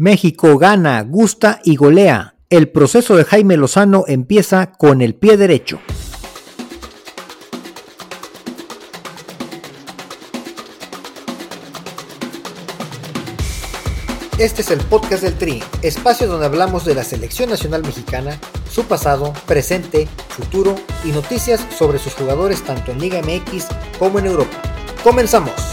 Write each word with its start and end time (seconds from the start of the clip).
México 0.00 0.56
gana, 0.56 1.02
gusta 1.02 1.60
y 1.62 1.76
golea. 1.76 2.34
El 2.48 2.70
proceso 2.70 3.16
de 3.16 3.24
Jaime 3.26 3.58
Lozano 3.58 4.04
empieza 4.06 4.72
con 4.72 5.02
el 5.02 5.14
pie 5.14 5.36
derecho. 5.36 5.78
Este 14.38 14.62
es 14.62 14.70
el 14.70 14.78
podcast 14.78 15.22
del 15.22 15.34
Tri, 15.34 15.62
espacio 15.82 16.26
donde 16.26 16.46
hablamos 16.46 16.86
de 16.86 16.94
la 16.94 17.04
selección 17.04 17.50
nacional 17.50 17.82
mexicana, 17.82 18.40
su 18.70 18.84
pasado, 18.84 19.34
presente, 19.46 20.08
futuro 20.30 20.76
y 21.04 21.08
noticias 21.08 21.62
sobre 21.76 21.98
sus 21.98 22.14
jugadores 22.14 22.62
tanto 22.62 22.92
en 22.92 23.00
Liga 23.00 23.20
MX 23.20 23.66
como 23.98 24.18
en 24.18 24.28
Europa. 24.28 24.62
Comenzamos. 25.04 25.69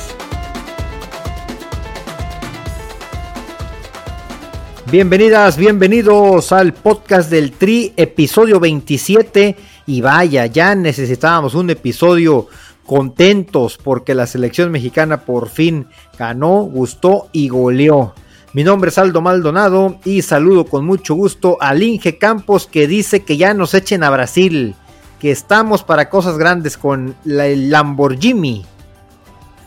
Bienvenidas, 4.89 5.57
bienvenidos 5.57 6.53
al 6.53 6.73
podcast 6.73 7.29
del 7.29 7.51
Tri, 7.51 7.93
episodio 7.97 8.57
27. 8.61 9.57
Y 9.85 9.99
vaya, 9.99 10.45
ya 10.45 10.75
necesitábamos 10.75 11.55
un 11.55 11.69
episodio 11.69 12.47
contentos 12.85 13.77
porque 13.77 14.15
la 14.15 14.25
selección 14.27 14.71
mexicana 14.71 15.25
por 15.25 15.49
fin 15.49 15.87
ganó, 16.17 16.61
gustó 16.61 17.27
y 17.33 17.49
goleó. 17.49 18.13
Mi 18.53 18.63
nombre 18.63 18.89
es 18.89 18.97
Aldo 18.97 19.19
Maldonado 19.19 19.99
y 20.05 20.21
saludo 20.21 20.63
con 20.63 20.85
mucho 20.85 21.15
gusto 21.15 21.57
al 21.59 21.83
Inge 21.83 22.17
Campos 22.17 22.65
que 22.65 22.87
dice 22.87 23.25
que 23.25 23.35
ya 23.35 23.53
nos 23.53 23.73
echen 23.73 24.03
a 24.03 24.09
Brasil, 24.09 24.73
que 25.19 25.31
estamos 25.31 25.83
para 25.83 26.09
cosas 26.09 26.37
grandes 26.37 26.77
con 26.77 27.13
el 27.25 27.69
Lamborghini. 27.69 28.65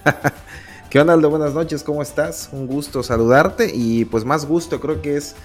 ¿Qué 0.91 0.99
onda 0.99 1.13
Aldo? 1.13 1.31
Buenas 1.31 1.55
noches, 1.55 1.85
¿cómo 1.85 2.03
estás? 2.03 2.49
Un 2.51 2.67
gusto 2.67 3.05
saludarte 3.05 3.71
y 3.73 4.07
pues 4.07 4.25
más 4.25 4.45
gusto 4.45 4.81
creo 4.81 5.01
que 5.01 5.17
es 5.17 5.37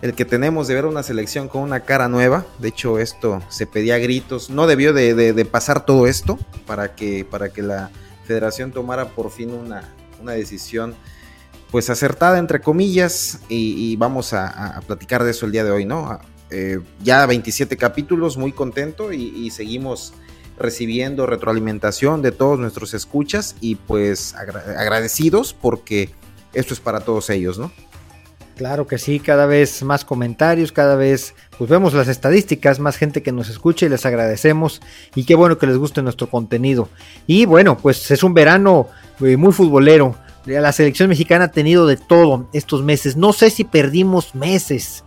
el 0.00 0.14
que 0.14 0.24
tenemos 0.24 0.66
de 0.66 0.74
ver 0.74 0.86
una 0.86 1.02
selección 1.02 1.46
con 1.46 1.60
una 1.60 1.80
cara 1.80 2.08
nueva. 2.08 2.46
De 2.58 2.68
hecho 2.68 2.98
esto 2.98 3.42
se 3.50 3.66
pedía 3.66 3.96
a 3.96 3.98
gritos, 3.98 4.48
no 4.48 4.66
debió 4.66 4.94
de, 4.94 5.44
pasar 5.44 5.84
todo 5.84 6.06
esto 6.06 6.38
para 6.66 6.94
que, 6.94 7.26
para 7.26 7.50
que 7.50 7.60
la 7.60 7.90
federación 8.24 8.72
tomara 8.72 9.10
por 9.10 9.30
fin 9.30 9.52
una, 9.52 9.92
una 10.22 10.32
decisión 10.32 10.94
pues 11.70 11.90
acertada 11.90 12.38
entre 12.38 12.62
comillas 12.62 13.40
y, 13.50 13.94
vamos 13.96 14.32
a, 14.32 14.80
platicar 14.86 15.22
de 15.22 15.32
eso 15.32 15.44
el 15.44 15.52
día 15.52 15.64
de 15.64 15.70
hoy, 15.70 15.84
¿no? 15.84 16.18
Eh, 16.48 16.80
ya 17.02 17.26
27 17.26 17.76
capítulos, 17.76 18.38
muy 18.38 18.52
contento 18.52 19.12
y 19.12 19.50
seguimos 19.50 20.14
recibiendo 20.62 21.26
retroalimentación 21.26 22.22
de 22.22 22.32
todos 22.32 22.58
nuestros 22.58 22.94
escuchas 22.94 23.56
y 23.60 23.74
pues 23.74 24.34
agradecidos 24.34 25.52
porque 25.52 26.10
esto 26.54 26.72
es 26.74 26.80
para 26.80 27.00
todos 27.00 27.28
ellos, 27.30 27.58
¿no? 27.58 27.70
Claro 28.56 28.86
que 28.86 28.98
sí, 28.98 29.18
cada 29.18 29.46
vez 29.46 29.82
más 29.82 30.04
comentarios, 30.04 30.72
cada 30.72 30.94
vez 30.94 31.34
pues 31.58 31.70
vemos 31.70 31.94
las 31.94 32.08
estadísticas, 32.08 32.78
más 32.80 32.96
gente 32.96 33.22
que 33.22 33.32
nos 33.32 33.48
escucha 33.48 33.86
y 33.86 33.88
les 33.88 34.04
agradecemos 34.04 34.82
y 35.14 35.24
qué 35.24 35.34
bueno 35.34 35.58
que 35.58 35.66
les 35.66 35.78
guste 35.78 36.02
nuestro 36.02 36.28
contenido. 36.28 36.88
Y 37.26 37.46
bueno, 37.46 37.78
pues 37.78 38.10
es 38.10 38.22
un 38.22 38.34
verano 38.34 38.88
eh, 39.20 39.36
muy 39.36 39.52
futbolero. 39.52 40.16
La 40.44 40.72
selección 40.72 41.08
mexicana 41.08 41.46
ha 41.46 41.50
tenido 41.50 41.86
de 41.86 41.96
todo 41.96 42.48
estos 42.52 42.82
meses. 42.82 43.16
No 43.16 43.32
sé 43.32 43.48
si 43.50 43.64
perdimos 43.64 44.34
meses 44.34 45.02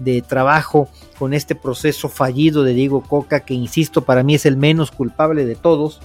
de 0.00 0.22
trabajo 0.22 0.88
con 1.18 1.34
este 1.34 1.54
proceso 1.54 2.08
fallido 2.08 2.64
de 2.64 2.74
Diego 2.74 3.02
Coca, 3.02 3.40
que 3.40 3.54
insisto, 3.54 4.02
para 4.02 4.22
mí 4.22 4.34
es 4.34 4.46
el 4.46 4.56
menos 4.56 4.90
culpable 4.90 5.44
de 5.44 5.54
todos. 5.54 6.00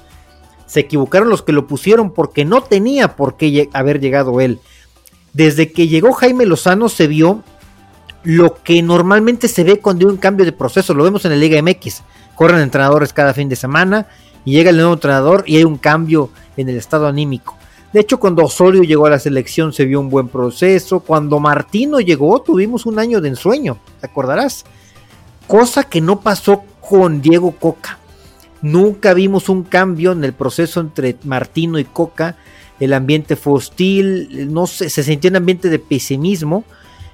Se 0.65 0.81
equivocaron 0.81 1.29
los 1.29 1.41
que 1.41 1.53
lo 1.53 1.67
pusieron 1.67 2.11
porque 2.11 2.45
no 2.45 2.61
tenía 2.61 3.15
por 3.15 3.37
qué 3.37 3.69
haber 3.73 3.99
llegado 3.99 4.41
él. 4.41 4.59
Desde 5.33 5.71
que 5.71 5.87
llegó 5.87 6.13
Jaime 6.13 6.45
Lozano 6.45 6.89
se 6.89 7.07
vio 7.07 7.43
lo 8.23 8.55
que 8.63 8.81
normalmente 8.81 9.47
se 9.47 9.63
ve 9.63 9.79
cuando 9.79 10.07
hay 10.07 10.11
un 10.11 10.17
cambio 10.17 10.45
de 10.45 10.51
proceso. 10.51 10.93
Lo 10.93 11.03
vemos 11.03 11.23
en 11.25 11.31
la 11.31 11.37
Liga 11.37 11.61
MX. 11.61 12.01
Corren 12.35 12.59
entrenadores 12.59 13.13
cada 13.13 13.33
fin 13.33 13.47
de 13.47 13.55
semana 13.55 14.07
y 14.43 14.53
llega 14.53 14.71
el 14.71 14.77
nuevo 14.77 14.93
entrenador 14.93 15.43
y 15.47 15.57
hay 15.57 15.63
un 15.63 15.77
cambio 15.77 16.29
en 16.57 16.69
el 16.69 16.77
estado 16.77 17.07
anímico. 17.07 17.57
De 17.95 18.01
hecho, 18.01 18.19
cuando 18.19 18.43
Osorio 18.43 18.83
llegó 18.83 19.05
a 19.05 19.11
la 19.11 19.19
selección 19.19 19.71
se 19.71 19.85
vio 19.85 20.01
un 20.01 20.09
buen 20.09 20.27
proceso. 20.27 20.99
Cuando 20.99 21.39
Martino 21.39 22.01
llegó 22.01 22.41
tuvimos 22.41 22.85
un 22.85 22.99
año 22.99 23.21
de 23.21 23.29
ensueño, 23.29 23.77
¿te 24.01 24.07
acordarás? 24.07 24.65
Cosa 25.47 25.85
que 25.85 26.01
no 26.01 26.19
pasó 26.19 26.63
con 26.81 27.21
Diego 27.21 27.53
Coca. 27.53 27.97
Nunca 28.61 29.13
vimos 29.13 29.47
un 29.47 29.63
cambio 29.63 30.11
en 30.11 30.25
el 30.25 30.33
proceso 30.33 30.81
entre 30.81 31.15
Martino 31.23 31.79
y 31.79 31.85
Coca. 31.85 32.35
El 32.81 32.91
ambiente 32.91 33.37
fue 33.37 33.53
hostil, 33.53 34.51
no 34.51 34.67
se, 34.67 34.89
se 34.89 35.01
sintió 35.01 35.29
un 35.29 35.37
ambiente 35.37 35.69
de 35.69 35.79
pesimismo 35.79 36.65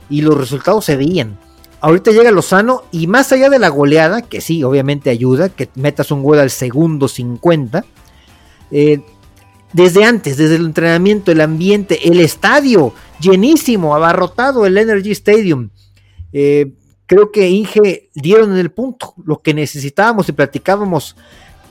y 0.10 0.22
los 0.22 0.36
resultados 0.36 0.86
se 0.86 0.98
veían. 0.98 1.38
Ahorita 1.80 2.10
llega 2.10 2.32
Lozano 2.32 2.86
y 2.92 3.06
más 3.06 3.32
allá 3.32 3.52
de 3.52 3.60
la 3.60 3.70
goleada, 3.70 4.24
que 4.24 4.42
sí, 4.42 4.64
obviamente 4.64 5.12
ayuda, 5.12 5.50
que 5.50 5.70
metas 5.76 6.10
un 6.10 6.24
gol 6.24 6.40
al 6.40 6.50
segundo 6.50 7.08
50, 7.08 7.86
eh, 8.72 9.02
desde 9.74 10.04
antes, 10.04 10.38
desde 10.38 10.56
el 10.56 10.66
entrenamiento, 10.66 11.32
el 11.32 11.42
ambiente, 11.42 12.08
el 12.08 12.20
estadio 12.20 12.94
llenísimo, 13.20 13.96
abarrotado, 13.96 14.66
el 14.66 14.78
Energy 14.78 15.12
Stadium. 15.12 15.70
Eh, 16.34 16.74
creo 17.06 17.32
que 17.32 17.50
Inge 17.50 18.10
dieron 18.14 18.52
en 18.54 18.58
el 18.58 18.72
punto 18.72 19.14
lo 19.26 19.40
que 19.40 19.54
necesitábamos 19.54 20.30
y 20.30 20.34
platicábamos 20.34 21.16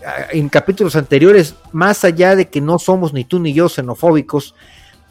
ah, 0.06 0.26
en 0.32 0.48
capítulos 0.48 0.96
anteriores, 0.96 1.54
más 1.72 2.04
allá 2.04 2.36
de 2.36 2.48
que 2.48 2.60
no 2.60 2.78
somos 2.78 3.12
ni 3.12 3.24
tú 3.24 3.38
ni 3.38 3.52
yo 3.52 3.68
xenofóbicos, 3.68 4.54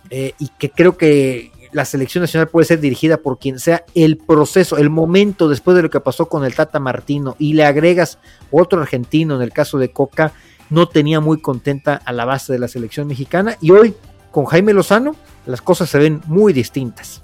eh, 0.09 0.33
y 0.39 0.49
que 0.57 0.71
creo 0.71 0.97
que 0.97 1.51
la 1.71 1.85
selección 1.85 2.23
nacional 2.23 2.47
puede 2.47 2.65
ser 2.65 2.79
dirigida 2.79 3.17
por 3.17 3.37
quien 3.37 3.59
sea, 3.59 3.85
el 3.93 4.17
proceso, 4.17 4.77
el 4.77 4.89
momento 4.89 5.47
después 5.47 5.77
de 5.77 5.83
lo 5.83 5.89
que 5.91 5.99
pasó 5.99 6.27
con 6.27 6.43
el 6.43 6.55
Tata 6.55 6.79
Martino, 6.79 7.35
y 7.37 7.53
le 7.53 7.65
agregas 7.65 8.17
otro 8.49 8.81
argentino 8.81 9.35
en 9.35 9.41
el 9.43 9.51
caso 9.51 9.77
de 9.77 9.91
Coca, 9.91 10.33
no 10.69 10.87
tenía 10.87 11.19
muy 11.19 11.41
contenta 11.41 11.95
a 11.95 12.13
la 12.13 12.25
base 12.25 12.53
de 12.53 12.59
la 12.59 12.67
selección 12.67 13.07
mexicana 13.07 13.57
y 13.61 13.71
hoy 13.71 13.95
con 14.31 14.45
Jaime 14.45 14.73
Lozano 14.73 15.15
las 15.45 15.61
cosas 15.61 15.89
se 15.89 15.97
ven 15.97 16.21
muy 16.27 16.53
distintas. 16.53 17.23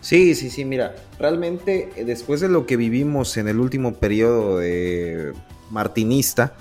Sí, 0.00 0.34
sí, 0.34 0.48
sí, 0.48 0.64
mira, 0.64 0.94
realmente 1.18 1.90
eh, 1.96 2.04
después 2.04 2.40
de 2.40 2.48
lo 2.48 2.66
que 2.66 2.76
vivimos 2.76 3.36
en 3.36 3.48
el 3.48 3.58
último 3.58 3.94
periodo 3.94 4.58
de 4.58 5.32
martinista, 5.70 6.54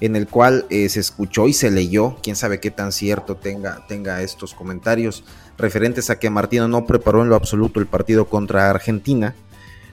en 0.00 0.16
el 0.16 0.26
cual 0.26 0.66
eh, 0.70 0.88
se 0.88 1.00
escuchó 1.00 1.46
y 1.46 1.52
se 1.52 1.70
leyó, 1.70 2.16
quién 2.22 2.34
sabe 2.34 2.58
qué 2.58 2.70
tan 2.70 2.90
cierto 2.90 3.36
tenga, 3.36 3.86
tenga 3.86 4.22
estos 4.22 4.54
comentarios 4.54 5.24
referentes 5.56 6.10
a 6.10 6.18
que 6.18 6.30
Martino 6.30 6.68
no 6.68 6.86
preparó 6.86 7.22
en 7.22 7.28
lo 7.28 7.36
absoluto 7.36 7.80
el 7.80 7.86
partido 7.86 8.26
contra 8.26 8.70
Argentina, 8.70 9.34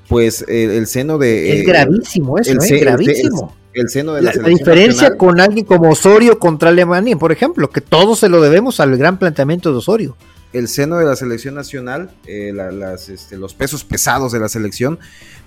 pues 0.07 0.43
eh, 0.47 0.77
el 0.77 0.87
seno 0.87 1.17
de... 1.17 1.59
Es 1.59 1.67
gravísimo 1.67 2.39
eso, 2.39 2.53
es 2.53 2.81
gravísimo 2.81 3.53
el 3.66 3.66
seno 3.89 4.13
de 4.13 4.21
la, 4.21 4.33
la, 4.33 4.41
la 4.41 4.49
diferencia 4.49 5.15
con 5.15 5.39
alguien 5.39 5.65
como 5.65 5.89
Osorio 5.89 6.39
contra 6.39 6.69
Alemania, 6.69 7.15
por 7.17 7.31
ejemplo, 7.31 7.69
que 7.69 7.81
todo 7.81 8.15
se 8.15 8.29
lo 8.29 8.41
debemos 8.41 8.79
al 8.79 8.97
gran 8.97 9.19
planteamiento 9.19 9.71
de 9.71 9.77
Osorio. 9.77 10.15
El 10.53 10.67
seno 10.67 10.97
de 10.97 11.05
la 11.05 11.15
selección 11.15 11.55
nacional, 11.55 12.09
eh, 12.25 12.51
las, 12.53 13.09
este, 13.09 13.37
los 13.37 13.53
pesos 13.53 13.83
pesados 13.83 14.31
de 14.31 14.39
la 14.39 14.49
selección, 14.49 14.97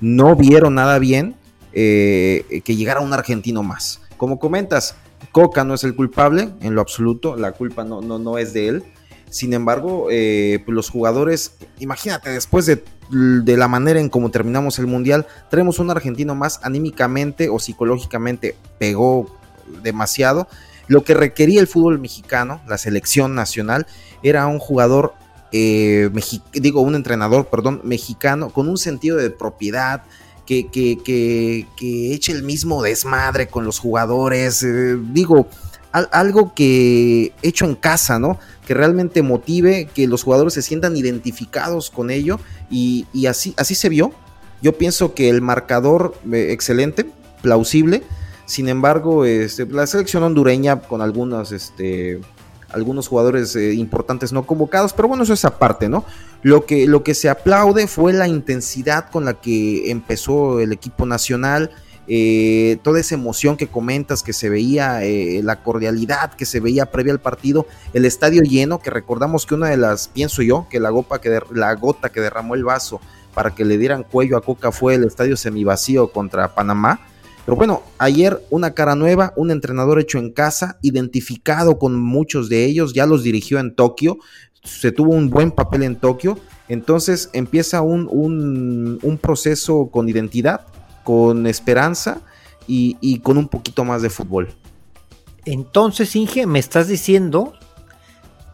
no 0.00 0.36
vieron 0.36 0.74
nada 0.74 0.98
bien 0.98 1.34
eh, 1.72 2.62
que 2.64 2.76
llegara 2.76 3.00
un 3.00 3.12
argentino 3.12 3.62
más. 3.62 4.00
Como 4.16 4.38
comentas, 4.38 4.94
Coca 5.32 5.64
no 5.64 5.74
es 5.74 5.84
el 5.84 5.94
culpable 5.94 6.50
en 6.60 6.74
lo 6.74 6.80
absoluto, 6.80 7.36
la 7.36 7.52
culpa 7.52 7.84
no, 7.84 8.00
no, 8.00 8.19
no 8.19 8.38
es 8.38 8.52
de 8.52 8.69
él. 8.69 8.84
Sin 9.30 9.52
embargo, 9.54 10.08
eh, 10.10 10.60
pues 10.64 10.74
los 10.74 10.91
jugadores, 10.91 11.52
imagínate, 11.78 12.30
después 12.30 12.66
de 12.66 12.82
de 13.10 13.56
la 13.56 13.68
manera 13.68 14.00
en 14.00 14.08
cómo 14.08 14.30
terminamos 14.30 14.78
el 14.78 14.86
mundial, 14.86 15.26
tenemos 15.50 15.78
un 15.78 15.91
argentino 15.91 16.34
más 16.34 16.60
anímicamente 16.62 17.48
o 17.48 17.58
psicológicamente 17.58 18.56
pegó 18.78 19.26
demasiado. 19.82 20.48
Lo 20.86 21.04
que 21.04 21.14
requería 21.14 21.60
el 21.60 21.66
fútbol 21.66 21.98
mexicano, 21.98 22.60
la 22.69 22.78
selección 22.78 23.34
nacional, 23.34 23.86
era 24.22 24.46
un 24.46 24.58
jugador, 24.58 25.14
eh, 25.52 26.10
digo, 26.52 26.80
un 26.82 26.94
entrenador, 26.94 27.49
perdón, 27.49 27.81
mexicano, 27.84 28.50
con 28.50 28.69
un 28.69 28.78
sentido 28.78 29.16
de 29.16 29.31
propiedad, 29.31 30.02
que, 30.46 30.66
que, 30.69 31.66
eche 32.12 32.32
el 32.32 32.43
mismo 32.43 32.82
desmadre 32.82 33.46
con 33.46 33.64
los 33.64 33.78
jugadores, 33.78 34.64
eh, 34.64 34.96
digo, 35.12 35.46
algo 35.92 36.54
que 36.54 37.32
hecho 37.42 37.64
en 37.64 37.75
casa, 37.75 38.19
¿no? 38.19 38.38
Que 38.66 38.75
realmente 38.75 39.22
motive, 39.22 39.88
que 39.92 40.06
los 40.06 40.22
jugadores 40.22 40.54
se 40.54 40.62
sientan 40.62 40.96
identificados 40.96 41.90
con 41.90 42.10
ello 42.10 42.38
y, 42.70 43.06
así, 43.26 43.54
así 43.56 43.75
se 43.75 43.88
vio. 43.88 44.12
Yo 44.62 44.76
pienso 44.76 45.14
que 45.14 45.28
el 45.28 45.40
marcador 45.40 46.14
eh, 46.32 46.48
excelente, 46.50 47.10
plausible. 47.42 48.02
Sin 48.46 48.69
embargo, 48.69 49.25
este, 49.25 49.66
la 49.66 49.87
selección 49.87 50.22
hondureña 50.22 50.81
con 50.81 51.02
algunos, 51.02 51.52
este, 51.52 52.20
algunos 52.72 53.08
jugadores 53.08 53.54
eh, 53.56 53.75
importantes 53.75 54.32
no 54.32 54.46
convocados, 54.46 54.93
pero 54.93 55.08
bueno, 55.08 55.22
eso 55.22 55.32
es 55.32 55.44
aparte, 55.44 55.88
¿no? 55.88 56.04
Lo 56.43 56.66
que, 56.66 56.86
lo 56.86 57.02
que 57.02 57.14
se 57.14 57.28
aplaude 57.28 57.86
fue 57.86 58.12
la 58.12 58.28
intensidad 58.28 59.10
con 59.10 59.25
la 59.25 59.34
que 59.34 59.90
empezó 59.90 60.60
el 60.60 60.72
equipo 60.72 61.06
nacional, 61.06 61.70
eh, 62.12 62.78
toda 62.82 62.98
esa 62.98 63.14
emoción 63.14 63.56
que 63.56 63.68
comentas, 63.68 64.24
que 64.24 64.32
se 64.32 64.48
veía, 64.50 65.04
eh, 65.04 65.42
la 65.44 65.62
cordialidad 65.62 66.34
que 66.34 66.44
se 66.44 66.58
veía 66.58 66.86
previa 66.86 67.12
al 67.12 67.20
partido, 67.20 67.68
el 67.92 68.04
estadio 68.04 68.42
lleno, 68.42 68.80
que 68.80 68.90
recordamos 68.90 69.46
que 69.46 69.54
una 69.54 69.68
de 69.68 69.76
las, 69.76 70.08
pienso 70.08 70.42
yo, 70.42 70.66
que 70.68 70.80
la, 70.80 70.90
que 71.22 71.40
la 71.52 71.72
gota 71.76 72.08
que 72.08 72.20
derramó 72.20 72.56
el 72.56 72.64
vaso 72.64 73.00
para 73.32 73.54
que 73.54 73.64
le 73.64 73.78
dieran 73.78 74.02
cuello 74.02 74.36
a 74.36 74.42
Coca 74.42 74.72
fue 74.72 74.96
el 74.96 75.04
estadio 75.04 75.36
semivacío 75.36 76.10
contra 76.10 76.52
Panamá. 76.52 76.98
Pero 77.46 77.56
bueno, 77.56 77.84
ayer 77.98 78.44
una 78.50 78.74
cara 78.74 78.96
nueva, 78.96 79.32
un 79.36 79.52
entrenador 79.52 80.00
hecho 80.00 80.18
en 80.18 80.32
casa, 80.32 80.80
identificado 80.82 81.78
con 81.78 81.94
muchos 81.94 82.48
de 82.48 82.64
ellos, 82.64 82.92
ya 82.92 83.06
los 83.06 83.22
dirigió 83.22 83.60
en 83.60 83.76
Tokio, 83.76 84.18
se 84.64 84.90
tuvo 84.90 85.14
un 85.14 85.30
buen 85.30 85.52
papel 85.52 85.84
en 85.84 85.94
Tokio, 85.94 86.40
entonces 86.68 87.30
empieza 87.34 87.82
un, 87.82 88.08
un, 89.00 89.18
proceso 89.18 89.90
con 89.90 90.08
identidad, 90.08 90.66
con 91.05 91.47
esperanza 91.47 92.20
y, 92.67 92.97
y, 93.00 93.20
con 93.20 93.38
un 93.38 93.49
poquito 93.49 93.85
más 93.85 94.02
de 94.02 94.11
fútbol. 94.11 94.55
Entonces, 95.44 96.14
Inge, 96.14 96.47
me 96.47 96.58
estás 96.58 96.88
diciendo, 96.88 97.55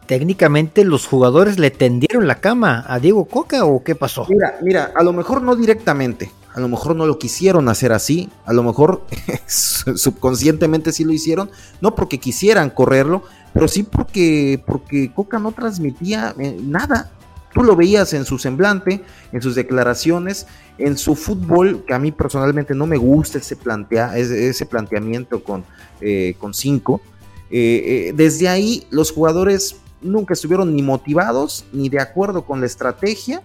técnicamente 0.07 0.83
los 0.83 1.05
jugadores 1.05 1.59
le 1.59 1.69
tendieron 1.69 2.27
la 2.27 2.35
cama 2.35 2.83
a 2.87 2.99
Diego 2.99 3.25
Coca 3.25 3.65
o 3.65 3.83
qué 3.83 3.93
pasó? 3.93 4.25
Mira, 4.29 4.57
mira, 4.63 4.91
a 4.95 5.03
lo 5.03 5.13
mejor 5.13 5.41
no 5.41 5.55
directamente, 5.55 6.31
a 6.55 6.59
lo 6.59 6.69
mejor 6.69 6.95
no 6.95 7.05
lo 7.05 7.19
quisieron 7.19 7.69
hacer 7.69 7.91
así, 7.91 8.29
a 8.45 8.53
lo 8.53 8.63
mejor 8.63 9.03
subconscientemente 9.47 10.91
sí 10.91 11.03
lo 11.03 11.13
hicieron, 11.13 11.51
no 11.81 11.93
porque 11.93 12.19
quisieran 12.19 12.69
correrlo, 12.69 13.23
pero 13.53 13.67
sí 13.67 13.83
porque, 13.83 14.63
porque 14.65 15.13
Coca 15.13 15.39
no 15.39 15.51
transmitía 15.51 16.33
eh, 16.39 16.57
nada. 16.61 17.11
Tú 17.57 17.63
lo 17.63 17.75
veías 17.75 18.13
en 18.13 18.23
su 18.23 18.37
semblante, 18.37 19.03
en 19.31 19.41
sus 19.41 19.55
declaraciones, 19.55 20.45
en 20.77 20.95
su 20.95 21.15
fútbol, 21.15 21.83
que 21.87 21.93
a 21.95 21.99
mí 21.99 22.11
personalmente 22.11 22.75
no 22.75 22.85
me 22.85 22.97
gusta 22.97 23.39
ese, 23.39 23.55
plantea, 23.55 24.15
ese, 24.15 24.65
planteamiento 24.67 25.43
con, 25.43 25.65
eh, 25.99 26.35
con 26.37 26.53
cinco. 26.53 27.01
Eh, 27.49 28.13
desde 28.15 28.47
ahí 28.47 28.85
los 28.91 29.11
jugadores 29.11 29.77
nunca 30.01 30.33
estuvieron 30.33 30.75
ni 30.75 30.83
motivados 30.83 31.65
ni 31.71 31.89
de 31.89 31.99
acuerdo 31.99 32.45
con 32.45 32.59
la 32.59 32.67
estrategia 32.67 33.41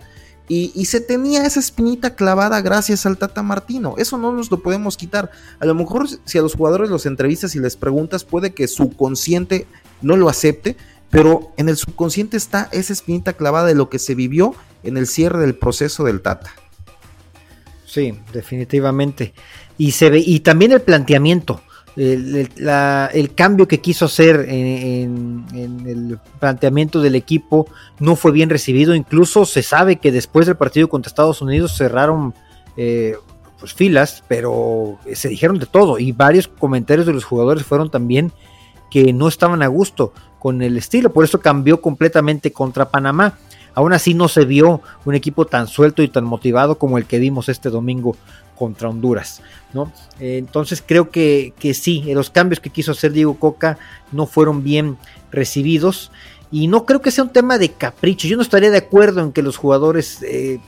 y, 0.48 0.84
se 0.84 1.00
tenía 1.00 1.46
esa 1.46 1.60
espinita 1.60 2.14
clavada 2.14 2.60
gracias 2.60 3.06
al 3.06 3.16
Tata 3.16 3.42
Martino. 3.42 3.94
Eso 3.96 4.18
no 4.18 4.32
nos 4.32 4.50
lo 4.50 4.62
podemos 4.62 4.98
quitar. 4.98 5.30
A 5.60 5.64
lo 5.64 5.74
mejor 5.74 6.06
si 6.26 6.36
a 6.36 6.42
los 6.42 6.54
jugadores 6.54 6.90
los 6.90 7.06
entrevistas 7.06 7.54
y 7.54 7.58
les 7.58 7.74
preguntas, 7.74 8.24
puede 8.24 8.52
que 8.52 8.68
su 8.68 8.90
consciente 8.90 9.66
no 10.02 10.14
lo 10.16 10.28
acepte, 10.28 10.76
pero 11.12 11.52
en 11.56 11.68
el 11.68 11.76
subconsciente 11.76 12.36
está 12.36 12.68
esa 12.72 12.92
espinita 12.92 13.34
clavada 13.34 13.68
de 13.68 13.76
lo 13.76 13.88
que 13.88 14.00
se 14.00 14.16
vivió 14.16 14.56
en 14.82 14.96
el 14.96 15.06
cierre 15.06 15.38
del 15.38 15.54
proceso 15.54 16.02
del 16.02 16.22
Tata. 16.22 16.50
Sí, 17.86 18.18
definitivamente. 18.32 19.34
Y 19.78 19.92
se 19.92 20.10
ve, 20.10 20.18
y 20.18 20.40
también 20.40 20.72
el 20.72 20.82
planteamiento 20.82 21.62
el, 21.96 23.32
cambio 23.34 23.68
que 23.68 23.80
quiso 23.80 24.06
hacer 24.06 24.46
en, 24.48 25.44
el 25.54 26.18
planteamiento 26.40 27.00
del 27.00 27.14
equipo 27.14 27.66
no 27.98 28.16
fue 28.16 28.32
bien 28.32 28.50
recibido. 28.50 28.94
Incluso 28.94 29.44
se 29.44 29.62
sabe 29.62 29.96
que 29.96 30.12
después 30.12 30.46
del 30.46 30.56
partido 30.56 30.88
contra 30.88 31.10
Estados 31.10 31.42
Unidos 31.42 31.76
cerraron 31.76 32.34
eh, 32.76 33.16
pues, 33.60 33.74
filas, 33.74 34.24
pero 34.26 34.98
se 35.12 35.28
dijeron 35.28 35.58
de 35.58 35.66
todo. 35.66 35.98
Y 35.98 36.12
varios 36.12 36.48
comentarios 36.48 37.06
de 37.06 37.12
los 37.12 37.24
jugadores 37.24 37.64
fueron 37.64 37.90
también 37.90 38.32
que 38.90 39.12
no 39.12 39.28
estaban 39.28 39.62
a 39.62 39.66
gusto 39.66 40.12
con 40.42 40.60
el 40.60 40.76
estilo. 40.76 41.12
Por 41.12 41.22
eso 41.22 41.40
cambió 41.40 41.80
completamente 41.80 42.52
contra 42.52 42.90
Panamá. 42.90 43.38
Aún 43.74 43.92
así 43.92 44.12
no 44.12 44.26
se 44.26 44.44
vio 44.44 44.80
un 45.04 45.14
equipo 45.14 45.46
tan 45.46 45.68
suelto 45.68 46.02
y 46.02 46.08
tan 46.08 46.24
motivado 46.24 46.78
como 46.78 46.98
el 46.98 47.04
que 47.04 47.20
vimos 47.20 47.48
este 47.48 47.70
domingo 47.70 48.16
contra 48.58 48.88
Honduras, 48.88 49.40
¿no? 49.72 49.92
Entonces 50.18 50.82
creo 50.84 51.10
que, 51.10 51.54
que 51.60 51.74
sí, 51.74 52.02
los 52.12 52.28
cambios 52.30 52.58
que 52.58 52.70
quiso 52.70 52.90
hacer 52.90 53.12
Diego 53.12 53.38
Coca 53.38 53.78
no 54.10 54.26
fueron 54.26 54.64
bien 54.64 54.98
recibidos 55.30 56.10
y 56.50 56.66
no 56.66 56.86
creo 56.86 57.00
que 57.00 57.12
sea 57.12 57.22
un 57.22 57.30
tema 57.30 57.56
de 57.56 57.70
capricho. 57.70 58.26
Yo 58.26 58.34
no 58.36 58.42
estaría 58.42 58.72
de 58.72 58.78
acuerdo 58.78 59.20
en 59.20 59.30
que 59.30 59.42
los 59.42 59.56
jugadores 59.56 60.24
eh, 60.24 60.58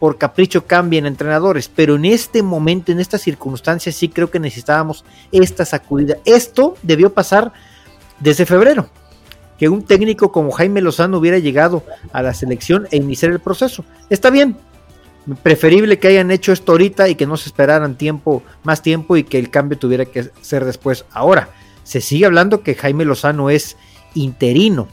por 0.00 0.18
capricho 0.18 0.66
cambien 0.66 1.06
entrenadores, 1.06 1.70
pero 1.72 1.94
en 1.94 2.06
este 2.06 2.42
momento, 2.42 2.90
en 2.90 2.98
estas 2.98 3.22
circunstancias, 3.22 3.94
sí 3.94 4.08
creo 4.08 4.32
que 4.32 4.40
necesitábamos 4.40 5.04
esta 5.30 5.64
sacudida. 5.64 6.16
Esto 6.24 6.74
debió 6.82 7.14
pasar 7.14 7.52
desde 8.20 8.46
febrero, 8.46 8.88
que 9.58 9.68
un 9.68 9.84
técnico 9.84 10.32
como 10.32 10.52
Jaime 10.52 10.80
Lozano 10.80 11.18
hubiera 11.18 11.38
llegado 11.38 11.82
a 12.12 12.22
la 12.22 12.34
selección 12.34 12.86
e 12.90 12.96
iniciar 12.96 13.32
el 13.32 13.40
proceso. 13.40 13.84
Está 14.08 14.30
bien, 14.30 14.56
preferible 15.42 15.98
que 15.98 16.08
hayan 16.08 16.30
hecho 16.30 16.52
esto 16.52 16.72
ahorita 16.72 17.08
y 17.08 17.14
que 17.14 17.26
no 17.26 17.36
se 17.36 17.48
esperaran 17.48 17.96
tiempo, 17.96 18.42
más 18.62 18.82
tiempo 18.82 19.16
y 19.16 19.24
que 19.24 19.38
el 19.38 19.50
cambio 19.50 19.78
tuviera 19.78 20.04
que 20.04 20.30
ser 20.40 20.64
después. 20.64 21.04
Ahora, 21.10 21.50
se 21.84 22.00
sigue 22.00 22.26
hablando 22.26 22.62
que 22.62 22.74
Jaime 22.74 23.04
Lozano 23.04 23.50
es 23.50 23.76
interino. 24.14 24.88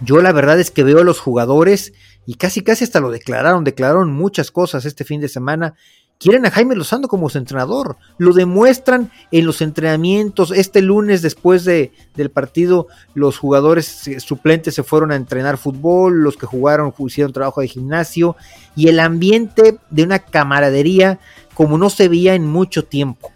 Yo 0.00 0.20
la 0.20 0.32
verdad 0.32 0.60
es 0.60 0.70
que 0.70 0.84
veo 0.84 1.00
a 1.00 1.04
los 1.04 1.20
jugadores 1.20 1.92
y 2.24 2.34
casi 2.34 2.62
casi 2.62 2.84
hasta 2.84 3.00
lo 3.00 3.10
declararon, 3.10 3.64
declararon 3.64 4.12
muchas 4.12 4.50
cosas 4.50 4.84
este 4.84 5.04
fin 5.04 5.20
de 5.20 5.28
semana 5.28 5.74
quieren 6.18 6.46
a 6.46 6.50
Jaime 6.50 6.74
Lozano 6.74 7.08
como 7.08 7.28
su 7.28 7.38
entrenador. 7.38 7.96
Lo 8.18 8.32
demuestran 8.32 9.10
en 9.30 9.46
los 9.46 9.62
entrenamientos. 9.62 10.50
Este 10.50 10.82
lunes, 10.82 11.22
después 11.22 11.64
de, 11.64 11.92
del 12.14 12.30
partido, 12.30 12.88
los 13.14 13.38
jugadores 13.38 14.08
suplentes 14.18 14.74
se 14.74 14.82
fueron 14.82 15.12
a 15.12 15.16
entrenar 15.16 15.58
fútbol, 15.58 16.22
los 16.22 16.36
que 16.36 16.46
jugaron 16.46 16.92
hicieron 17.06 17.32
trabajo 17.32 17.60
de 17.60 17.68
gimnasio 17.68 18.36
y 18.76 18.88
el 18.88 19.00
ambiente 19.00 19.78
de 19.90 20.02
una 20.02 20.18
camaradería 20.18 21.18
como 21.54 21.78
no 21.78 21.90
se 21.90 22.08
veía 22.08 22.34
en 22.34 22.46
mucho 22.46 22.84
tiempo. 22.84 23.32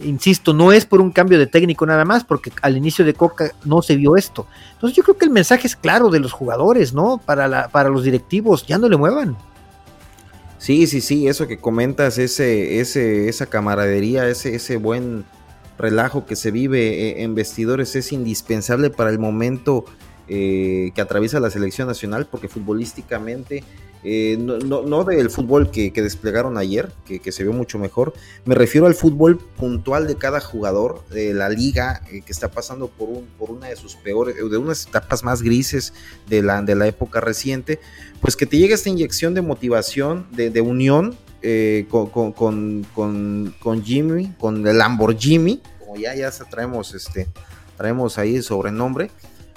Insisto, 0.00 0.54
no 0.54 0.72
es 0.72 0.86
por 0.86 1.00
un 1.00 1.10
cambio 1.10 1.38
de 1.40 1.48
técnico 1.48 1.84
nada 1.84 2.04
más, 2.04 2.22
porque 2.22 2.52
al 2.62 2.76
inicio 2.76 3.04
de 3.04 3.14
Coca 3.14 3.50
no 3.64 3.82
se 3.82 3.96
vio 3.96 4.16
esto. 4.16 4.46
Entonces 4.74 4.96
yo 4.96 5.02
creo 5.02 5.18
que 5.18 5.24
el 5.24 5.32
mensaje 5.32 5.66
es 5.66 5.74
claro 5.74 6.08
de 6.10 6.20
los 6.20 6.32
jugadores, 6.32 6.92
¿no? 6.92 7.18
Para, 7.18 7.48
la, 7.48 7.68
para 7.68 7.88
los 7.88 8.04
directivos, 8.04 8.64
ya 8.64 8.78
no 8.78 8.88
le 8.88 8.96
muevan. 8.96 9.36
Sí, 10.58 10.88
sí, 10.88 11.00
sí, 11.00 11.28
eso 11.28 11.46
que 11.46 11.58
comentas, 11.58 12.18
ese, 12.18 12.80
ese, 12.80 13.28
esa 13.28 13.46
camaradería, 13.46 14.28
ese, 14.28 14.56
ese 14.56 14.76
buen 14.76 15.24
relajo 15.78 16.26
que 16.26 16.34
se 16.34 16.50
vive 16.50 17.10
eh, 17.10 17.22
en 17.22 17.36
vestidores 17.36 17.94
es 17.94 18.12
indispensable 18.12 18.90
para 18.90 19.10
el 19.10 19.20
momento 19.20 19.84
eh, 20.26 20.90
que 20.94 21.00
atraviesa 21.00 21.38
la 21.40 21.50
selección 21.50 21.86
nacional, 21.86 22.26
porque 22.28 22.48
futbolísticamente 22.48 23.62
eh, 24.04 24.36
no, 24.38 24.58
no, 24.58 25.04
del 25.04 25.30
fútbol 25.30 25.70
que, 25.70 25.90
desplegaron 25.90 26.56
ayer, 26.56 26.92
que, 27.04 27.32
se 27.32 27.42
vio 27.42 27.52
mucho 27.52 27.78
mejor, 27.78 28.14
me 28.44 28.54
refiero 28.54 28.86
al 28.86 28.94
fútbol 28.94 29.38
puntual 29.38 30.06
de 30.06 30.16
cada 30.16 30.40
jugador, 30.40 31.02
de 31.08 31.34
la 31.34 31.48
liga 31.48 32.02
eh, 32.10 32.22
que 32.22 32.32
está 32.32 32.48
pasando 32.48 32.88
por, 32.88 33.08
un, 33.08 33.26
por 33.38 33.50
una 33.50 33.68
de 33.68 33.76
sus 33.76 33.96
peores, 33.96 34.36
de 34.36 34.56
unas 34.56 34.86
etapas 34.86 35.24
más 35.24 35.42
grises 35.42 35.92
de 36.28 36.42
la, 36.42 36.62
de 36.62 36.76
la 36.76 36.86
época 36.86 37.20
reciente, 37.20 37.80
pues 38.20 38.36
que 38.36 38.46
te 38.46 38.56
llegue 38.56 38.74
esta 38.74 38.88
inyección 38.88 39.34
de 39.34 39.42
motivación, 39.42 40.26
de, 40.30 40.60
unión 40.60 41.16
eh, 41.42 41.86
con, 41.88 42.32
con, 42.32 43.82
Jimmy, 43.84 44.32
con 44.38 44.66
el 44.66 44.78
Lamborghini, 44.78 45.60
como 45.80 45.96
ya, 45.96 46.14
ya 46.14 46.30
traemos, 46.30 46.94
este, 46.94 47.28
traemos 47.76 48.18
ahí 48.18 48.36
el 48.36 48.42
sobrenombre, 48.44 49.10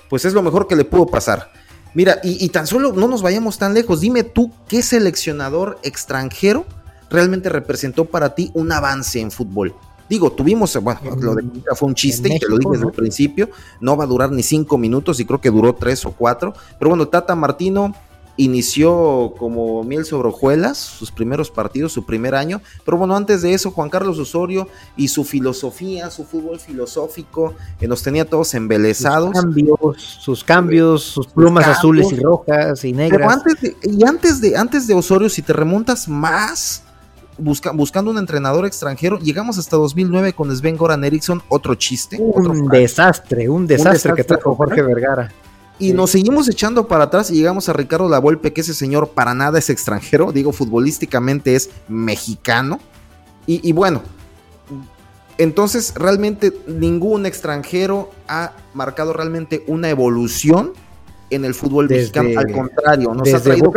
pues 0.09 0.25
es 0.25 0.33
lo 0.33 0.41
mejor 0.41 0.67
que 0.67 0.75
le 0.75 0.83
pudo 0.83 1.05
pasar. 1.05 1.51
Mira, 1.93 2.19
y, 2.23 2.47
tan 2.49 2.67
solo 2.67 2.93
no 2.93 3.07
nos 3.07 3.21
vayamos 3.21 3.57
tan 3.57 3.73
lejos. 3.73 3.99
Dime 3.99 4.23
tú, 4.23 4.51
¿qué 4.67 4.81
seleccionador 4.81 5.77
extranjero 5.83 6.65
realmente 7.09 7.49
representó 7.49 8.05
para 8.05 8.33
ti 8.33 8.51
un 8.53 8.71
avance 8.71 9.19
en 9.19 9.31
fútbol? 9.31 9.75
Digo, 10.07 10.31
tuvimos, 10.31 10.75
bueno, 10.81 10.99
lo 11.19 11.35
de 11.35 11.43
fue 11.75 11.87
un 11.87 11.95
chiste 11.95 12.33
y 12.33 12.39
te 12.39 12.47
lo 12.47 12.57
dije 12.57 12.71
desde 12.71 12.85
el 12.85 12.91
principio, 12.91 13.49
no 13.79 13.95
va 13.95 14.03
a 14.03 14.07
durar 14.07 14.31
ni 14.31 14.43
cinco 14.43 14.77
minutos 14.77 15.19
y 15.19 15.25
creo 15.25 15.39
que 15.39 15.49
duró 15.49 15.73
tres 15.73 16.05
o 16.05 16.11
cuatro. 16.11 16.53
Pero 16.77 16.89
bueno, 16.89 17.07
Tata 17.07 17.35
Martino, 17.35 17.93
inició 18.37 19.33
como 19.37 19.83
miel 19.83 20.05
sobre 20.05 20.29
hojuelas 20.29 20.77
sus 20.77 21.11
primeros 21.11 21.51
partidos, 21.51 21.91
su 21.91 22.05
primer 22.05 22.35
año, 22.35 22.61
pero 22.85 22.97
bueno, 22.97 23.15
antes 23.15 23.41
de 23.41 23.53
eso 23.53 23.71
Juan 23.71 23.89
Carlos 23.89 24.17
Osorio 24.19 24.67
y 24.95 25.07
su 25.07 25.23
filosofía, 25.23 26.09
su 26.09 26.23
fútbol 26.23 26.59
filosófico, 26.59 27.53
que 27.79 27.87
nos 27.87 28.03
tenía 28.03 28.25
todos 28.25 28.53
embelesados. 28.53 29.31
Sus 29.31 29.43
cambios, 29.43 30.01
sus, 30.01 30.43
cambios, 30.43 31.03
sus 31.03 31.27
plumas 31.27 31.67
azules 31.67 32.11
y 32.11 32.19
rojas 32.19 32.83
y 32.83 32.93
negras. 32.93 33.33
antes 33.33 33.75
y 33.83 34.05
antes 34.05 34.41
de, 34.41 34.57
antes 34.57 34.87
de 34.87 34.93
Osorio, 34.93 35.29
si 35.29 35.41
te 35.41 35.53
remontas 35.53 36.07
más, 36.07 36.83
buscando 37.37 38.11
un 38.11 38.17
entrenador 38.17 38.65
extranjero, 38.65 39.17
llegamos 39.19 39.57
hasta 39.57 39.77
2009 39.77 40.33
con 40.33 40.55
Sven 40.55 40.77
Goran 40.77 41.03
Eriksson, 41.03 41.41
otro 41.49 41.75
chiste. 41.75 42.17
Un 42.19 42.67
desastre, 42.69 43.49
un 43.49 43.67
desastre, 43.67 44.13
que 44.15 44.23
trajo 44.23 44.55
Jorge 44.55 44.81
Vergara. 44.81 45.31
Y 45.81 45.93
nos 45.93 46.11
seguimos 46.11 46.47
echando 46.47 46.87
para 46.87 47.05
atrás 47.05 47.31
y 47.31 47.33
llegamos 47.33 47.67
a 47.67 47.73
Ricardo 47.73 48.07
Lavolpe, 48.07 48.53
que 48.53 48.61
ese 48.61 48.75
señor 48.75 49.09
para 49.09 49.33
nada 49.33 49.57
es 49.57 49.71
extranjero, 49.71 50.31
digo, 50.31 50.51
futbolísticamente 50.51 51.55
es 51.55 51.71
mexicano. 51.87 52.79
Y, 53.47 53.71
bueno, 53.73 54.03
entonces 55.39 55.93
realmente 55.95 56.53
ningún 56.67 57.25
extranjero 57.25 58.11
ha 58.27 58.53
marcado 58.75 59.11
realmente 59.11 59.63
una 59.65 59.89
evolución 59.89 60.73
en 61.31 61.45
el 61.45 61.55
fútbol 61.55 61.89
mexicano. 61.89 62.29
Al 62.39 62.51
contrario, 62.51 63.13
nos 63.15 63.23
desde 63.23 63.37
ha 63.37 63.41
traído. 63.41 63.73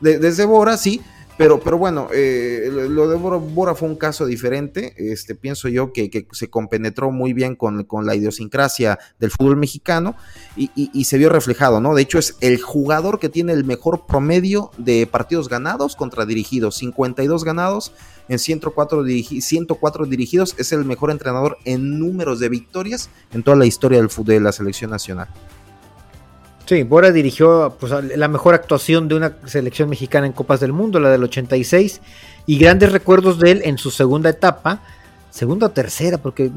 Desde 0.00 0.44
Bora, 0.46 0.78
sí, 0.78 1.02
Pero, 1.38 1.60
pero 1.60 1.78
bueno, 1.78 2.08
eh, 2.12 2.68
lo 2.70 3.08
de 3.08 3.16
Bora, 3.16 3.74
fue 3.74 3.88
un 3.88 3.96
caso 3.96 4.26
diferente. 4.26 4.94
Este, 4.96 5.34
pienso 5.34 5.68
yo 5.68 5.92
que, 5.92 6.26
se 6.32 6.50
compenetró 6.50 7.10
muy 7.10 7.32
bien 7.32 7.56
con, 7.56 7.86
la 8.04 8.14
idiosincrasia 8.14 8.98
del 9.18 9.30
fútbol 9.30 9.56
mexicano 9.56 10.14
y, 10.56 11.04
se 11.04 11.18
vio 11.18 11.30
reflejado, 11.30 11.80
¿no? 11.80 11.94
De 11.94 12.02
hecho, 12.02 12.18
es 12.18 12.36
el 12.40 12.60
jugador 12.60 13.18
que 13.18 13.28
tiene 13.28 13.52
el 13.52 13.64
mejor 13.64 14.06
promedio 14.06 14.70
de 14.76 15.06
partidos 15.06 15.48
ganados 15.48 15.96
contra 15.96 16.26
dirigidos. 16.26 16.76
52 16.76 17.44
ganados 17.44 17.92
en 18.28 18.38
104, 18.38 19.04
104 19.04 20.06
dirigidos. 20.06 20.54
Es 20.58 20.72
el 20.72 20.84
mejor 20.84 21.10
entrenador 21.10 21.58
en 21.64 21.98
números 21.98 22.40
de 22.40 22.48
victorias 22.50 23.08
en 23.32 23.42
toda 23.42 23.56
la 23.56 23.66
historia 23.66 23.98
del 23.98 24.10
fútbol 24.10 24.34
de 24.34 24.40
la 24.40 24.52
selección 24.52 24.90
nacional. 24.90 25.28
Sí, 26.66 26.84
Bora 26.84 27.10
dirigió 27.10 27.76
pues, 27.78 27.92
la 28.16 28.28
mejor 28.28 28.54
actuación 28.54 29.08
de 29.08 29.16
una 29.16 29.32
selección 29.46 29.88
mexicana 29.90 30.26
en 30.26 30.32
Copas 30.32 30.60
del 30.60 30.72
Mundo, 30.72 31.00
la 31.00 31.10
del 31.10 31.24
86, 31.24 32.00
y 32.46 32.58
grandes 32.58 32.92
recuerdos 32.92 33.38
de 33.38 33.50
él 33.50 33.62
en 33.64 33.78
su 33.78 33.90
segunda 33.90 34.30
etapa, 34.30 34.80
segunda 35.30 35.66
o 35.66 35.70
tercera, 35.70 36.18
porque 36.18 36.50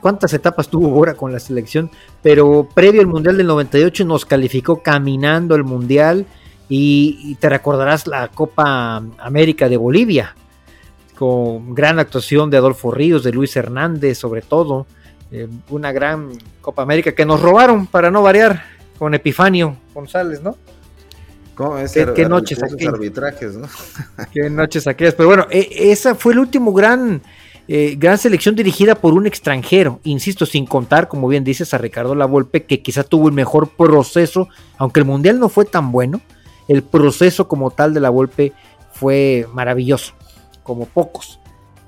cuántas 0.00 0.32
etapas 0.32 0.68
tuvo 0.68 0.88
Bora 0.88 1.14
con 1.14 1.32
la 1.32 1.40
selección, 1.40 1.90
pero 2.22 2.68
previo 2.74 3.00
al 3.00 3.06
Mundial 3.06 3.36
del 3.36 3.46
98 3.46 4.04
nos 4.06 4.24
calificó 4.24 4.82
caminando 4.82 5.54
el 5.54 5.64
Mundial 5.64 6.26
y, 6.68 7.34
te 7.36 7.50
recordarás 7.50 8.06
la 8.06 8.28
Copa 8.28 9.02
América 9.18 9.68
de 9.68 9.76
Bolivia, 9.76 10.34
con 11.16 11.74
gran 11.74 11.98
actuación 11.98 12.50
de 12.50 12.56
Adolfo 12.56 12.90
Ríos, 12.90 13.22
de 13.22 13.32
Luis 13.32 13.54
Hernández 13.56 14.18
sobre 14.18 14.40
todo, 14.40 14.86
eh, 15.30 15.48
una 15.68 15.92
gran 15.92 16.30
Copa 16.62 16.82
América 16.82 17.12
que 17.12 17.26
nos 17.26 17.40
robaron 17.40 17.86
para 17.86 18.10
no 18.10 18.22
variar 18.22 18.73
con 19.04 19.12
Epifanio 19.12 19.76
González, 19.92 20.42
¿no? 20.42 20.56
¿Cómo 21.54 21.76
es 21.76 21.92
¿Qué, 21.92 22.26
noches 22.26 22.62
aquellas? 22.62 22.94
arbitrajes, 22.94 23.54
¿no? 23.54 23.68
qué 24.32 24.48
noches 24.48 24.86
aquellas. 24.86 25.12
Pero 25.12 25.28
bueno, 25.28 25.46
e, 25.50 25.92
esa 25.92 26.14
fue 26.14 26.32
el 26.32 26.38
último 26.38 26.72
gran, 26.72 27.20
eh, 27.68 27.96
gran 27.98 28.16
selección 28.16 28.56
dirigida 28.56 28.94
por 28.94 29.12
un 29.12 29.26
extranjero. 29.26 30.00
Insisto, 30.04 30.46
sin 30.46 30.64
contar, 30.64 31.08
como 31.08 31.28
bien 31.28 31.44
dices, 31.44 31.74
a 31.74 31.78
Ricardo 31.78 32.14
Lavolpe, 32.14 32.64
que 32.64 32.80
quizá 32.80 33.04
tuvo 33.04 33.28
el 33.28 33.34
mejor 33.34 33.68
proceso, 33.76 34.48
aunque 34.78 35.00
el 35.00 35.06
Mundial 35.06 35.38
no 35.38 35.50
fue 35.50 35.66
tan 35.66 35.92
bueno, 35.92 36.22
el 36.66 36.82
proceso 36.82 37.46
como 37.46 37.72
tal 37.72 37.92
de 37.92 38.00
la 38.00 38.08
Volpe 38.08 38.54
fue 38.94 39.46
maravilloso, 39.52 40.14
como 40.62 40.86
pocos. 40.86 41.38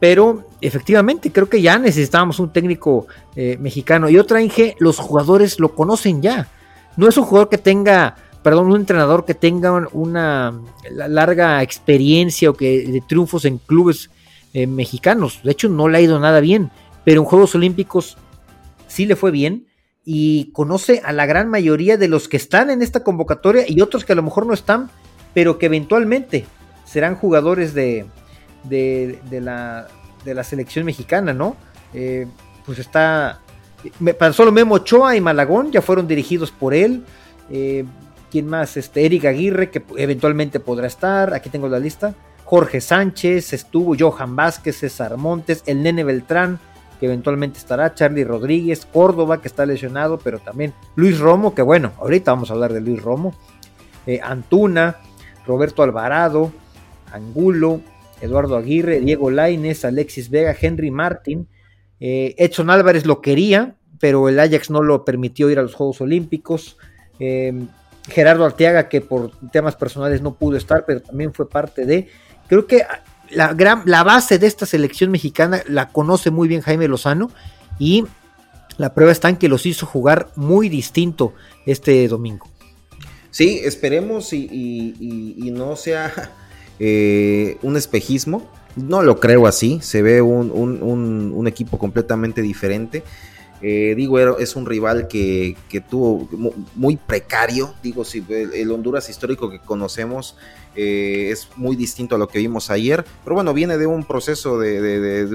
Pero 0.01 0.45
efectivamente, 0.61 1.33
creo 1.33 1.49
que 1.49 1.63
ya 1.63 1.79
necesitábamos 1.79 2.41
un 2.41 2.53
técnico 2.53 3.07
eh, 3.35 3.57
mexicano. 3.59 4.11
Y 4.11 4.19
otra 4.19 4.43
Inge, 4.43 4.77
los 4.81 4.99
jugadores 4.99 5.59
lo 5.59 5.75
conocen 5.75 6.21
ya. 6.21 6.51
No 6.97 7.09
es 7.09 7.17
un 7.17 7.25
jugador 7.25 7.49
que 7.49 7.59
tenga, 7.59 8.17
perdón, 8.43 8.69
un 8.69 8.77
entrenador 8.77 9.25
que 9.25 9.35
tenga 9.35 9.89
una 9.93 10.59
larga 10.91 11.63
experiencia 11.63 12.51
o 12.51 12.55
que 12.55 12.87
de 12.87 13.01
triunfos 13.01 13.45
en 13.45 13.59
clubes 13.59 14.11
eh, 14.55 14.67
mexicanos. 14.67 15.41
De 15.43 15.53
hecho, 15.53 15.69
no 15.69 15.89
le 15.89 15.99
ha 15.99 16.01
ido 16.01 16.19
nada 16.19 16.41
bien, 16.41 16.71
pero 17.05 17.21
en 17.21 17.27
Juegos 17.27 17.55
Olímpicos 17.55 18.17
sí 18.89 19.07
le 19.07 19.17
fue 19.17 19.31
bien 19.31 19.67
y 20.05 20.53
conoce 20.53 21.03
a 21.05 21.13
la 21.13 21.27
gran 21.27 21.49
mayoría 21.49 21.97
de 21.97 22.09
los 22.09 22.29
que 22.29 22.37
están 22.37 22.71
en 22.71 22.81
esta 22.81 23.03
convocatoria 23.03 23.65
y 23.69 23.81
otros 23.81 24.05
que 24.05 24.13
a 24.13 24.17
lo 24.17 24.23
mejor 24.23 24.47
no 24.47 24.55
están, 24.55 24.89
pero 25.35 25.59
que 25.59 25.67
eventualmente 25.67 26.47
serán 26.85 27.17
jugadores 27.17 27.75
de, 27.75 28.07
de, 28.65 29.19
la, 29.43 29.89
de 30.25 30.35
la, 30.35 30.45
selección 30.45 30.87
mexicana, 30.87 31.35
¿no? 31.35 31.57
Eh, 31.93 32.27
pues 32.65 32.79
está 32.79 33.41
solo 34.33 34.53
Memo 34.53 34.77
Ochoa 34.77 35.17
y 35.17 35.21
Malagón 35.21 35.73
ya 35.73 35.83
fueron 35.83 36.07
dirigidos 36.07 36.51
por 36.51 36.75
él. 36.75 37.05
Eh, 37.51 37.85
¿Quién 38.31 38.47
más? 38.49 38.77
Este, 38.77 39.07
Eric 39.07 39.25
Aguirre, 39.25 39.71
que 39.71 39.83
eventualmente 39.97 40.61
podrá 40.61 40.87
estar. 40.87 41.33
Aquí 41.35 41.49
tengo 41.49 41.69
la 41.69 41.79
lista. 41.79 42.15
Jorge 42.45 42.81
Sánchez, 42.81 43.53
estuvo 43.53 43.97
Johan 43.99 44.37
Vázquez, 44.37 44.77
César 44.79 45.17
Montes, 45.17 45.65
el 45.67 45.83
Nene 45.83 46.05
Beltrán, 46.05 46.61
que 47.01 47.07
eventualmente 47.07 47.59
estará, 47.59 47.93
Charlie 47.95 48.23
Rodríguez, 48.23 48.87
Córdoba, 48.87 49.41
que 49.43 49.49
está 49.49 49.67
lesionado, 49.67 50.19
pero 50.19 50.39
también 50.39 50.73
Luis 50.95 51.19
Romo, 51.19 51.57
que 51.57 51.63
bueno, 51.63 51.93
ahorita 51.99 52.31
vamos 52.31 52.51
a 52.51 52.55
hablar 52.55 52.73
de 52.73 52.81
Luis 52.81 53.03
Romo, 53.03 53.35
eh, 54.07 54.21
Antuna, 54.23 54.99
Roberto 55.45 55.83
Alvarado, 55.83 56.53
Angulo, 57.13 57.81
Eduardo 58.21 58.57
Aguirre, 58.57 59.01
Diego 59.01 59.31
Laines, 59.31 59.85
Alexis 59.85 60.31
Vega, 60.31 60.55
Henry 60.59 60.93
Martín, 60.93 61.49
eh, 62.01 62.35
Edson 62.39 62.71
Álvarez 62.71 63.07
lo 63.07 63.21
quería, 63.21 63.77
pero 63.99 64.29
el 64.29 64.39
Ajax 64.39 64.71
no 64.71 64.83
lo 64.83 65.05
permitió 65.05 65.51
ir 65.51 65.59
a 65.59 65.63
los 65.63 65.75
Juegos 65.75 66.01
Olímpicos. 66.01 66.77
Eh, 67.19 67.53
Gerardo 68.09 68.45
Arteaga, 68.45 68.89
que 68.89 69.01
por 69.01 69.33
temas 69.51 69.75
personales 69.77 70.23
no 70.23 70.35
pudo 70.35 70.57
estar, 70.57 70.85
pero 70.87 71.01
también 71.03 71.33
fue 71.35 71.49
parte 71.49 71.87
de. 71.87 72.09
Creo 72.47 72.67
que 72.67 72.83
la, 73.31 73.53
gran, 73.55 73.83
la 73.85 74.05
base 74.05 74.39
de 74.39 74.47
esta 74.47 74.67
selección 74.67 75.11
mexicana 75.11 75.63
la 75.67 75.89
conoce 75.89 76.31
muy 76.31 76.47
bien 76.47 76.61
Jaime 76.61 76.87
Lozano 76.87 77.31
y 77.79 78.05
la 78.79 78.95
prueba 78.95 79.11
está 79.11 79.29
en 79.29 79.37
que 79.37 79.49
los 79.49 79.67
hizo 79.67 79.87
jugar 79.87 80.29
muy 80.37 80.69
distinto 80.69 81.35
este 81.65 82.07
domingo. 82.07 82.49
Sí, 83.31 83.61
esperemos 83.65 84.33
y, 84.33 85.51
no 85.53 85.77
sea 85.77 86.13
eh, 86.79 87.59
un 87.63 87.77
espejismo 87.77 88.49
no 88.77 89.03
lo 89.03 89.19
creo 89.19 89.47
así, 89.47 89.81
se 89.83 90.03
ve 90.03 90.23
un, 90.23 91.47
equipo 91.47 91.79
completamente 91.79 92.43
diferente. 92.43 93.03
Eh, 93.63 93.95
digo, 93.97 94.19
es 94.39 94.55
un 94.55 94.67
rival 94.67 95.09
que, 95.09 95.57
tuvo 95.89 96.29
muy 96.75 96.97
precario. 96.97 97.75
Digo, 97.83 98.05
si 98.05 98.25
el, 98.29 98.71
Honduras 98.71 99.09
histórico 99.09 99.51
que 99.51 99.59
conocemos 99.59 100.37
eh, 100.77 101.31
es 101.31 101.49
muy 101.57 101.77
distinto 101.77 102.17
a 102.17 102.19
lo 102.19 102.29
que 102.29 102.39
vimos 102.39 102.71
ayer. 102.71 103.05
Pero 103.25 103.35
bueno, 103.35 103.55
viene 103.55 103.79
de 103.79 103.87
un 103.87 104.05
proceso 104.05 104.59
de, 104.59 105.27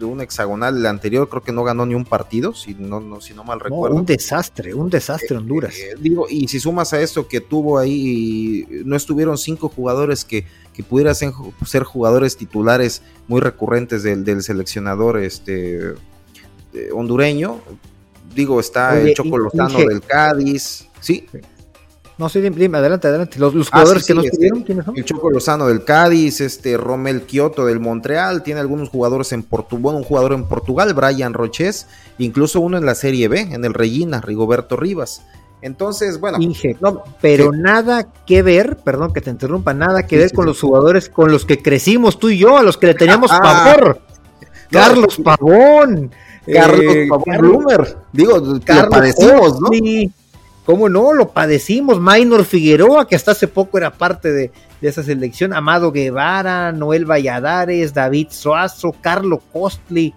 un, 0.00 0.20
hexagonal. 0.20 0.76
El 0.76 0.86
anterior 0.86 1.28
creo 1.28 1.42
que 1.42 1.52
no 1.52 1.64
ganó 1.64 1.86
ni 1.86 1.94
un 1.94 2.04
partido, 2.04 2.54
si 2.54 2.74
no, 2.74 3.20
si 3.20 3.34
no 3.34 3.44
mal 3.44 3.60
recuerdo. 3.60 3.96
un 3.96 4.04
desastre, 4.04 4.74
un 4.74 4.90
desastre 4.90 5.36
Honduras. 5.36 5.74
Eh, 5.76 5.94
digo, 5.98 6.26
y 6.28 6.48
si 6.48 6.60
sumas 6.60 6.92
a 6.92 7.00
esto 7.00 7.26
que 7.28 7.40
tuvo 7.40 7.78
ahí, 7.78 8.66
no 8.84 8.96
estuvieron 8.96 9.38
cinco 9.38 9.68
jugadores 9.68 10.24
que 10.24 10.44
que 10.72 10.82
pudieran 10.82 11.14
ser, 11.14 11.82
jugadores 11.84 12.36
titulares 12.36 13.02
muy 13.28 13.40
recurrentes 13.40 14.02
del, 14.02 14.42
seleccionador 14.42 15.18
este 15.18 15.94
eh, 16.72 16.90
hondureño. 16.94 17.60
Digo, 18.34 18.60
está 18.60 19.00
el 19.00 19.14
Choco 19.14 19.38
Lozano 19.38 19.80
del 19.80 20.00
Cádiz, 20.00 20.86
¿sí? 21.00 21.26
No, 22.20 22.28
sí, 22.28 22.38
dime, 22.42 22.76
adelante, 22.76 23.08
adelante. 23.08 23.38
Los, 23.38 23.54
ah, 23.54 23.78
jugadores 23.78 24.04
que 24.04 24.12
nos 24.12 24.26
este, 24.26 24.50
¿quiénes 24.66 24.84
son? 24.84 24.94
El 24.94 25.06
Choco 25.06 25.30
Lozano 25.30 25.66
del 25.66 25.86
Cádiz, 25.86 26.42
este 26.42 26.76
Romel 26.76 27.22
Kioto 27.22 27.64
del 27.64 27.80
Montreal, 27.80 28.42
tiene 28.42 28.60
algunos 28.60 28.90
jugadores 28.90 29.32
en 29.32 29.42
Portugal, 29.42 29.82
bueno, 29.82 29.98
un 30.00 30.04
jugador 30.04 30.34
en 30.34 30.44
Portugal, 30.44 30.92
Brian 30.92 31.32
Roches, 31.32 31.86
incluso 32.18 32.60
uno 32.60 32.76
en 32.76 32.84
la 32.84 32.94
Serie 32.94 33.28
B, 33.28 33.40
en 33.40 33.64
el 33.64 33.72
Regina, 33.72 34.20
Rigoberto 34.20 34.76
Rivas. 34.76 35.22
Entonces, 35.62 36.20
bueno. 36.20 36.36
no, 36.82 37.04
pero 37.22 37.52
nada 37.52 38.06
que 38.26 38.42
ver, 38.42 38.76
perdón 38.76 39.14
que 39.14 39.22
te 39.22 39.30
interrumpa, 39.30 39.72
nada 39.72 40.06
que 40.06 40.18
ver 40.18 40.30
con 40.34 40.44
los 40.44 40.60
jugadores 40.60 41.08
con 41.08 41.32
los 41.32 41.46
que 41.46 41.62
crecimos 41.62 42.18
tú 42.18 42.28
y 42.28 42.36
yo, 42.36 42.58
a 42.58 42.62
los 42.62 42.76
que 42.76 42.88
le 42.88 42.94
teníamos 42.94 43.30
ah, 43.32 43.40
pavor. 43.40 43.98
Carlos 44.70 45.18
Pavón. 45.24 46.10
Carlos 46.52 46.94
eh, 46.96 47.06
Pavón 47.08 47.38
Bloomer. 47.38 47.96
Digo, 48.12 48.60
Carlos 48.62 48.84
lo 48.84 48.90
padecimos, 48.90 49.58
¿no? 49.58 49.70
¿Cómo 50.64 50.88
no? 50.88 51.12
Lo 51.12 51.30
padecimos. 51.30 52.00
Maynor 52.00 52.44
Figueroa, 52.44 53.08
que 53.08 53.16
hasta 53.16 53.32
hace 53.32 53.48
poco 53.48 53.78
era 53.78 53.92
parte 53.92 54.30
de, 54.32 54.52
de 54.80 54.88
esa 54.88 55.02
selección. 55.02 55.52
Amado 55.52 55.92
Guevara, 55.92 56.72
Noel 56.72 57.04
Valladares, 57.04 57.94
David 57.94 58.28
Soazo, 58.30 58.94
Carlos 59.00 59.40
Costly. 59.52 60.14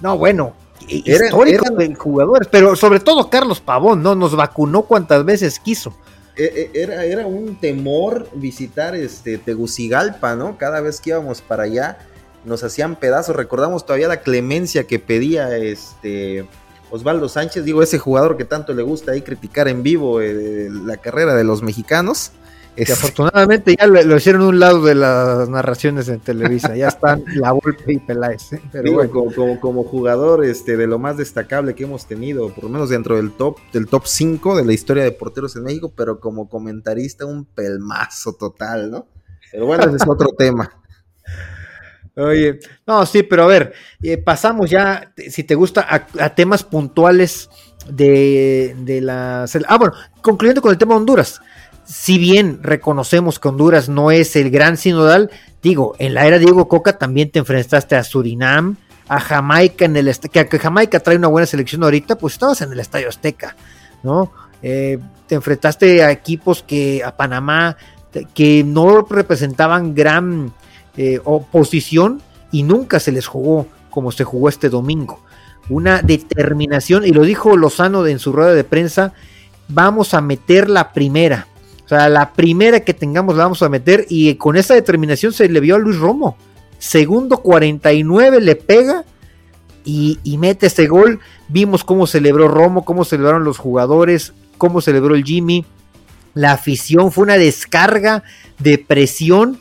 No, 0.00 0.18
bueno, 0.18 0.54
histórico 0.88 1.74
de 1.74 1.94
jugadores, 1.94 2.48
pero 2.50 2.76
sobre 2.76 3.00
todo 3.00 3.30
Carlos 3.30 3.60
Pavón, 3.60 4.02
¿no? 4.02 4.14
Nos 4.14 4.34
vacunó 4.34 4.82
cuantas 4.82 5.24
veces 5.24 5.58
quiso. 5.58 5.94
E, 6.36 6.70
e, 6.74 6.82
era, 6.82 7.04
era 7.04 7.26
un 7.26 7.56
temor 7.56 8.28
visitar 8.34 8.94
este 8.94 9.38
Tegucigalpa, 9.38 10.34
¿no? 10.34 10.56
Cada 10.58 10.80
vez 10.80 11.00
que 11.00 11.10
íbamos 11.10 11.42
para 11.42 11.64
allá 11.64 11.98
nos 12.44 12.64
hacían 12.64 12.96
pedazos. 12.96 13.36
Recordamos 13.36 13.86
todavía 13.86 14.08
la 14.08 14.22
clemencia 14.22 14.84
que 14.84 14.98
pedía 14.98 15.56
este 15.56 16.46
Osvaldo 16.92 17.26
Sánchez, 17.26 17.64
digo, 17.64 17.82
ese 17.82 17.98
jugador 17.98 18.36
que 18.36 18.44
tanto 18.44 18.74
le 18.74 18.82
gusta 18.82 19.12
ahí 19.12 19.22
criticar 19.22 19.66
en 19.66 19.82
vivo 19.82 20.20
eh, 20.20 20.68
la 20.70 20.98
carrera 20.98 21.34
de 21.34 21.42
los 21.42 21.62
mexicanos. 21.62 22.32
Que 22.76 22.92
afortunadamente 22.92 23.76
ya 23.78 23.86
lo, 23.86 24.16
hicieron 24.16 24.42
un 24.42 24.58
lado 24.58 24.82
de 24.82 24.94
las 24.94 25.48
narraciones 25.48 26.08
en 26.08 26.20
Televisa, 26.20 26.76
ya 26.76 26.88
están 26.88 27.22
la 27.34 27.52
Volpe 27.52 27.94
y 27.94 27.98
Peláez. 27.98 28.52
¿eh? 28.52 28.62
Pero 28.70 29.10
como, 29.10 29.58
como, 29.60 29.84
jugador 29.84 30.44
este, 30.44 30.76
de 30.76 30.86
lo 30.86 30.98
más 30.98 31.16
destacable 31.16 31.74
que 31.74 31.84
hemos 31.84 32.06
tenido, 32.06 32.50
por 32.50 32.64
lo 32.64 32.70
menos 32.70 32.90
dentro 32.90 33.16
del 33.16 33.32
top, 33.32 33.56
del 33.72 33.86
top 33.86 34.06
5 34.06 34.56
de 34.56 34.64
la 34.64 34.72
historia 34.74 35.04
de 35.04 35.12
porteros 35.12 35.56
en 35.56 35.64
México, 35.64 35.92
pero 35.96 36.20
como 36.20 36.48
comentarista 36.50 37.24
un 37.24 37.46
pelmazo 37.46 38.34
total, 38.34 38.90
¿no? 38.90 39.06
Pero 39.50 39.64
bueno, 39.64 39.84
ese 39.84 39.96
es 40.02 40.08
otro 40.08 40.28
tema. 40.36 40.81
Oye, 42.16 42.60
no, 42.86 43.06
sí, 43.06 43.22
pero 43.22 43.44
a 43.44 43.46
ver, 43.46 43.72
eh, 44.02 44.18
pasamos 44.18 44.68
ya, 44.68 45.12
si 45.30 45.44
te 45.44 45.54
gusta, 45.54 45.86
a, 45.88 46.34
temas 46.34 46.62
puntuales 46.62 47.48
de, 47.88 48.76
de 48.80 49.00
la... 49.00 49.46
Ah, 49.66 49.78
bueno, 49.78 49.94
concluyendo 50.20 50.60
con 50.60 50.72
el 50.72 50.78
tema 50.78 50.94
de 50.94 51.00
Honduras 51.00 51.40
si 51.84 52.18
bien 52.18 52.60
reconocemos 52.62 53.38
que 53.38 53.48
Honduras 53.48 53.88
no 53.88 54.10
es 54.10 54.36
el 54.36 54.50
gran 54.50 54.76
sinodal, 54.76 55.30
digo, 55.62 55.94
en 55.98 56.14
la 56.14 56.26
era 56.26 56.38
de 56.38 56.44
Diego 56.44 56.68
Coca 56.68 56.98
también 56.98 57.30
te 57.30 57.38
enfrentaste 57.38 57.96
a 57.96 58.04
Surinam, 58.04 58.76
a 59.08 59.20
Jamaica 59.20 59.84
en 59.84 59.96
el 59.96 60.14
que, 60.18 60.58
Jamaica 60.58 61.00
trae 61.00 61.16
una 61.16 61.28
buena 61.28 61.46
selección 61.46 61.82
ahorita, 61.82 62.16
pues 62.16 62.34
estabas 62.34 62.60
en 62.62 62.72
el 62.72 62.80
Estadio 62.80 63.08
Azteca, 63.08 63.56
¿no? 64.02 64.32
Eh, 64.62 64.98
te 65.26 65.34
enfrentaste 65.34 66.02
a 66.04 66.10
equipos 66.10 66.62
que 66.62 67.02
a 67.04 67.16
Panamá 67.16 67.76
que 68.34 68.62
no 68.64 69.02
representaban 69.02 69.94
gran 69.94 70.52
eh, 70.96 71.20
oposición 71.24 72.22
y 72.50 72.62
nunca 72.62 73.00
se 73.00 73.12
les 73.12 73.26
jugó 73.26 73.66
como 73.90 74.10
se 74.10 74.24
jugó 74.24 74.48
este 74.48 74.68
domingo. 74.68 75.20
Una 75.68 76.02
determinación, 76.02 77.06
y 77.06 77.12
lo 77.12 77.22
dijo 77.22 77.56
Lozano 77.56 78.04
en 78.06 78.18
su 78.18 78.32
rueda 78.32 78.52
de 78.54 78.64
prensa, 78.64 79.12
vamos 79.68 80.14
a 80.14 80.20
meter 80.20 80.68
la 80.68 80.92
primera. 80.92 81.46
O 81.84 81.88
sea, 81.88 82.08
la 82.08 82.32
primera 82.32 82.80
que 82.80 82.94
tengamos 82.94 83.36
la 83.36 83.44
vamos 83.44 83.62
a 83.62 83.68
meter 83.68 84.06
y 84.08 84.34
con 84.36 84.56
esa 84.56 84.74
determinación 84.74 85.32
se 85.32 85.48
le 85.48 85.60
vio 85.60 85.76
a 85.76 85.78
Luis 85.78 85.98
Romo. 85.98 86.36
Segundo 86.78 87.38
49 87.38 88.40
le 88.40 88.56
pega 88.56 89.04
y, 89.84 90.18
y 90.24 90.38
mete 90.38 90.66
ese 90.66 90.86
gol. 90.86 91.20
Vimos 91.48 91.84
cómo 91.84 92.06
celebró 92.06 92.48
Romo, 92.48 92.84
cómo 92.84 93.04
celebraron 93.04 93.44
los 93.44 93.58
jugadores, 93.58 94.32
cómo 94.58 94.80
celebró 94.80 95.14
el 95.14 95.24
Jimmy. 95.24 95.64
La 96.34 96.52
afición 96.52 97.12
fue 97.12 97.24
una 97.24 97.36
descarga 97.36 98.24
de 98.58 98.78
presión. 98.78 99.60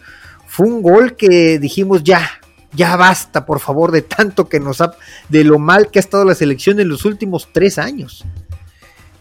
Fue 0.51 0.67
un 0.67 0.81
gol 0.81 1.15
que 1.15 1.59
dijimos 1.59 2.03
ya, 2.03 2.29
ya 2.73 2.97
basta, 2.97 3.45
por 3.45 3.61
favor, 3.61 3.89
de 3.89 4.01
tanto 4.01 4.49
que 4.49 4.59
nos 4.59 4.81
ha, 4.81 4.93
de 5.29 5.45
lo 5.45 5.59
mal 5.59 5.89
que 5.89 5.97
ha 5.97 6.01
estado 6.01 6.25
la 6.25 6.35
selección 6.35 6.81
en 6.81 6.89
los 6.89 7.05
últimos 7.05 7.47
tres 7.53 7.77
años. 7.77 8.25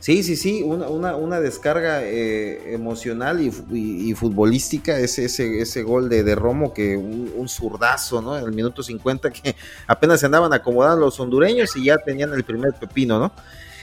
Sí, 0.00 0.25
sí, 0.25 0.34
sí, 0.34 0.64
una, 0.64 1.14
una, 1.14 1.38
descarga 1.38 2.02
eh, 2.02 2.75
emocional 2.75 3.40
y, 3.40 4.12
futbolística, 4.14 4.99
ese, 4.99 5.26
ese, 5.26 5.60
ese 5.60 5.82
gol 5.84 6.08
de, 6.08 6.25
de 6.25 6.34
Romo, 6.34 6.75
que 6.75 6.96
un, 6.96 7.49
zurdazo, 7.49 8.20
¿no? 8.20 8.37
En 8.37 8.44
el 8.44 8.50
minuto 8.50 8.82
50, 8.82 9.30
que 9.30 9.54
apenas 9.87 10.18
se 10.18 10.26
andaban 10.26 10.52
acomodando 10.52 11.04
los 11.04 11.20
hondureños 11.20 11.76
y 11.76 11.84
ya 11.84 11.99
tenían 11.99 12.34
el 12.34 12.42
primer 12.42 12.72
pepino, 12.72 13.20
¿no? 13.20 13.30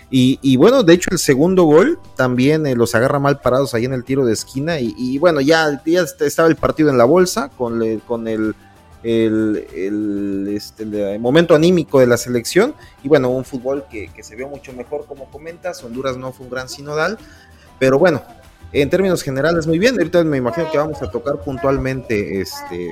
Y, 0.10 0.56
bueno, 0.56 0.84
de 0.84 0.94
hecho 0.94 1.10
el 1.12 1.20
segundo 1.20 1.64
gol 1.64 2.00
también 2.16 2.66
eh, 2.66 2.76
los 2.76 2.96
agarra 2.96 3.20
mal 3.20 3.42
parados 3.42 3.74
ahí 3.74 3.84
en 3.84 3.94
el 3.94 4.06
tiro 4.06 4.26
de 4.26 4.34
esquina 4.34 4.80
y, 4.80 5.18
bueno, 5.18 5.42
ya, 5.42 5.82
ya 5.86 6.06
estaba 6.22 6.48
el 6.48 6.56
partido 6.56 6.90
en 6.90 6.98
la 6.98 7.04
bolsa 7.04 7.50
con, 7.50 7.82
con 8.08 8.28
el 8.28 8.56
este, 9.04 11.20
momento 11.20 11.56
anímico 11.56 12.00
de 12.00 12.08
la 12.08 12.18
selección 12.18 12.74
y 13.04 13.08
bueno, 13.08 13.30
un 13.30 13.46
fútbol 13.46 13.86
que, 13.90 14.10
se 14.22 14.36
vio 14.36 14.48
mucho 14.48 14.74
mejor 14.74 15.06
como 15.06 15.30
comentas, 15.30 15.84
Honduras 15.84 16.18
no 16.18 16.34
fue 16.34 16.46
un 16.46 16.52
gran 16.52 16.68
sinodal, 16.68 17.18
pero 17.80 18.00
bueno, 18.00 18.24
en 18.72 18.90
términos 18.90 19.24
generales 19.24 19.68
muy 19.68 19.80
bien, 19.80 19.96
ahorita 19.98 20.24
me 20.24 20.38
imagino 20.38 20.72
que 20.72 20.78
vamos 20.78 21.02
a 21.02 21.12
tocar 21.12 21.42
puntualmente 21.42 22.42
este 22.42 22.92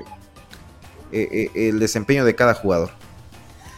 eh, 1.12 1.50
eh, 1.56 1.70
el 1.70 1.80
desempeño 1.80 2.24
de 2.24 2.36
cada 2.36 2.54
jugador. 2.54 2.92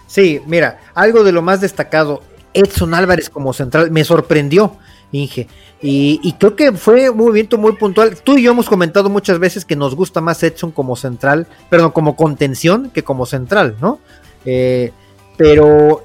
Sí, 0.08 0.42
mira, 0.46 0.80
algo 0.94 1.24
de 1.24 1.32
lo 1.32 1.42
más 1.42 1.60
destacado, 1.60 2.22
Edson 2.58 2.94
Álvarez 2.94 3.30
como 3.30 3.54
central 3.54 3.92
me 3.92 4.04
sorprendió, 4.04 4.76
Inge. 5.12 5.48
Y, 5.80 6.34
creo 6.40 6.56
que 6.56 6.72
fue 6.72 7.10
un 7.10 7.18
movimiento 7.18 7.58
muy 7.58 7.74
puntual. 7.74 8.18
Tú 8.22 8.38
y 8.38 8.44
yo 8.44 8.52
hemos 8.52 8.68
comentado 8.68 9.10
muchas 9.10 9.38
veces 9.38 9.64
que 9.64 9.76
nos 9.76 9.96
gusta 9.96 10.22
más 10.22 10.42
Edson 10.42 10.72
como 10.72 10.96
central, 10.96 11.46
perdón, 11.70 11.92
como 11.92 12.16
contención 12.16 12.90
que 12.90 13.04
como 13.04 13.28
central, 13.28 13.78
¿no? 13.80 14.00
Eh, 14.44 14.92
pero 15.38 16.04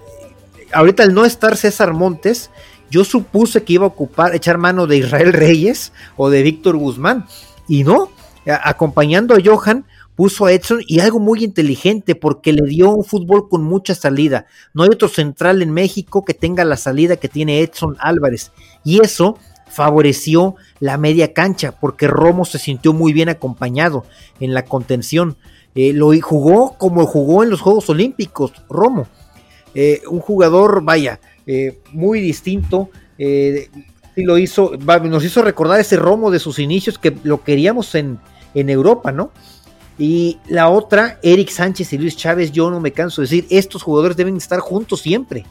ahorita 0.72 1.04
al 1.04 1.14
no 1.14 1.24
estar 1.24 1.56
César 1.56 1.94
Montes, 1.94 2.50
yo 2.90 3.04
supuse 3.04 3.62
que 3.62 3.72
iba 3.72 3.84
a 3.84 3.88
ocupar, 3.88 4.34
echar 4.34 4.58
mano 4.58 4.86
de 4.86 4.98
Israel 4.98 5.32
Reyes 5.32 5.92
o 6.16 6.28
de 6.28 6.42
Víctor 6.42 6.76
Guzmán. 6.76 7.26
Y 7.66 7.84
no, 7.84 8.10
acompañando 8.46 9.34
a 9.34 9.38
Johan, 9.42 9.86
puso 10.16 10.46
a 10.46 10.52
Edson 10.52 10.80
y 10.86 11.00
algo 11.00 11.18
muy 11.18 11.44
inteligente 11.44 12.14
porque 12.14 12.52
le 12.52 12.66
dio 12.68 12.90
un 12.90 13.04
fútbol 13.04 13.48
con 13.48 13.62
mucha 13.62 13.94
salida. 13.94 14.46
No 14.74 14.82
hay 14.82 14.90
otro 14.90 15.08
central 15.08 15.62
en 15.62 15.72
México 15.72 16.24
que 16.24 16.34
tenga 16.34 16.64
la 16.64 16.76
salida 16.76 17.16
que 17.16 17.28
tiene 17.28 17.60
Edson 17.60 17.96
Álvarez. 17.98 18.52
Y 18.84 19.00
eso 19.00 19.38
favoreció 19.72 20.54
la 20.80 20.98
media 20.98 21.32
cancha 21.32 21.72
porque 21.72 22.06
Romo 22.06 22.44
se 22.44 22.58
sintió 22.58 22.92
muy 22.92 23.12
bien 23.12 23.30
acompañado 23.30 24.04
en 24.38 24.52
la 24.52 24.64
contención. 24.64 25.36
Eh, 25.74 25.94
lo 25.94 26.12
jugó 26.20 26.76
como 26.76 27.06
jugó 27.06 27.42
en 27.42 27.50
los 27.50 27.62
Juegos 27.62 27.88
Olímpicos, 27.88 28.52
Romo. 28.68 29.06
Eh, 29.74 30.02
un 30.10 30.20
jugador, 30.20 30.82
vaya, 30.84 31.20
eh, 31.46 31.78
muy 31.92 32.20
distinto. 32.20 32.90
y 33.18 34.24
lo 34.24 34.36
hizo, 34.36 34.72
nos 35.04 35.24
hizo 35.24 35.42
recordar 35.42 35.80
ese 35.80 35.96
Romo 35.96 36.30
de 36.30 36.38
sus 36.38 36.58
inicios 36.58 36.98
que 36.98 37.16
lo 37.22 37.42
queríamos 37.42 37.94
en, 37.94 38.18
en 38.52 38.68
Europa, 38.68 39.10
¿no? 39.10 39.30
Y 39.98 40.38
la 40.48 40.68
otra, 40.68 41.18
Eric 41.22 41.50
Sánchez 41.50 41.92
y 41.92 41.98
Luis 41.98 42.16
Chávez, 42.16 42.50
yo 42.50 42.70
no 42.70 42.80
me 42.80 42.92
canso 42.92 43.20
de 43.20 43.26
decir, 43.26 43.46
estos 43.50 43.82
jugadores 43.82 44.16
deben 44.16 44.36
estar 44.36 44.60
juntos 44.60 45.00
siempre. 45.00 45.44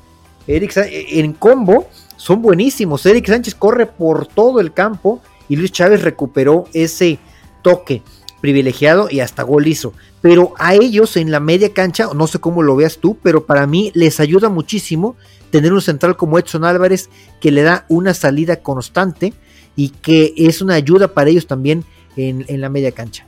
Eric 0.47 0.73
en 0.75 1.33
combo 1.33 1.87
son 2.17 2.41
buenísimos. 2.41 3.05
Eric 3.05 3.27
Sánchez 3.27 3.55
corre 3.55 3.85
por 3.85 4.27
todo 4.27 4.59
el 4.59 4.73
campo 4.73 5.21
y 5.47 5.55
Luis 5.55 5.71
Chávez 5.71 6.01
recuperó 6.01 6.65
ese 6.73 7.19
toque 7.61 8.01
privilegiado 8.41 9.07
y 9.09 9.19
hasta 9.19 9.43
gol 9.43 9.67
hizo. 9.67 9.93
Pero 10.21 10.53
a 10.57 10.73
ellos 10.75 11.15
en 11.15 11.31
la 11.31 11.39
media 11.39 11.73
cancha, 11.73 12.09
no 12.13 12.27
sé 12.27 12.39
cómo 12.39 12.63
lo 12.63 12.75
veas 12.75 12.97
tú, 12.97 13.17
pero 13.21 13.45
para 13.45 13.67
mí 13.67 13.91
les 13.93 14.19
ayuda 14.19 14.49
muchísimo 14.49 15.15
tener 15.51 15.73
un 15.73 15.81
central 15.81 16.17
como 16.17 16.39
Edson 16.39 16.65
Álvarez 16.65 17.09
que 17.39 17.51
le 17.51 17.61
da 17.61 17.85
una 17.87 18.13
salida 18.13 18.57
constante 18.57 19.33
y 19.75 19.89
que 19.89 20.33
es 20.35 20.61
una 20.61 20.75
ayuda 20.75 21.09
para 21.09 21.29
ellos 21.29 21.47
también 21.47 21.85
en, 22.17 22.45
la 22.59 22.69
media 22.69 22.91
cancha. 22.91 23.25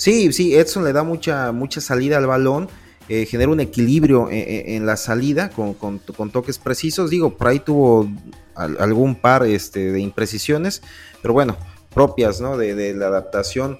Sí, 0.00 0.32
sí, 0.32 0.56
Edson 0.56 0.82
le 0.82 0.94
da 0.94 1.02
mucha, 1.02 1.52
mucha 1.52 1.82
salida 1.82 2.16
al 2.16 2.26
balón 2.26 2.70
eh, 3.10 3.26
genera 3.26 3.50
un 3.50 3.60
equilibrio 3.60 4.30
eh, 4.30 4.38
eh, 4.38 4.76
en, 4.76 4.86
la 4.86 4.96
salida 4.96 5.50
con, 5.50 6.00
toques 6.32 6.58
precisos. 6.58 7.10
Digo, 7.10 7.36
por 7.36 7.48
ahí 7.48 7.58
tuvo 7.58 8.10
algún 8.54 9.14
par 9.14 9.44
este, 9.44 9.92
de 9.92 10.00
imprecisiones, 10.00 10.80
pero 11.20 11.34
bueno, 11.34 11.54
propias 11.92 12.40
¿no? 12.40 12.56
de, 12.56 12.94
la 12.94 13.08
adaptación 13.08 13.78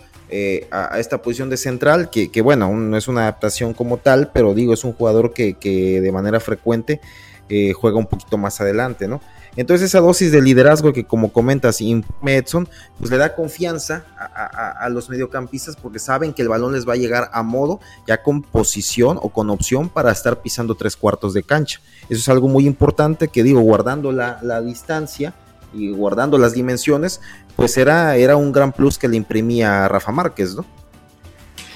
a, 0.71 0.99
esta 0.99 1.23
posición 1.23 1.49
de 1.49 1.57
central, 1.57 2.11
que, 2.11 2.31
que, 2.31 2.43
bueno, 2.43 2.71
no 2.71 2.99
es 2.99 3.09
una 3.09 3.23
adaptación 3.23 3.73
como 3.73 3.97
tal, 3.97 4.31
pero 4.31 4.53
digo, 4.53 4.75
es 4.75 4.85
un 4.85 4.93
jugador 4.93 5.33
que, 5.33 5.55
que 5.55 6.03
de 6.03 6.13
manera 6.13 6.39
frecuente 6.39 7.01
juega 7.49 7.97
un 7.97 8.07
poquito 8.07 8.37
más 8.37 8.61
adelante, 8.61 9.09
¿no? 9.09 9.23
Entonces 9.57 9.89
esa 9.89 10.01
dosis 10.01 10.33
de 10.33 10.41
liderazgo 10.41 10.93
que 10.93 11.05
como 11.05 11.33
comentas 11.33 11.81
Edson, 11.81 12.69
pues 12.99 13.11
le 13.11 13.17
da 13.17 13.35
confianza 13.35 14.05
a, 14.17 14.89
los 14.91 15.11
mediocampistas 15.11 15.77
porque 15.77 15.99
saben 15.99 16.33
que 16.33 16.43
el 16.43 16.49
balón 16.49 16.73
les 16.73 16.89
va 16.89 16.95
a 16.95 16.97
llegar 16.97 17.31
a 17.33 17.43
modo, 17.43 17.81
ya 18.07 18.23
con 18.23 18.43
posición 18.43 19.19
o 19.21 19.31
con 19.31 19.51
opción 19.51 19.89
para 19.89 20.13
estar 20.13 20.41
pisando 20.41 20.75
tres 20.75 20.97
cuartos 20.97 21.35
de 21.35 21.43
cancha. 21.43 21.81
Eso 22.09 22.21
es 22.21 22.29
algo 22.29 22.49
muy 22.49 22.67
importante 22.67 23.29
que 23.29 23.43
digo, 23.43 23.61
guardando 23.61 24.13
la, 24.13 24.61
distancia 24.61 25.35
y 25.73 25.91
guardando 25.91 26.39
las 26.39 26.53
dimensiones, 26.53 27.21
pues 27.57 27.77
era, 27.77 28.17
era 28.17 28.37
un 28.37 28.53
gran 28.53 28.73
plus 28.73 28.99
que 28.99 29.09
le 29.09 29.17
imprimía 29.17 29.85
a 29.85 29.89
Rafa 29.89 30.13
Márquez, 30.13 30.55
¿no? 30.55 30.65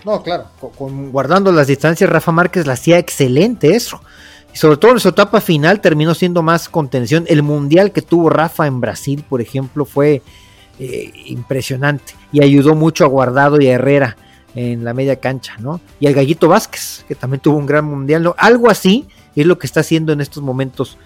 No, 0.04 0.22
claro, 0.22 0.48
guardando 1.10 1.50
las 1.50 1.66
distancias, 1.66 2.10
Rafa 2.10 2.30
Márquez 2.30 2.66
la 2.66 2.74
hacía 2.74 2.98
excelente 2.98 3.74
eso. 3.74 4.00
Sobre 4.54 4.76
todo 4.76 4.92
en 4.92 5.00
su 5.00 5.08
etapa 5.08 5.40
final 5.40 5.80
terminó 5.80 6.14
siendo 6.14 6.42
más 6.42 6.68
contención. 6.68 7.24
El 7.26 7.42
mundial 7.42 7.92
que 7.92 8.02
tuvo 8.02 8.30
Rafa 8.30 8.66
en 8.66 8.80
Brasil, 8.80 9.24
por 9.28 9.40
ejemplo, 9.40 9.84
fue 9.84 10.22
eh, 10.78 11.12
impresionante 11.26 12.14
y 12.32 12.42
ayudó 12.42 12.74
mucho 12.74 13.04
a 13.04 13.08
Guardado 13.08 13.60
y 13.60 13.66
a 13.66 13.74
Herrera 13.74 14.16
en 14.54 14.84
la 14.84 14.94
media 14.94 15.16
cancha, 15.16 15.54
¿no? 15.58 15.80
Y 15.98 16.06
al 16.06 16.14
Gallito 16.14 16.48
Vázquez, 16.48 17.04
que 17.08 17.16
también 17.16 17.40
tuvo 17.40 17.58
un 17.58 17.66
gran 17.66 17.84
mundial, 17.84 18.22
¿no? 18.22 18.36
Algo 18.38 18.70
así 18.70 19.08
es 19.34 19.44
lo 19.44 19.58
que 19.58 19.66
está 19.66 19.80
haciendo 19.80 20.12
en 20.12 20.20
estos 20.20 20.42
momentos 20.42 20.98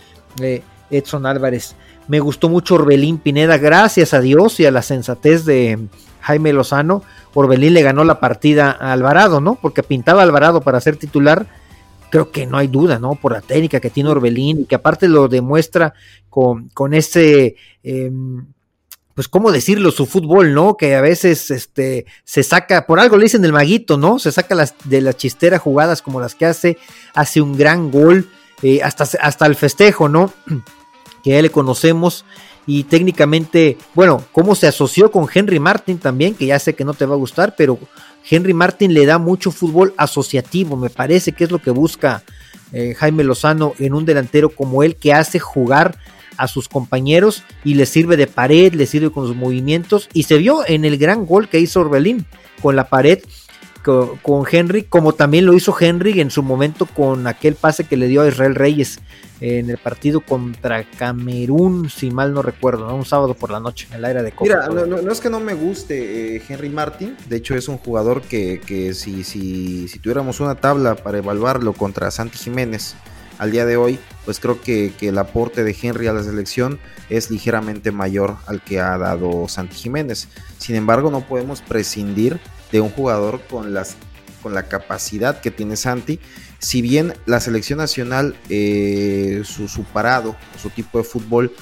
eh, 0.42 0.62
Edson 0.90 1.24
Álvarez. 1.24 1.74
Me 2.06 2.20
gustó 2.20 2.50
mucho 2.50 2.74
Orbelín 2.74 3.16
Pineda, 3.16 3.56
gracias 3.56 4.12
a 4.12 4.20
Dios 4.20 4.60
y 4.60 4.66
a 4.66 4.70
la 4.70 4.82
sensatez 4.82 5.46
de 5.46 5.78
Jaime 6.20 6.52
Lozano. 6.52 7.02
Orbelín 7.32 7.72
le 7.72 7.82
ganó 7.82 8.04
la 8.04 8.20
partida 8.20 8.76
a 8.78 8.92
Alvarado, 8.92 9.40
¿no? 9.40 9.54
Porque 9.54 9.82
pintaba 9.82 10.20
a 10.20 10.24
Alvarado 10.24 10.60
para 10.60 10.80
ser 10.80 10.96
titular 10.96 11.46
creo 12.10 12.30
que 12.30 12.46
no 12.46 12.58
hay 12.58 12.68
duda, 12.68 12.98
¿no? 12.98 13.14
Por 13.14 13.32
la 13.32 13.40
técnica 13.40 13.80
que 13.80 13.90
tiene 13.90 14.10
Orbelín 14.10 14.60
y 14.60 14.64
que 14.64 14.74
aparte 14.74 15.08
lo 15.08 15.28
demuestra 15.28 15.94
con, 16.28 16.68
con 16.70 16.94
ese, 16.94 17.56
em, 17.82 18.46
pues, 19.14 19.28
¿cómo 19.28 19.50
decirlo? 19.50 19.90
Su 19.90 20.06
fútbol, 20.06 20.54
¿no? 20.54 20.76
Que 20.76 20.94
a 20.94 21.00
veces 21.00 21.50
este, 21.50 22.06
se 22.24 22.42
saca, 22.42 22.86
por 22.86 23.00
algo 23.00 23.16
le 23.16 23.24
dicen 23.24 23.44
el 23.44 23.52
maguito, 23.52 23.98
¿no? 23.98 24.18
Se 24.18 24.32
saca 24.32 24.54
las, 24.54 24.74
de 24.84 25.00
la 25.00 25.12
chistera 25.12 25.58
jugadas 25.58 26.02
como 26.02 26.20
las 26.20 26.34
que 26.34 26.46
hace, 26.46 26.78
hace 27.14 27.40
un 27.40 27.56
gran 27.56 27.90
gol, 27.90 28.28
eh, 28.62 28.80
hasta, 28.82 29.04
hasta 29.20 29.46
el 29.46 29.56
festejo, 29.56 30.08
¿no? 30.08 30.32
Que 31.24 31.30
ya 31.30 31.42
le 31.42 31.50
conocemos 31.50 32.24
y 32.64 32.84
técnicamente, 32.84 33.78
bueno, 33.94 34.22
cómo 34.30 34.54
se 34.54 34.66
asoció 34.66 35.10
con 35.10 35.26
Henry 35.32 35.58
Martin 35.58 35.98
también, 35.98 36.34
que 36.34 36.44
ya 36.44 36.58
sé 36.58 36.74
que 36.74 36.84
no 36.84 36.92
te 36.92 37.06
va 37.06 37.14
a 37.14 37.18
gustar, 37.18 37.54
pero 37.56 37.78
Henry 38.30 38.54
Martin 38.54 38.94
le 38.94 39.06
da 39.06 39.18
mucho 39.18 39.50
fútbol 39.50 39.94
asociativo, 39.96 40.76
me 40.76 40.90
parece 40.90 41.32
que 41.32 41.44
es 41.44 41.50
lo 41.50 41.60
que 41.60 41.70
busca 41.70 42.22
eh, 42.72 42.94
Jaime 42.96 43.24
Lozano 43.24 43.74
en 43.78 43.94
un 43.94 44.04
delantero 44.04 44.50
como 44.50 44.82
él 44.82 44.96
que 44.96 45.12
hace 45.12 45.38
jugar 45.38 45.98
a 46.36 46.46
sus 46.46 46.68
compañeros 46.68 47.42
y 47.64 47.74
le 47.74 47.86
sirve 47.86 48.16
de 48.16 48.26
pared, 48.26 48.72
le 48.72 48.86
sirve 48.86 49.10
con 49.10 49.26
sus 49.26 49.36
movimientos 49.36 50.08
y 50.12 50.24
se 50.24 50.38
vio 50.38 50.66
en 50.66 50.84
el 50.84 50.98
gran 50.98 51.26
gol 51.26 51.48
que 51.48 51.60
hizo 51.60 51.80
Orbelín 51.80 52.26
con 52.62 52.76
la 52.76 52.88
pared 52.88 53.20
con, 54.22 54.44
Henry, 54.50 54.84
como 54.84 55.12
también 55.12 55.46
lo 55.46 55.54
hizo 55.54 55.74
Henry 55.78 56.20
en 56.20 56.30
su 56.30 56.42
momento 56.42 56.86
con 56.86 57.26
aquel 57.26 57.54
pase 57.54 57.84
que 57.84 57.96
le 57.96 58.06
dio 58.08 58.22
a 58.22 58.28
Israel 58.28 58.54
Reyes 58.54 59.00
en 59.40 59.70
el 59.70 59.78
partido 59.78 60.20
contra 60.20 60.84
Camerún, 60.84 61.88
si 61.88 62.10
mal 62.10 62.34
no 62.34 62.42
recuerdo, 62.42 62.92
un 62.94 63.04
sábado 63.04 63.34
por 63.34 63.50
la 63.50 63.60
noche 63.60 63.86
en 63.90 63.98
el 63.98 64.04
aire 64.04 64.22
de 64.22 64.32
Copa. 64.32 64.44
Mira, 64.44 64.68
no, 64.68 65.12
es 65.12 65.20
que 65.20 65.30
no 65.30 65.40
me 65.40 65.54
guste 65.54 66.36
eh, 66.36 66.42
Henry 66.48 66.68
Martin, 66.68 67.16
de 67.28 67.36
hecho 67.36 67.54
es 67.54 67.68
un 67.68 67.78
jugador 67.78 68.22
que, 68.22 68.60
que 68.60 68.94
si, 68.94 69.22
si, 69.24 69.88
si 69.88 69.98
tuviéramos 70.00 70.40
una 70.40 70.56
tabla 70.56 70.96
para 70.96 71.18
evaluarlo 71.18 71.72
contra 71.72 72.10
Santi 72.10 72.38
Jiménez, 72.38 72.96
al 73.38 73.52
día 73.52 73.64
de 73.64 73.76
hoy, 73.76 73.98
pues 74.24 74.40
creo 74.40 74.60
que, 74.60 74.92
el 75.00 75.16
aporte 75.16 75.64
de 75.64 75.76
Henry 75.80 76.08
a 76.08 76.12
la 76.12 76.22
selección 76.22 76.78
es 77.08 77.30
ligeramente 77.30 77.92
mayor 77.92 78.36
al 78.46 78.60
que 78.60 78.80
ha 78.80 78.98
dado 78.98 79.48
Santi 79.48 79.76
Jiménez. 79.76 80.28
Sin 80.58 80.74
embargo, 80.74 81.10
no 81.10 81.20
podemos 81.20 81.62
prescindir 81.62 82.40
de 82.72 82.80
un 82.80 82.90
jugador 82.90 83.40
con, 83.48 83.74
las, 83.74 83.96
con 84.42 84.54
la 84.54 84.64
capacidad 84.64 85.40
que 85.40 85.50
tiene 85.50 85.76
Santi. 85.76 86.20
Si 86.58 86.82
bien 86.82 87.14
la 87.26 87.40
selección 87.40 87.78
nacional, 87.78 88.36
eh, 88.48 89.42
su, 89.44 89.68
su 89.68 89.84
parado, 89.84 90.36
su 90.60 90.70
tipo 90.70 90.98
de 90.98 91.04
fútbol 91.04 91.52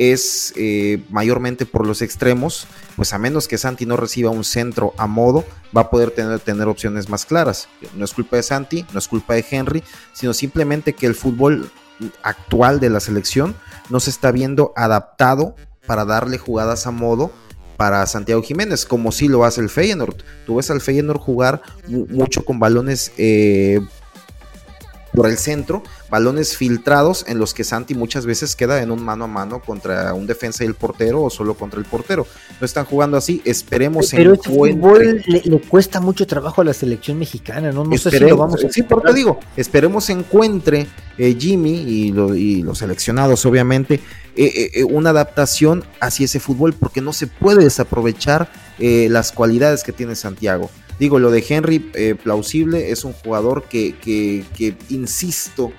es 0.00 0.54
eh, 0.56 1.04
mayormente 1.10 1.66
por 1.66 1.86
los 1.86 2.00
extremos, 2.00 2.66
pues 2.96 3.12
a 3.12 3.18
menos 3.18 3.46
que 3.46 3.58
Santi 3.58 3.84
no 3.84 3.98
reciba 3.98 4.30
un 4.30 4.44
centro 4.44 4.94
a 4.96 5.06
modo, 5.06 5.44
va 5.76 5.82
a 5.82 5.90
poder 5.90 6.10
tener, 6.10 6.40
tener 6.40 6.68
opciones 6.68 7.10
más 7.10 7.26
claras. 7.26 7.68
No 7.94 8.06
es 8.06 8.14
culpa 8.14 8.36
de 8.36 8.42
Santi, 8.42 8.86
no 8.94 8.98
es 8.98 9.08
culpa 9.08 9.34
de 9.34 9.44
Henry, 9.50 9.82
sino 10.14 10.32
simplemente 10.32 10.94
que 10.94 11.04
el 11.04 11.14
fútbol 11.14 11.70
actual 12.22 12.80
de 12.80 12.88
la 12.88 13.00
selección 13.00 13.54
no 13.90 14.00
se 14.00 14.08
está 14.08 14.32
viendo 14.32 14.72
adaptado 14.74 15.54
para 15.86 16.06
darle 16.06 16.38
jugadas 16.38 16.86
a 16.86 16.92
modo 16.92 17.30
para 17.80 18.04
Santiago 18.04 18.42
Jiménez, 18.42 18.84
como 18.84 19.10
si 19.10 19.26
lo 19.26 19.42
hace 19.42 19.62
el 19.62 19.70
Feyenoord. 19.70 20.16
Tú 20.44 20.56
ves 20.56 20.70
al 20.70 20.82
Feyenoord 20.82 21.18
jugar 21.18 21.62
mucho 21.88 22.44
con 22.44 22.58
balones 22.58 23.10
eh, 23.16 23.80
por 25.12 25.28
el 25.28 25.38
centro, 25.38 25.82
balones 26.08 26.56
filtrados 26.56 27.24
en 27.26 27.38
los 27.38 27.54
que 27.54 27.64
Santi 27.64 27.94
muchas 27.94 28.26
veces 28.26 28.54
queda 28.54 28.82
en 28.82 28.90
un 28.90 29.02
mano 29.04 29.24
a 29.24 29.28
mano 29.28 29.60
contra 29.60 30.14
un 30.14 30.26
defensa 30.26 30.64
y 30.64 30.66
el 30.66 30.74
portero 30.74 31.22
o 31.22 31.30
solo 31.30 31.54
contra 31.54 31.80
el 31.80 31.86
portero. 31.86 32.26
No 32.60 32.64
están 32.64 32.84
jugando 32.84 33.16
así, 33.16 33.42
esperemos 33.44 34.10
Pero 34.10 34.34
este 34.34 34.50
fútbol 34.50 35.22
le, 35.26 35.60
cuesta 35.68 36.00
mucho 36.00 36.26
trabajo 36.26 36.60
a 36.60 36.64
la 36.64 36.72
selección 36.72 37.18
mexicana, 37.18 37.72
¿no? 37.72 37.84
No 37.84 37.98
sé 37.98 38.10
si 38.10 38.18
lo 38.20 38.36
vamos 38.36 38.64
a 38.64 38.70
Sí, 38.70 38.82
porque 38.82 39.12
digo, 39.12 39.40
esperemos 39.56 40.10
encuentre 40.10 40.86
eh, 41.18 41.36
Jimmy 41.38 41.72
y, 41.72 42.12
los 42.62 42.78
seleccionados, 42.78 43.44
obviamente, 43.46 44.00
eh, 44.36 44.70
eh, 44.74 44.84
una 44.84 45.10
adaptación 45.10 45.84
hacia 46.00 46.24
ese 46.24 46.40
fútbol 46.40 46.72
porque 46.72 47.00
no 47.00 47.12
se 47.12 47.26
puede 47.26 47.64
desaprovechar 47.64 48.50
las 48.78 49.32
cualidades 49.32 49.84
que 49.84 49.92
tiene 49.92 50.14
Santiago. 50.14 50.70
Digo, 51.00 51.18
lo 51.18 51.30
de 51.30 51.42
Henry, 51.48 51.90
eh, 51.94 52.14
plausible, 52.14 52.90
es 52.90 53.06
un 53.06 53.14
jugador 53.14 53.64
que, 53.64 53.94
que, 54.02 54.76
insisto, 54.90 55.72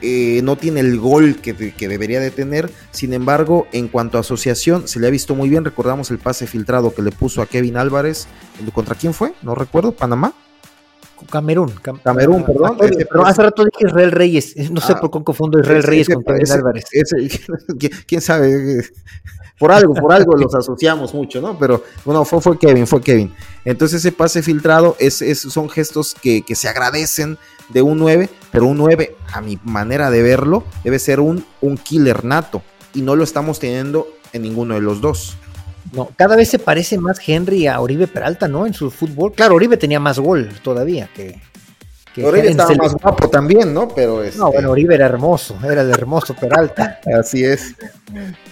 eh, 0.00 0.42
no 0.44 0.54
tiene 0.54 0.78
el 0.78 0.96
gol 1.00 1.38
que, 1.42 1.52
debería 1.52 2.20
de 2.20 2.30
tener. 2.30 2.70
Sin 2.92 3.12
embargo, 3.12 3.66
en 3.72 3.88
cuanto 3.88 4.16
a 4.16 4.20
asociación, 4.20 4.86
se 4.86 5.00
le 5.00 5.08
ha 5.08 5.10
visto 5.10 5.34
muy 5.34 5.48
bien. 5.48 5.64
Recordamos 5.64 6.12
el 6.12 6.18
pase 6.18 6.46
filtrado 6.46 6.94
que 6.94 7.02
le 7.02 7.10
puso 7.10 7.42
a 7.42 7.46
Kevin 7.46 7.76
Álvarez. 7.76 8.28
¿Contra 8.72 8.94
quién 8.94 9.12
fue? 9.12 9.34
No 9.42 9.56
recuerdo. 9.56 9.90
¿Panamá? 9.90 10.34
Camerún. 11.28 11.72
Camerún, 12.04 12.46
perdón. 12.46 12.78
pero 12.78 13.26
hace 13.26 13.42
rato 13.42 13.64
dije 13.64 13.88
Israel 13.88 14.12
Reyes. 14.12 14.70
No 14.70 14.80
sé 14.80 14.92
ah, 14.92 15.00
por 15.00 15.10
qué 15.10 15.24
confundo 15.24 15.58
Israel 15.58 15.82
Reyes 15.82 16.08
con 16.08 16.22
Kevin 16.22 16.52
Álvarez. 16.52 16.84
¿Quién 18.06 18.20
sabe? 18.20 18.84
Por 19.60 19.72
algo, 19.72 19.92
por 19.92 20.10
algo 20.10 20.34
los 20.36 20.54
asociamos 20.54 21.12
mucho, 21.12 21.38
¿no? 21.42 21.58
Pero 21.58 21.84
bueno, 22.06 22.24
fue, 22.24 22.40
fue 22.40 22.58
Kevin, 22.58 22.86
fue 22.86 23.02
Kevin. 23.02 23.34
Entonces 23.66 23.98
ese 23.98 24.10
pase 24.10 24.42
filtrado 24.42 24.96
es, 24.98 25.22
son 25.52 25.68
gestos 25.68 26.14
que, 26.14 26.42
se 26.54 26.66
agradecen 26.66 27.36
de 27.68 27.82
un 27.82 27.98
9, 27.98 28.30
pero 28.50 28.64
un 28.64 28.78
9, 28.78 29.14
a 29.34 29.42
mi 29.42 29.58
manera 29.62 30.10
de 30.10 30.22
verlo, 30.22 30.64
debe 30.82 30.98
ser 30.98 31.20
un, 31.20 31.44
un 31.60 31.76
killer 31.76 32.24
nato. 32.24 32.62
Y 32.94 33.02
no 33.02 33.16
lo 33.16 33.22
estamos 33.22 33.60
teniendo 33.60 34.08
en 34.32 34.40
ninguno 34.40 34.76
de 34.76 34.80
los 34.80 35.02
dos. 35.02 35.36
No, 35.92 36.08
cada 36.16 36.36
vez 36.36 36.48
se 36.48 36.58
parece 36.58 36.96
más 36.96 37.20
Henry 37.26 37.66
a 37.66 37.80
Oribe 37.80 38.06
Peralta, 38.06 38.48
¿no? 38.48 38.66
En 38.66 38.72
su 38.72 38.90
fútbol. 38.90 39.32
Claro, 39.32 39.56
Oribe 39.56 39.76
tenía 39.76 40.00
más 40.00 40.18
gol 40.18 40.48
todavía 40.62 41.10
que, 41.14 41.38
Oribe 42.24 42.48
estaba 42.48 42.74
más 42.74 42.94
guapo 42.94 43.28
también, 43.28 43.72
¿no? 43.72 43.88
Pero 43.88 44.22
este... 44.22 44.38
No, 44.38 44.52
bueno, 44.52 44.70
Oribe 44.70 44.94
era 44.94 45.06
hermoso, 45.06 45.58
era 45.64 45.82
el 45.82 45.90
hermoso 45.90 46.34
Peralta. 46.34 47.00
Así 47.18 47.44
es. 47.44 47.74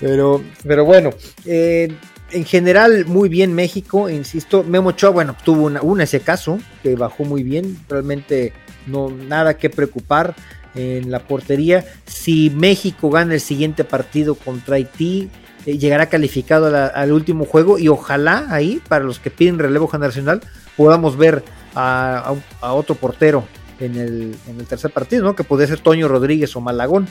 Pero, 0.00 0.42
pero 0.64 0.84
bueno, 0.84 1.10
eh, 1.44 1.92
en 2.30 2.44
general 2.44 3.06
muy 3.06 3.28
bien 3.28 3.54
México, 3.54 4.08
insisto, 4.08 4.62
Memo 4.64 4.90
Ochoa, 4.90 5.10
bueno, 5.10 5.36
tuvo 5.44 5.70
una, 5.82 6.02
ese 6.02 6.20
caso, 6.20 6.58
que 6.82 6.94
bajó 6.94 7.24
muy 7.24 7.42
bien, 7.42 7.78
realmente 7.88 8.52
no 8.86 9.10
nada 9.10 9.56
que 9.56 9.70
preocupar 9.70 10.34
en 10.74 11.10
la 11.10 11.20
portería. 11.20 11.84
Si 12.06 12.50
México 12.50 13.10
gana 13.10 13.34
el 13.34 13.40
siguiente 13.40 13.84
partido 13.84 14.34
contra 14.34 14.76
Haití, 14.76 15.30
eh, 15.66 15.78
llegará 15.78 16.06
calificado 16.06 16.74
al 16.74 17.12
último 17.12 17.44
juego 17.44 17.78
y 17.78 17.88
ojalá 17.88 18.46
ahí, 18.50 18.80
para 18.88 19.04
los 19.04 19.18
que 19.18 19.30
piden 19.30 19.58
relevo 19.58 19.88
generacional, 19.88 20.40
podamos 20.76 21.16
ver 21.16 21.42
a, 21.74 22.34
otro 22.60 22.94
portero 22.94 23.44
en 23.80 23.96
el, 23.96 24.36
en 24.48 24.60
el, 24.60 24.66
tercer 24.66 24.90
partido, 24.90 25.24
¿no? 25.24 25.36
Que 25.36 25.44
podría 25.44 25.68
ser 25.68 25.80
Toño 25.80 26.08
Rodríguez 26.08 26.54
o 26.56 26.60
Malagón. 26.60 27.08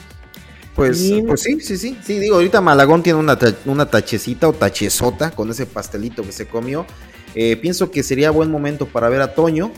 Pues, 0.74 1.10
pues 1.26 1.40
sí, 1.40 1.60
sí, 1.60 1.76
sí, 1.76 1.98
sí, 2.04 2.18
digo, 2.20 2.36
ahorita 2.36 2.60
Malagón 2.60 3.02
tiene 3.02 3.18
una, 3.18 3.36
una 3.64 3.86
tachecita 3.86 4.48
o 4.48 4.52
tachezota 4.52 5.32
con 5.32 5.50
ese 5.50 5.66
pastelito 5.66 6.22
que 6.22 6.30
se 6.30 6.46
comió. 6.46 6.86
Eh, 7.34 7.56
pienso 7.56 7.90
que 7.90 8.02
sería 8.02 8.30
buen 8.30 8.50
momento 8.50 8.86
para 8.86 9.08
ver 9.08 9.20
a 9.20 9.34
Toño 9.34 9.72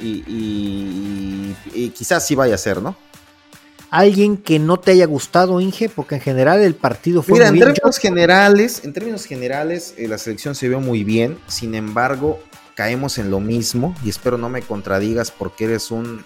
y, 0.00 1.54
quizás 1.96 2.26
sí 2.26 2.34
vaya 2.34 2.54
a 2.54 2.58
ser, 2.58 2.80
¿no? 2.80 2.96
Alguien 3.90 4.36
que 4.36 4.58
no 4.58 4.78
te 4.78 4.92
haya 4.92 5.06
gustado, 5.06 5.60
Inge, 5.60 5.88
porque 5.88 6.16
en 6.16 6.20
general 6.20 6.60
el 6.60 6.74
partido 6.74 7.22
fue 7.22 7.34
Mira, 7.34 7.48
en 7.48 7.58
términos 7.58 7.96
generales, 7.98 8.82
en 8.84 8.92
términos 8.92 9.24
generales, 9.24 9.94
eh, 9.96 10.08
la 10.08 10.18
selección 10.18 10.54
se 10.54 10.68
vio 10.68 10.78
muy 10.78 11.04
bien. 11.04 11.38
Sin 11.46 11.74
embargo, 11.74 12.38
caemos 12.78 13.18
en 13.18 13.28
lo 13.28 13.40
mismo 13.40 13.92
y 14.04 14.08
espero 14.08 14.38
no 14.38 14.48
me 14.48 14.62
contradigas 14.62 15.32
porque 15.32 15.64
eres 15.64 15.90
un 15.90 16.24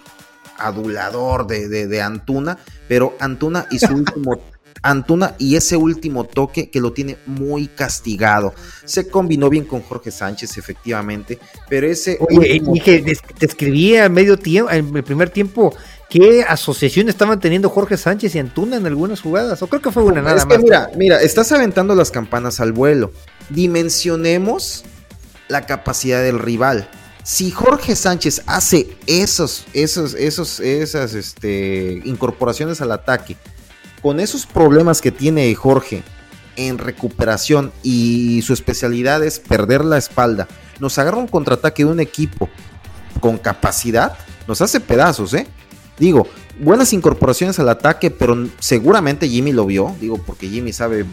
adulador 0.59 1.47
de, 1.47 1.99
Antuna, 1.99 2.59
pero 2.87 3.15
Antuna 3.19 3.65
y 3.71 3.79
su 3.79 3.91
último 3.95 4.39
Antuna 4.83 5.33
y 5.39 5.55
ese 5.55 5.77
último 5.77 6.25
toque 6.25 6.69
que 6.69 6.79
lo 6.79 6.93
tiene 6.93 7.17
muy 7.25 7.65
castigado. 7.69 8.53
Se 8.85 9.07
combinó 9.07 9.49
bien 9.49 9.65
con 9.65 9.81
Jorge 9.81 10.11
Sánchez, 10.11 10.55
efectivamente, 10.59 11.39
pero 11.69 11.87
ese. 11.87 12.19
Oye, 12.19 12.61
que 12.83 13.17
te 13.39 13.45
escribía 13.47 14.07
medio 14.09 14.37
tiempo, 14.37 14.69
en 14.69 14.95
el 14.95 15.03
primer 15.03 15.31
tiempo, 15.31 15.73
qué 16.07 16.43
asociación 16.43 17.09
estaban 17.09 17.39
teniendo 17.39 17.67
Jorge 17.69 17.97
Sánchez 17.97 18.35
y 18.35 18.39
Antuna 18.39 18.75
en 18.75 18.85
algunas 18.85 19.21
jugadas. 19.21 19.59
O 19.63 19.67
creo 19.67 19.81
que 19.81 19.91
fue 19.91 20.03
una 20.03 20.21
nada 20.21 20.37
es 20.37 20.45
que 20.45 20.57
Mira, 20.59 20.91
mira, 20.95 21.19
estás 21.19 21.51
aventando 21.51 21.95
las 21.95 22.11
campanas 22.11 22.59
al 22.59 22.73
vuelo. 22.73 23.11
Dimensionemos 23.49 24.83
la 25.53 25.65
capacidad 25.65 26.21
del 26.21 26.39
rival. 26.39 26.89
Si 27.23 27.51
Jorge 27.51 27.95
Sánchez 27.95 28.41
hace 28.47 28.97
esos, 29.07 29.65
esos, 29.71 30.13
esos, 30.15 30.59
esas 30.59 31.13
este, 31.13 32.01
incorporaciones 32.03 32.81
al 32.81 32.91
ataque, 32.91 33.37
con 34.01 34.19
esos 34.19 34.45
problemas 34.45 34.99
que 34.99 35.11
tiene 35.11 35.55
Jorge 35.55 36.03
en 36.57 36.77
recuperación 36.77 37.71
y 37.81 38.41
su 38.41 38.51
especialidad 38.51 39.23
es 39.23 39.39
perder 39.39 39.85
la 39.85 39.97
espalda, 39.97 40.49
nos 40.79 40.97
agarra 40.97 41.17
un 41.17 41.27
contraataque 41.27 41.85
de 41.85 41.91
un 41.91 42.01
equipo 42.01 42.49
con 43.21 43.37
capacidad, 43.37 44.17
nos 44.45 44.59
hace 44.61 44.81
pedazos, 44.81 45.33
¿eh? 45.33 45.47
Digo, 45.97 46.27
buenas 46.59 46.91
incorporaciones 46.91 47.57
al 47.59 47.69
ataque, 47.69 48.11
pero 48.11 48.49
seguramente 48.59 49.29
Jimmy 49.29 49.53
lo 49.53 49.65
vio, 49.65 49.95
digo, 50.01 50.17
porque 50.17 50.49
Jimmy 50.49 50.73
sabe 50.73 51.05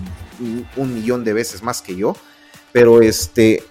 un 0.76 0.94
millón 0.94 1.22
de 1.22 1.34
veces 1.34 1.62
más 1.62 1.82
que 1.82 1.94
yo, 1.94 2.16
pero 2.72 3.02
este, 3.02 3.62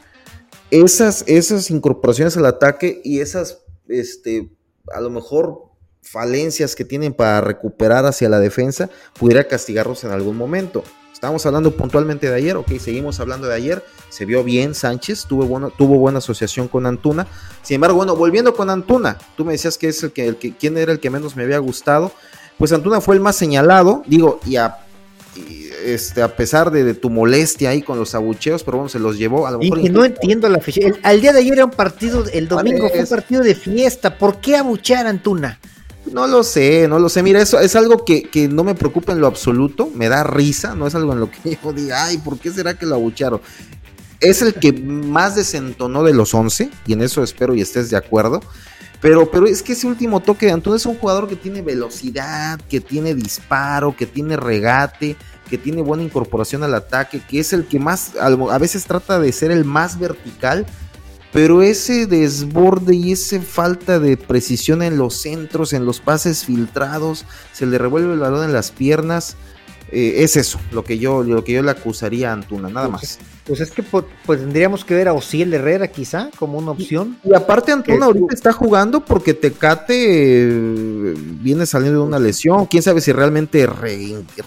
esas, 0.71 1.23
esas 1.27 1.69
incorporaciones 1.71 2.37
al 2.37 2.45
ataque 2.45 3.01
y 3.03 3.19
esas, 3.19 3.59
este, 3.87 4.51
a 4.93 5.01
lo 5.01 5.09
mejor 5.09 5.69
falencias 6.01 6.75
que 6.75 6.85
tienen 6.85 7.13
para 7.13 7.41
recuperar 7.41 8.05
hacia 8.05 8.29
la 8.29 8.39
defensa, 8.39 8.89
pudiera 9.17 9.47
castigarlos 9.47 10.03
en 10.03 10.11
algún 10.11 10.37
momento. 10.37 10.83
Estábamos 11.13 11.45
hablando 11.45 11.75
puntualmente 11.75 12.29
de 12.29 12.35
ayer, 12.35 12.55
ok, 12.55 12.71
seguimos 12.79 13.19
hablando 13.19 13.47
de 13.47 13.53
ayer, 13.53 13.83
se 14.07 14.23
vio 14.23 14.41
bien 14.43 14.73
Sánchez, 14.73 15.25
tuvo, 15.27 15.45
bueno, 15.45 15.69
tuvo 15.69 15.97
buena 15.97 16.19
asociación 16.19 16.69
con 16.69 16.85
Antuna, 16.85 17.27
sin 17.61 17.75
embargo, 17.75 17.97
bueno, 17.97 18.15
volviendo 18.15 18.53
con 18.53 18.69
Antuna, 18.69 19.17
tú 19.35 19.43
me 19.43 19.51
decías 19.51 19.77
que 19.77 19.89
es 19.89 20.01
el 20.01 20.13
que, 20.13 20.27
el 20.27 20.37
que, 20.37 20.55
quién 20.55 20.77
era 20.77 20.93
el 20.93 21.01
que 21.01 21.09
menos 21.09 21.35
me 21.35 21.43
había 21.43 21.57
gustado, 21.57 22.13
pues 22.57 22.71
Antuna 22.71 23.01
fue 23.01 23.15
el 23.15 23.21
más 23.21 23.35
señalado, 23.35 24.01
digo, 24.07 24.39
y 24.45 24.55
a 24.55 24.77
este, 25.85 26.21
a 26.21 26.35
pesar 26.35 26.71
de, 26.71 26.93
tu 26.93 27.09
molestia 27.09 27.69
ahí 27.69 27.81
con 27.81 27.97
los 27.97 28.15
abucheos, 28.15 28.63
pero 28.63 28.77
bueno, 28.77 28.89
se 28.89 28.99
los 28.99 29.17
llevó 29.17 29.47
a 29.47 29.51
lo 29.51 29.59
mejor. 29.59 29.79
Y 29.79 29.89
no 29.89 30.05
entiendo 30.05 30.49
la 30.49 30.59
ficha. 30.59 30.81
al 31.03 31.21
día 31.21 31.33
de 31.33 31.39
ayer 31.39 31.53
era 31.53 31.65
un 31.65 31.71
partido, 31.71 32.25
el 32.31 32.47
domingo 32.47 32.89
fue 32.89 33.01
un 33.01 33.07
partido 33.07 33.41
de 33.41 33.55
fiesta. 33.55 34.17
¿Por 34.17 34.39
qué 34.39 34.57
abuchear 34.57 35.07
a 35.07 35.09
Antuna? 35.09 35.59
No 36.11 36.27
lo 36.27 36.43
sé, 36.43 36.87
no 36.87 36.97
lo 36.97 37.09
sé. 37.09 37.21
Mira, 37.23 37.41
eso 37.41 37.59
es 37.59 37.75
algo 37.75 38.03
que, 38.03 38.23
que, 38.23 38.47
no 38.47 38.63
me 38.63 38.73
preocupa 38.73 39.11
en 39.11 39.21
lo 39.21 39.27
absoluto. 39.27 39.91
Me 39.93 40.09
da 40.09 40.23
risa, 40.23 40.75
no 40.75 40.87
es 40.87 40.95
algo 40.95 41.13
en 41.13 41.19
lo 41.19 41.29
que 41.29 41.57
yo 41.63 41.73
diga, 41.73 42.05
ay, 42.05 42.17
¿por 42.17 42.39
qué 42.39 42.51
será 42.51 42.73
que 42.73 42.85
lo 42.85 42.95
abuchearon? 42.95 43.41
es 44.19 44.41
el 44.41 44.53
que 44.53 44.73
más 44.73 45.35
desentonó 45.35 46.03
de 46.03 46.13
los 46.13 46.33
11, 46.33 46.69
y 46.85 46.93
en 46.93 47.01
eso 47.01 47.23
espero 47.23 47.55
y 47.55 47.61
estés 47.61 47.89
de 47.89 47.97
acuerdo. 47.97 48.41
Pero, 49.01 49.31
pero 49.31 49.47
es 49.47 49.63
que 49.63 49.73
ese 49.73 49.87
último 49.87 50.19
toque 50.19 50.47
de 50.47 50.51
Antuna 50.51 50.75
es 50.75 50.85
un 50.85 50.97
jugador 50.97 51.29
que 51.29 51.37
tiene 51.37 51.61
velocidad, 51.61 52.59
que 52.69 52.81
tiene 52.81 53.15
disparo, 53.15 53.95
que 53.95 54.05
tiene 54.05 54.35
regate, 54.35 55.15
que 55.49 55.57
tiene 55.57 55.81
buena 55.81 56.03
incorporación 56.03 56.63
al 56.63 56.75
ataque, 56.75 57.21
que 57.27 57.39
es 57.39 57.53
el 57.53 57.65
que 57.65 57.79
más, 57.79 58.13
a 58.17 58.57
veces 58.57 58.85
trata 58.85 59.19
de 59.19 59.31
ser 59.31 59.51
el 59.51 59.65
más 59.65 59.99
vertical, 59.99 60.65
pero 61.31 61.61
ese 61.61 62.07
desborde 62.07 62.95
y 62.95 63.11
esa 63.11 63.41
falta 63.41 63.99
de 63.99 64.17
precisión 64.17 64.81
en 64.81 64.97
los 64.97 65.15
centros, 65.15 65.73
en 65.73 65.85
los 65.85 65.99
pases 65.99 66.45
filtrados, 66.45 67.25
se 67.53 67.65
le 67.65 67.77
revuelve 67.77 68.13
el 68.13 68.19
balón 68.19 68.45
en 68.45 68.53
las 68.53 68.71
piernas, 68.71 69.35
eh, 69.91 70.23
es 70.23 70.37
eso 70.37 70.59
lo 70.71 70.83
que 70.83 70.99
yo 70.99 71.23
lo 71.23 71.43
que 71.43 71.53
yo 71.53 71.63
le 71.63 71.71
acusaría 71.71 72.29
a 72.29 72.33
Antuna, 72.33 72.69
nada 72.69 72.89
más. 72.89 73.19
Pues 73.49 73.61
es 73.61 73.71
que 73.71 73.81
pues, 73.81 74.05
tendríamos 74.27 74.85
que 74.85 74.93
ver 74.93 75.07
a 75.07 75.13
Osiel 75.13 75.51
Herrera 75.51 75.87
quizá 75.87 76.29
como 76.37 76.59
una 76.59 76.69
opción. 76.69 77.17
Y, 77.23 77.33
aparte 77.33 77.71
Antuna 77.71 78.05
ahorita 78.05 78.35
está 78.35 78.53
jugando 78.53 79.03
porque 79.03 79.33
Tecate 79.33 79.95
eh, 79.97 81.15
viene 81.17 81.65
saliendo 81.65 82.01
de 82.01 82.05
una 82.05 82.19
lesión. 82.19 82.67
Quién 82.67 82.83
sabe 82.83 83.01
si 83.01 83.11
realmente 83.11 83.65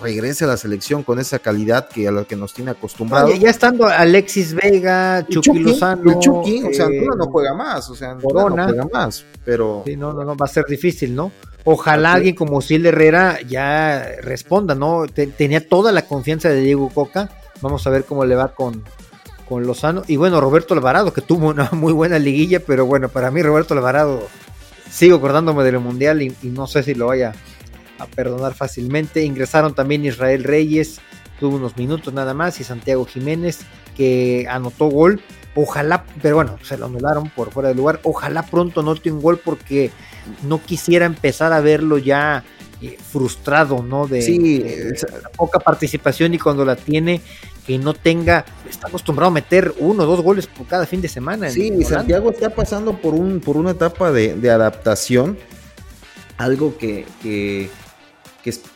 regrese 0.01 0.45
a 0.45 0.47
la 0.47 0.57
selección 0.57 1.03
con 1.03 1.19
esa 1.19 1.41
calidad 1.41 1.89
que 1.89 2.07
a 2.07 2.13
la 2.13 2.23
que 2.23 2.37
nos 2.37 2.55
tiene 2.55 2.71
acostumbrados. 2.71 3.37
ya, 3.41 3.51
estando 3.51 3.89
Alexis 3.89 4.55
Vega, 4.55 5.27
Chucky, 5.29 5.59
Lozano. 5.59 6.21
Chucky, 6.21 6.63
o 6.63 6.73
sea, 6.73 6.85
Antuna 6.87 7.17
no 7.17 7.25
juega 7.25 7.55
más, 7.55 7.91
o 7.91 7.97
sea, 7.97 8.13
Antuna 8.13 8.51
no 8.51 8.65
juega 8.67 8.87
más, 8.93 9.25
pero. 9.45 9.83
Sí, 9.85 9.97
no, 9.97 10.13
no, 10.13 10.23
no, 10.23 10.37
va 10.37 10.47
a 10.47 10.49
ser 10.49 10.67
difícil, 10.67 11.13
¿no? 11.13 11.33
Ojalá 11.65 12.13
alguien 12.13 12.37
como 12.37 12.59
Osiel 12.59 12.87
Herrera 12.87 13.41
ya 13.49 14.13
responda, 14.23 14.77
¿no? 14.77 15.07
tenía 15.09 15.69
toda 15.69 15.91
la 15.91 16.03
confianza 16.07 16.49
de 16.49 16.61
Diego 16.61 16.89
Coca 16.89 17.31
Vamos 17.63 17.87
a 17.87 17.91
ver 17.91 18.05
cómo 18.05 18.25
le 18.25 18.35
va 18.35 18.49
con, 18.55 18.85
con 19.49 19.65
Lozano. 19.67 20.03
Y 20.09 20.17
bueno, 20.17 20.41
Roberto 20.41 20.75
Alvarado, 20.75 21.13
que 21.13 21.21
tuvo 21.21 21.49
una 21.49 21.71
muy 21.73 21.93
buena 21.93 22.19
liguilla, 22.19 22.61
pero 22.61 22.85
bueno, 22.87 23.09
para 23.09 23.31
mí 23.31 23.43
Roberto 23.43 23.75
Alvarado, 23.75 24.29
sigo 24.91 25.17
acordándome 25.17 25.65
del 25.65 25.79
Mundial 25.79 26.23
y, 26.23 26.35
no 26.43 26.67
sé 26.67 26.83
si 26.83 26.95
lo 26.95 27.07
vaya 27.07 27.33
a 27.99 28.07
perdonar 28.07 28.55
fácilmente. 28.55 29.25
Ingresaron 29.25 29.75
también 29.75 30.05
Israel 30.05 30.45
Reyes, 30.45 31.01
tuvo 31.41 31.57
unos 31.57 31.77
minutos 31.77 32.13
nada 32.13 32.35
más, 32.35 32.61
y 32.61 32.65
Santiago 32.65 33.07
Jiménez, 33.07 33.61
que 33.97 34.47
anotó 34.51 34.87
gol. 34.87 35.23
Ojalá, 35.55 36.05
pero 36.23 36.37
bueno, 36.37 36.59
se 36.63 36.79
lo 36.79 36.87
anularon 36.87 37.29
por 37.31 37.53
fuera 37.53 37.69
de 37.69 37.75
lugar. 37.75 38.01
Ojalá 38.05 38.43
pronto 38.43 38.83
note 38.83 39.13
un 39.13 39.21
gol 39.21 39.39
porque 39.39 39.91
no 40.43 40.63
quisiera 40.63 41.05
empezar 41.05 41.53
a 41.53 41.61
verlo 41.61 41.99
ya 41.99 42.43
eh, 42.81 42.97
frustrado, 43.01 43.83
¿no? 43.83 44.09
De, 44.09 44.23
sí, 44.23 44.65
poca 45.37 45.61
participación 45.61 46.35
y 46.35 46.39
cuando 46.39 46.65
la 46.65 46.75
tiene 46.75 47.21
que 47.67 47.79
no 47.79 47.95
tenga, 47.95 48.45
está 48.69 48.89
acostumbrado 48.89 49.31
a 49.31 49.35
meter 49.35 49.75
uno 49.79 50.03
o 50.03 50.07
dos 50.07 50.21
goles 50.21 50.47
por 50.47 50.67
cada 50.67 50.87
fin 50.87 51.01
de 51.01 51.09
semana. 51.09 51.51
Sí, 51.51 51.73
Santiago 51.85 52.31
está 52.31 52.51
pasando 52.51 52.99
por, 52.99 53.15
un, 53.15 53.41
por 53.41 53.57
una 53.57 53.71
etapa 53.71 54.11
de, 54.11 54.51
adaptación, 54.51 55.39
algo 56.37 56.77
que, 56.77 57.07
que, 57.23 57.71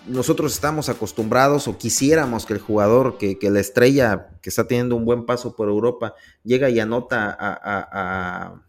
nosotros 0.07 0.53
estamos 0.53 0.89
acostumbrados 0.89 1.67
o 1.67 1.77
quisiéramos 1.77 2.47
que 2.47 2.53
el 2.55 2.61
jugador, 2.61 3.19
que, 3.19 3.37
que, 3.37 3.51
la 3.51 3.59
estrella 3.59 4.29
que 4.41 4.51
está 4.51 4.69
teniendo 4.69 4.95
un 4.95 5.05
buen 5.05 5.27
paso 5.27 5.57
por 5.57 5.69
Europa, 5.69 6.15
llega 6.45 6.71
y 6.71 6.79
anota 6.79 7.37
a, 7.39 8.61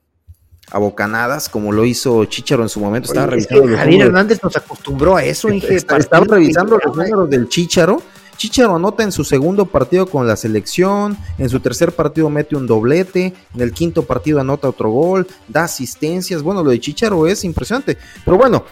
a 0.71 0.79
bocanadas, 0.79 1.49
como 1.49 1.71
lo 1.71 1.85
hizo 1.85 2.25
Chicharo 2.25 2.63
en 2.63 2.69
su 2.69 2.79
momento. 2.79 3.09
estaba 3.09 3.27
revisando. 3.27 3.69
Hernández 3.69 4.43
nos 4.43 4.55
acostumbró 4.55 5.15
a 5.15 5.23
eso, 5.23 5.49
Estaba 5.49 6.25
revisando 6.25 6.77
los 6.83 6.95
números 6.95 7.29
del 7.29 7.47
Chicharo 7.47 8.01
Chicharo 8.37 8.75
anota 8.75 9.03
en 9.03 9.11
su 9.11 9.23
segundo 9.23 9.65
partido 9.65 10.05
con 10.05 10.27
la 10.27 10.35
selección, 10.35 11.17
en 11.37 11.49
su 11.49 11.59
tercer 11.59 11.91
partido 11.91 12.29
mete 12.29 12.55
un 12.55 12.67
doblete, 12.67 13.33
en 13.53 13.61
el 13.61 13.73
quinto 13.73 14.03
partido 14.03 14.39
anota 14.39 14.69
otro 14.69 14.89
gol, 14.91 15.27
da 15.47 15.63
asistencias. 15.63 16.43
Bueno, 16.43 16.63
lo 16.63 16.69
de 16.69 16.79
Chicharo 16.79 17.27
es 17.27 17.43
impresionante. 17.43 17.97
Pero 18.23 18.37
bueno, 18.37 18.63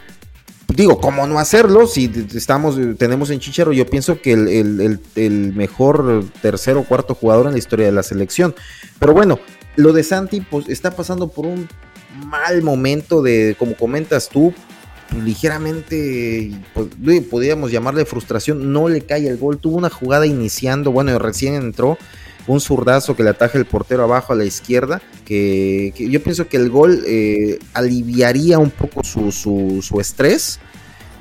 digo, 0.67 0.99
¿cómo 0.99 1.25
no 1.28 1.39
hacerlo? 1.39 1.88
Si 1.88 2.12
estamos, 2.34 2.78
tenemos 2.97 3.30
en 3.32 3.39
Chicharo, 3.39 3.73
yo 3.73 3.86
pienso 3.88 4.21
que 4.21 4.34
el, 4.34 5.54
mejor 5.56 6.25
tercer 6.41 6.78
o 6.78 6.84
cuarto 6.84 7.15
jugador 7.15 7.47
en 7.47 7.54
la 7.54 7.60
historia 7.60 7.88
de 7.88 7.91
la 7.91 8.04
selección. 8.04 8.56
Pero 8.99 9.13
bueno, 9.13 9.39
lo 9.75 9.93
de 9.93 10.04
Santi 10.04 10.41
pues, 10.41 10.69
está 10.69 10.95
pasando 10.95 11.28
por 11.28 11.45
un 11.45 11.67
mal 12.28 12.62
momento 12.62 13.21
de, 13.21 13.56
como 13.58 13.75
comentas 13.75 14.30
tú, 14.30 14.54
ligeramente, 15.13 16.52
pues, 16.74 17.22
podríamos 17.30 17.72
llamarle 17.72 18.06
frustración, 18.06 18.72
no 18.74 18.89
le 18.89 19.02
cae 19.02 19.28
el 19.28 19.38
gol, 19.38 19.60
tuvo 19.60 19.78
una 19.78 19.89
jugada 19.89 20.26
iniciando, 20.26 20.91
bueno, 20.91 21.18
recién 21.20 21.56
entró, 21.56 21.98
un 22.48 22.62
zurdazo 22.62 23.15
que 23.15 23.24
le 23.24 23.32
ataja 23.32 23.58
el 23.58 23.65
portero 23.65 24.04
abajo 24.04 24.34
a 24.34 24.36
la 24.36 24.46
izquierda, 24.46 25.02
que, 25.26 25.94
yo 25.98 26.22
pienso 26.22 26.48
que 26.48 26.58
el 26.58 26.70
gol 26.70 27.04
eh, 27.08 27.60
aliviaría 27.74 28.60
un 28.60 28.70
poco 28.70 29.04
su, 29.04 29.32
su, 29.32 30.00
estrés 30.00 30.60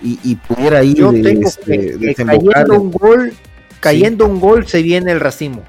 y, 0.02 0.34
pudiera 0.36 0.84
ir 0.84 0.96
yo 0.96 1.12
tengo 1.12 1.48
este, 1.48 2.14
cayendo 2.14 2.80
un 2.80 2.90
gol, 2.90 3.32
cayendo 3.80 4.26
un 4.26 4.38
gol 4.38 4.66
se 4.66 4.82
viene 4.82 5.12
el 5.12 5.20
racimo. 5.20 5.62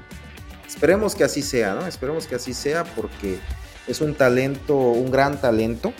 Esperemos 0.68 1.14
que 1.14 1.24
así 1.24 1.40
sea, 1.40 1.74
¿no? 1.74 1.86
Esperemos 1.86 2.26
que 2.26 2.34
así 2.34 2.52
sea 2.52 2.84
porque 2.84 3.38
es 3.88 4.02
un 4.02 4.14
talento, 4.14 4.76
un 4.76 5.10
gran 5.10 5.40
talento 5.40 5.94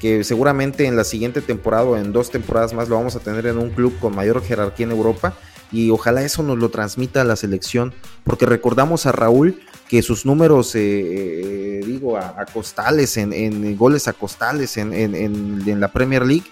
que 0.00 0.24
seguramente 0.24 0.86
en 0.86 0.96
la 0.96 1.04
siguiente 1.04 1.40
temporada 1.40 1.84
o 1.84 1.96
en 1.96 2.12
dos 2.12 2.30
temporadas 2.30 2.72
más 2.72 2.88
lo 2.88 2.96
vamos 2.96 3.16
a 3.16 3.20
tener 3.20 3.46
en 3.46 3.58
un 3.58 3.70
club 3.70 3.98
con 3.98 4.14
mayor 4.14 4.42
jerarquía 4.42 4.86
en 4.86 4.92
Europa 4.92 5.34
y 5.70 5.90
ojalá 5.90 6.22
eso 6.22 6.42
nos 6.42 6.58
lo 6.58 6.70
transmita 6.70 7.20
a 7.20 7.24
la 7.24 7.36
selección, 7.36 7.92
porque 8.24 8.46
recordamos 8.46 9.06
a 9.06 9.12
Raúl 9.12 9.60
que 9.88 10.02
sus 10.02 10.24
números, 10.24 10.74
eh, 10.74 10.80
eh, 10.80 11.80
digo, 11.84 12.16
a, 12.16 12.44
costales, 12.46 13.16
en, 13.16 13.76
goles 13.76 14.08
a 14.08 14.12
costales 14.12 14.76
en, 14.76 14.92
en, 14.94 15.80
la 15.80 15.92
Premier 15.92 16.24
League, 16.24 16.46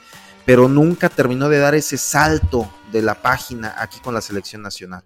pero 0.45 0.69
nunca 0.69 1.09
terminó 1.09 1.49
de 1.49 1.59
dar 1.59 1.75
ese 1.75 1.99
salto 1.99 2.71
de 2.93 3.03
la 3.03 3.15
página 3.15 3.75
aquí 3.79 4.01
con 4.01 4.15
la 4.15 4.21
selección 4.21 4.63
nacional. 4.63 5.03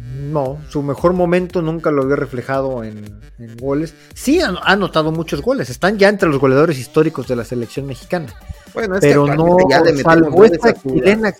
No, 0.00 0.58
su 0.68 0.82
mejor 0.82 1.12
momento 1.12 1.60
nunca 1.60 1.90
lo 1.90 2.02
había 2.02 2.16
reflejado 2.16 2.82
en, 2.84 3.20
goles. 3.58 3.94
Sí, 4.14 4.40
ha, 4.40 4.54
anotado 4.64 5.12
muchos 5.12 5.42
goles. 5.42 5.68
Están 5.70 5.98
ya 5.98 6.08
entre 6.08 6.28
los 6.28 6.38
goleadores 6.38 6.78
históricos 6.78 7.28
de 7.28 7.36
la 7.36 7.44
selección 7.44 7.86
mexicana. 7.86 8.28
Bueno, 8.72 8.96
pero 9.00 9.26
no, 9.26 9.58
salvo 10.02 10.44
esta 10.44 10.72
chilena. 10.74 11.34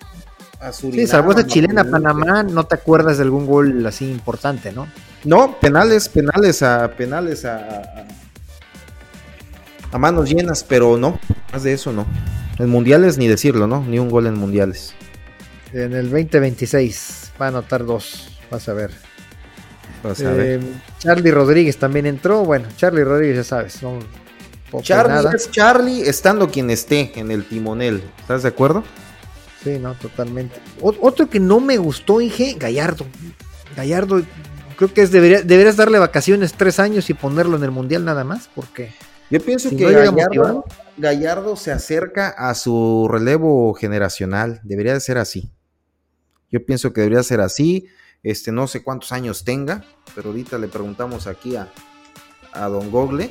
sí, 0.72 1.06
salvo 1.06 1.30
esta 1.30 1.46
chilena 1.46 1.84
Panamá, 1.84 2.42
no 2.42 2.64
te 2.64 2.74
acuerdas 2.74 3.16
de 3.16 3.24
algún 3.24 3.46
gol 3.46 3.86
así 3.86 4.10
importante, 4.10 4.72
¿no? 4.72 4.86
No, 5.24 5.56
penales, 5.58 6.08
penales 6.08 6.62
a 6.62 6.90
penales 6.92 7.44
a, 7.44 8.06
a 9.92 9.98
manos 9.98 10.28
llenas, 10.28 10.64
pero 10.64 10.96
no, 10.96 11.18
más 11.52 11.62
de 11.62 11.72
eso 11.72 11.92
no. 11.92 12.06
En 12.58 12.68
mundiales 12.68 13.16
ni 13.16 13.26
decirlo, 13.26 13.66
¿no? 13.66 13.82
Ni 13.84 13.98
un 13.98 14.10
gol 14.10 14.26
en 14.26 14.34
mundiales. 14.34 14.94
En 15.72 15.94
el 15.94 16.10
2026 16.10 17.32
va 17.40 17.46
a 17.46 17.48
anotar 17.48 17.84
dos. 17.84 18.29
Vas 18.50 18.68
a 18.68 18.72
ver. 18.72 18.90
Vas 20.02 20.20
a 20.22 20.32
ver. 20.32 20.60
Eh, 20.60 20.66
Charlie 20.98 21.30
Rodríguez 21.30 21.76
también 21.76 22.06
entró. 22.06 22.44
Bueno, 22.44 22.68
Charlie 22.76 23.04
Rodríguez, 23.04 23.36
ya 23.36 23.44
sabes. 23.44 23.82
No, 23.82 23.98
Charlie 24.82 25.34
es 25.34 25.50
Charlie 25.50 26.08
estando 26.08 26.50
quien 26.50 26.70
esté 26.70 27.12
en 27.16 27.30
el 27.30 27.44
timonel. 27.46 28.02
¿Estás 28.20 28.42
de 28.42 28.48
acuerdo? 28.48 28.84
Sí, 29.62 29.78
no, 29.78 29.94
totalmente. 29.94 30.58
otro 30.80 31.28
que 31.28 31.38
no 31.38 31.60
me 31.60 31.76
gustó, 31.76 32.20
Inge, 32.20 32.54
Gallardo. 32.58 33.04
Gallardo, 33.76 34.22
creo 34.76 34.92
que 34.92 35.02
es 35.02 35.10
debería, 35.10 35.42
deberías 35.42 35.76
darle 35.76 35.98
vacaciones 35.98 36.54
tres 36.54 36.78
años 36.78 37.10
y 37.10 37.14
ponerlo 37.14 37.56
en 37.56 37.64
el 37.64 37.70
mundial 37.70 38.04
nada 38.04 38.24
más, 38.24 38.48
porque. 38.54 38.92
Yo 39.30 39.38
pienso 39.40 39.70
que 39.70 39.84
Gallardo, 39.84 40.64
Gallardo, 40.96 41.56
se 41.56 41.70
acerca 41.70 42.30
a 42.30 42.54
su 42.54 43.06
relevo 43.08 43.74
generacional. 43.74 44.60
Debería 44.64 44.94
de 44.94 45.00
ser 45.00 45.18
así. 45.18 45.52
Yo 46.50 46.64
pienso 46.64 46.92
que 46.92 47.02
debería 47.02 47.22
ser 47.22 47.40
así. 47.40 47.86
Este, 48.22 48.52
no 48.52 48.66
sé 48.66 48.82
cuántos 48.82 49.12
años 49.12 49.44
tenga, 49.44 49.84
pero 50.14 50.30
ahorita 50.30 50.58
le 50.58 50.68
preguntamos 50.68 51.26
aquí 51.26 51.56
a, 51.56 51.72
a 52.52 52.68
Don 52.68 52.90
Gogle. 52.90 53.30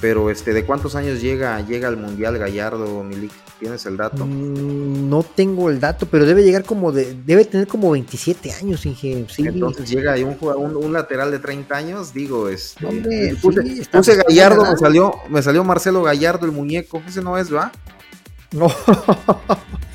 Pero 0.00 0.28
este, 0.28 0.52
¿de 0.52 0.66
cuántos 0.66 0.96
años 0.96 1.22
llega, 1.22 1.60
llega 1.60 1.88
al 1.88 1.96
Mundial 1.96 2.36
Gallardo, 2.36 3.02
Milik? 3.02 3.32
¿Tienes 3.58 3.86
el 3.86 3.96
dato? 3.96 4.26
Mm, 4.26 5.08
no 5.08 5.22
tengo 5.22 5.70
el 5.70 5.80
dato, 5.80 6.06
pero 6.06 6.26
debe 6.26 6.42
llegar 6.42 6.64
como 6.64 6.92
de, 6.92 7.14
debe 7.24 7.44
tener 7.44 7.66
como 7.66 7.92
27 7.92 8.52
años, 8.52 8.84
Inge. 8.84 9.26
Entonces 9.38 9.88
llega 9.88 10.14
un, 10.16 10.76
un, 10.76 10.92
lateral 10.92 11.30
de 11.30 11.38
30 11.38 11.74
años, 11.74 12.12
digo, 12.12 12.48
este, 12.48 13.34
puse, 13.40 14.16
Gallardo, 14.16 14.70
me 14.70 14.76
salió, 14.76 15.14
me 15.30 15.42
salió 15.42 15.64
Marcelo 15.64 16.02
Gallardo, 16.02 16.44
el 16.44 16.52
muñeco, 16.52 17.02
ese 17.06 17.22
no 17.22 17.38
es, 17.38 17.54
¿va? 17.54 17.72
No. 18.52 18.70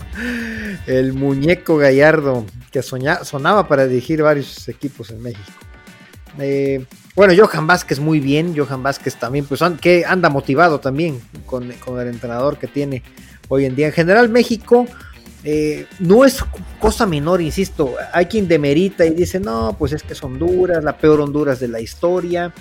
el 0.87 1.13
muñeco 1.13 1.77
Gallardo, 1.77 2.45
que 2.71 2.81
sonaba 2.81 3.67
para 3.67 3.87
dirigir 3.87 4.21
varios 4.21 4.67
equipos 4.67 5.09
en 5.11 5.21
México. 5.21 5.51
Eh, 6.39 6.85
bueno, 7.15 7.33
Johan 7.35 7.67
Vázquez 7.67 7.99
muy 7.99 8.19
bien, 8.19 8.55
Johan 8.55 8.83
Vázquez 8.83 9.15
también, 9.15 9.45
pues 9.45 9.61
que 9.81 10.05
anda 10.05 10.29
motivado 10.29 10.79
también 10.79 11.19
con, 11.45 11.71
el 11.71 12.07
entrenador 12.07 12.57
que 12.57 12.67
tiene 12.67 13.03
hoy 13.47 13.65
en 13.65 13.75
día. 13.75 13.87
En 13.87 13.93
general, 13.93 14.29
México, 14.29 14.87
eh, 15.43 15.85
no 15.99 16.23
es 16.23 16.43
cosa 16.79 17.05
menor, 17.05 17.41
insisto. 17.41 17.95
Hay 18.13 18.27
quien 18.27 18.47
demerita 18.47 19.05
y 19.05 19.11
dice, 19.11 19.39
no, 19.39 19.75
pues 19.77 19.93
es 19.93 20.03
que 20.03 20.13
es 20.13 20.23
Honduras, 20.23 20.83
la 20.83 20.97
peor 20.97 21.21
Honduras 21.21 21.59
de 21.59 21.67
la 21.67 21.81
historia. 21.81 22.53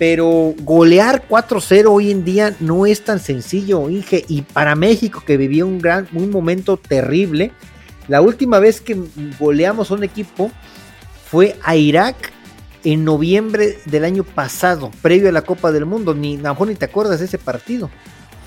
Pero 0.00 0.54
golear 0.62 1.28
4-0 1.28 1.84
hoy 1.90 2.10
en 2.10 2.24
día 2.24 2.56
no 2.58 2.86
es 2.86 3.04
tan 3.04 3.20
sencillo, 3.20 3.90
Inge. 3.90 4.24
Y 4.28 4.40
para 4.40 4.74
México, 4.74 5.22
que 5.26 5.36
vivió 5.36 5.66
un, 5.66 5.78
gran, 5.78 6.08
un 6.14 6.30
momento 6.30 6.78
terrible, 6.78 7.52
la 8.08 8.22
última 8.22 8.60
vez 8.60 8.80
que 8.80 8.98
goleamos 9.38 9.90
a 9.90 9.94
un 9.94 10.02
equipo 10.02 10.50
fue 11.26 11.54
a 11.62 11.76
Irak 11.76 12.32
en 12.82 13.04
noviembre 13.04 13.76
del 13.84 14.06
año 14.06 14.24
pasado, 14.24 14.90
previo 15.02 15.28
a 15.28 15.32
la 15.32 15.42
Copa 15.42 15.70
del 15.70 15.84
Mundo. 15.84 16.14
Ni, 16.14 16.40
a 16.42 16.56
ni 16.66 16.74
te 16.76 16.86
acuerdas 16.86 17.18
de 17.18 17.26
ese 17.26 17.36
partido. 17.36 17.90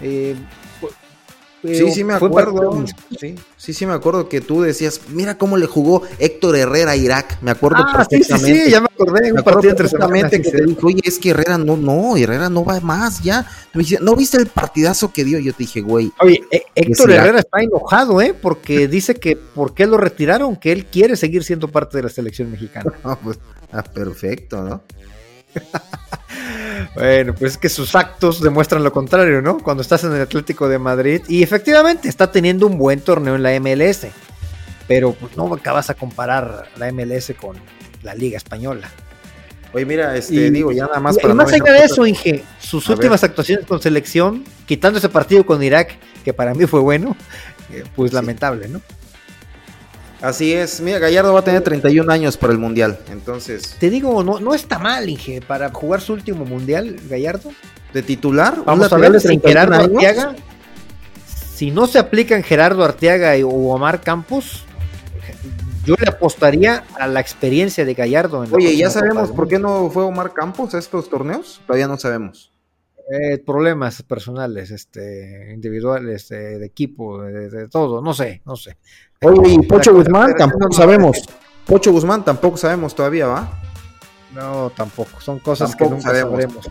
Eh, 0.02 0.36
sí, 1.64 1.92
sí 1.92 2.04
me 2.04 2.14
acuerdo. 2.14 2.86
Sí, 3.20 3.36
sí, 3.58 3.74
sí 3.74 3.86
me 3.86 3.94
acuerdo 3.94 4.30
que 4.30 4.42
tú 4.42 4.62
decías, 4.62 5.02
mira 5.10 5.38
cómo 5.38 5.58
le 5.58 5.66
jugó 5.66 6.04
Héctor 6.20 6.56
Herrera 6.56 6.92
a 6.92 6.96
Irak. 6.96 7.38
Me 7.42 7.52
acuerdo 7.52 7.78
ah, 7.80 7.94
perfectamente. 7.96 8.56
Sí, 8.56 8.66
sí, 8.66 8.72
ya 8.72 8.82
me 8.82 8.88
acordé. 8.88 9.32
un 9.32 9.44
partido 9.44 9.72
entre 9.72 10.42
que 10.42 10.52
te 10.52 10.64
dijo, 10.64 10.88
oye, 10.88 11.02
es 11.04 11.20
que 11.20 11.30
Herrera 11.30 11.58
no, 11.58 11.78
no, 11.78 12.18
Herrera 12.18 12.50
no 12.50 12.66
va 12.66 12.80
más 12.80 13.22
ya. 13.22 13.46
¿no 14.02 14.16
viste 14.16 14.38
el 14.38 14.48
partidazo 14.48 15.12
que 15.12 15.24
dio? 15.24 15.40
Yo 15.40 15.54
te 15.54 15.60
dije, 15.60 15.82
güey. 15.82 16.12
Oye, 16.20 16.42
eh, 16.52 16.64
Héctor 16.76 17.12
Herrera 17.12 17.40
está 17.40 17.62
enojado, 17.62 18.22
¿eh? 18.22 18.34
Porque 18.40 18.88
dice 18.90 19.16
que 19.16 19.36
por 19.36 19.74
qué 19.74 19.88
lo 19.88 19.98
retiraron, 19.98 20.56
que 20.56 20.72
él 20.72 20.86
quiere 20.86 21.16
seguir 21.16 21.44
siendo 21.44 21.68
parte 21.68 21.98
de 21.98 22.04
la 22.04 22.10
selección 22.10 22.52
mexicana. 22.52 22.92
pues, 23.24 23.40
ah, 23.72 23.84
perfecto, 23.84 24.64
¿no? 24.64 24.84
Bueno, 26.96 27.34
pues 27.34 27.54
es 27.54 27.58
que 27.58 27.70
sus 27.70 27.96
actos 27.96 28.42
demuestran 28.42 28.84
lo 28.84 28.92
contrario, 28.92 29.42
¿no? 29.42 29.58
Cuando 29.60 29.82
estás 29.82 30.04
en 30.04 30.14
el 30.14 30.22
Atlético 30.22 30.68
de 30.68 30.78
Madrid 30.78 31.22
y 31.28 31.42
efectivamente 31.42 32.08
está 32.08 32.32
teniendo 32.32 32.68
un 32.68 32.78
buen 32.78 33.02
torneo 33.02 33.36
en 33.36 33.44
la 33.44 33.60
MLS, 33.60 34.08
pero 34.88 35.14
pues 35.14 35.36
no 35.36 35.52
acabas 35.54 35.90
a 35.90 35.96
comparar 35.96 36.68
la 36.78 36.92
MLS 36.92 37.34
con 37.40 37.58
la 38.04 38.14
Liga 38.14 38.38
Española. 38.38 38.90
Oye, 39.74 39.86
mira, 39.86 40.16
este, 40.16 40.52
digo, 40.52 40.72
ya 40.72 40.86
nada 40.86 41.00
más 41.00 41.18
para. 41.18 41.34
Y 41.34 41.38
más 41.38 41.52
allá 41.52 41.74
de 41.74 41.86
eso, 41.86 42.06
Inge, 42.06 42.44
sus 42.60 42.88
últimas 42.90 43.24
actuaciones 43.24 43.66
con 43.66 43.82
selección, 43.82 44.44
quitando 44.68 45.00
ese 45.00 45.10
partido 45.10 45.46
con 45.46 45.64
Irak, 45.64 45.98
que 46.24 46.32
para 46.32 46.54
mí 46.54 46.68
fue 46.68 46.80
bueno, 46.80 47.18
eh, 47.72 47.84
pues 47.96 48.14
lamentable, 48.14 48.68
¿no? 48.68 48.82
Así 50.24 50.54
es, 50.54 50.80
mira, 50.80 51.00
Gallardo 51.00 51.34
va 51.34 51.42
a 51.42 51.44
tener 51.44 51.62
31 51.62 52.10
años 52.10 52.38
para 52.38 52.54
el 52.54 52.58
Mundial, 52.58 52.98
entonces... 53.12 53.76
Te 53.78 53.90
digo, 53.90 54.24
no, 54.24 54.40
no 54.40 54.54
está 54.54 54.80
mal, 54.80 55.10
Inge, 55.10 55.42
para 55.42 55.70
jugar 55.70 56.00
su 56.00 56.14
último 56.14 56.46
Mundial, 56.46 56.96
Gallardo. 57.10 57.52
¿De 57.94 58.02
titular? 58.04 58.64
Vamos 58.66 58.94
a 58.94 58.96
ver 58.96 59.20
si 59.20 59.38
Gerardo 59.38 59.76
Arteaga, 59.76 60.34
si 61.54 61.72
no 61.72 61.88
se 61.88 62.00
aplican 62.00 62.42
Gerardo 62.42 62.86
Arteaga 62.86 63.34
o 63.46 63.74
Omar 63.74 64.00
Campos, 64.00 64.64
yo 65.84 65.96
le 66.00 66.08
apostaría 66.08 66.86
a 66.98 67.08
la 67.08 67.20
experiencia 67.20 67.84
de 67.84 67.94
Gallardo. 67.94 68.46
Oye, 68.50 68.78
¿ya 68.78 68.90
sabemos 68.90 69.30
por 69.32 69.50
qué 69.50 69.60
no 69.60 69.90
fue 69.90 70.04
Omar 70.04 70.32
Campos 70.32 70.74
a 70.74 70.80
estos 70.80 71.10
torneos? 71.10 71.62
Todavía 71.68 71.90
no 71.90 71.98
sabemos. 71.98 72.54
Eh, 73.12 73.38
problemas 73.40 74.02
personales, 74.02 74.72
este, 74.72 75.52
individuales, 75.54 76.30
de 76.30 76.66
equipo, 76.66 77.22
de, 77.22 77.68
todo, 77.68 78.02
no 78.02 78.14
sé, 78.14 78.42
no 78.46 78.56
sé. 78.56 78.78
Oye, 79.24 79.60
Pocho 79.68 79.94
Guzmán 79.94 80.36
tampoco 80.36 80.74
sabemos. 80.74 81.24
Pocho 81.66 81.92
Guzmán 81.92 82.24
tampoco 82.24 82.58
sabemos 82.58 82.94
todavía, 82.94 83.28
¿va? 83.28 83.60
No, 84.34 84.72
tampoco. 84.76 85.22
Son 85.22 85.40
cosas 85.40 85.76
que 85.76 85.86
nunca 85.86 86.12
sabremos. 86.12 86.68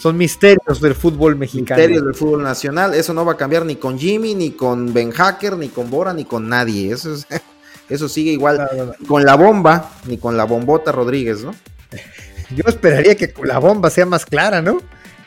Son 0.00 0.16
misterios 0.16 0.80
del 0.80 0.94
fútbol 0.94 1.36
mexicano. 1.36 1.78
Misterios 1.78 2.04
del 2.04 2.14
fútbol 2.14 2.42
nacional. 2.42 2.94
Eso 2.94 3.14
no 3.14 3.24
va 3.24 3.32
a 3.32 3.36
cambiar 3.36 3.64
ni 3.64 3.76
con 3.76 3.98
Jimmy, 3.98 4.34
ni 4.34 4.50
con 4.50 4.92
Ben 4.92 5.10
Hacker, 5.10 5.56
ni 5.56 5.68
con 5.68 5.90
Bora, 5.90 6.12
ni 6.12 6.24
con 6.24 6.48
nadie. 6.48 6.92
Eso, 6.92 7.14
eso 7.88 8.08
sigue 8.08 8.32
igual. 8.32 8.96
Con 9.08 9.24
la 9.24 9.34
bomba, 9.36 9.92
ni 10.06 10.18
con 10.18 10.36
la 10.36 10.44
bombota 10.44 10.92
Rodríguez, 10.92 11.42
¿no? 11.42 11.54
Yo 12.54 12.64
esperaría 12.66 13.16
que 13.16 13.32
la 13.42 13.58
bomba 13.58 13.88
sea 13.88 14.04
más 14.04 14.26
clara, 14.26 14.60
¿no? 14.60 14.78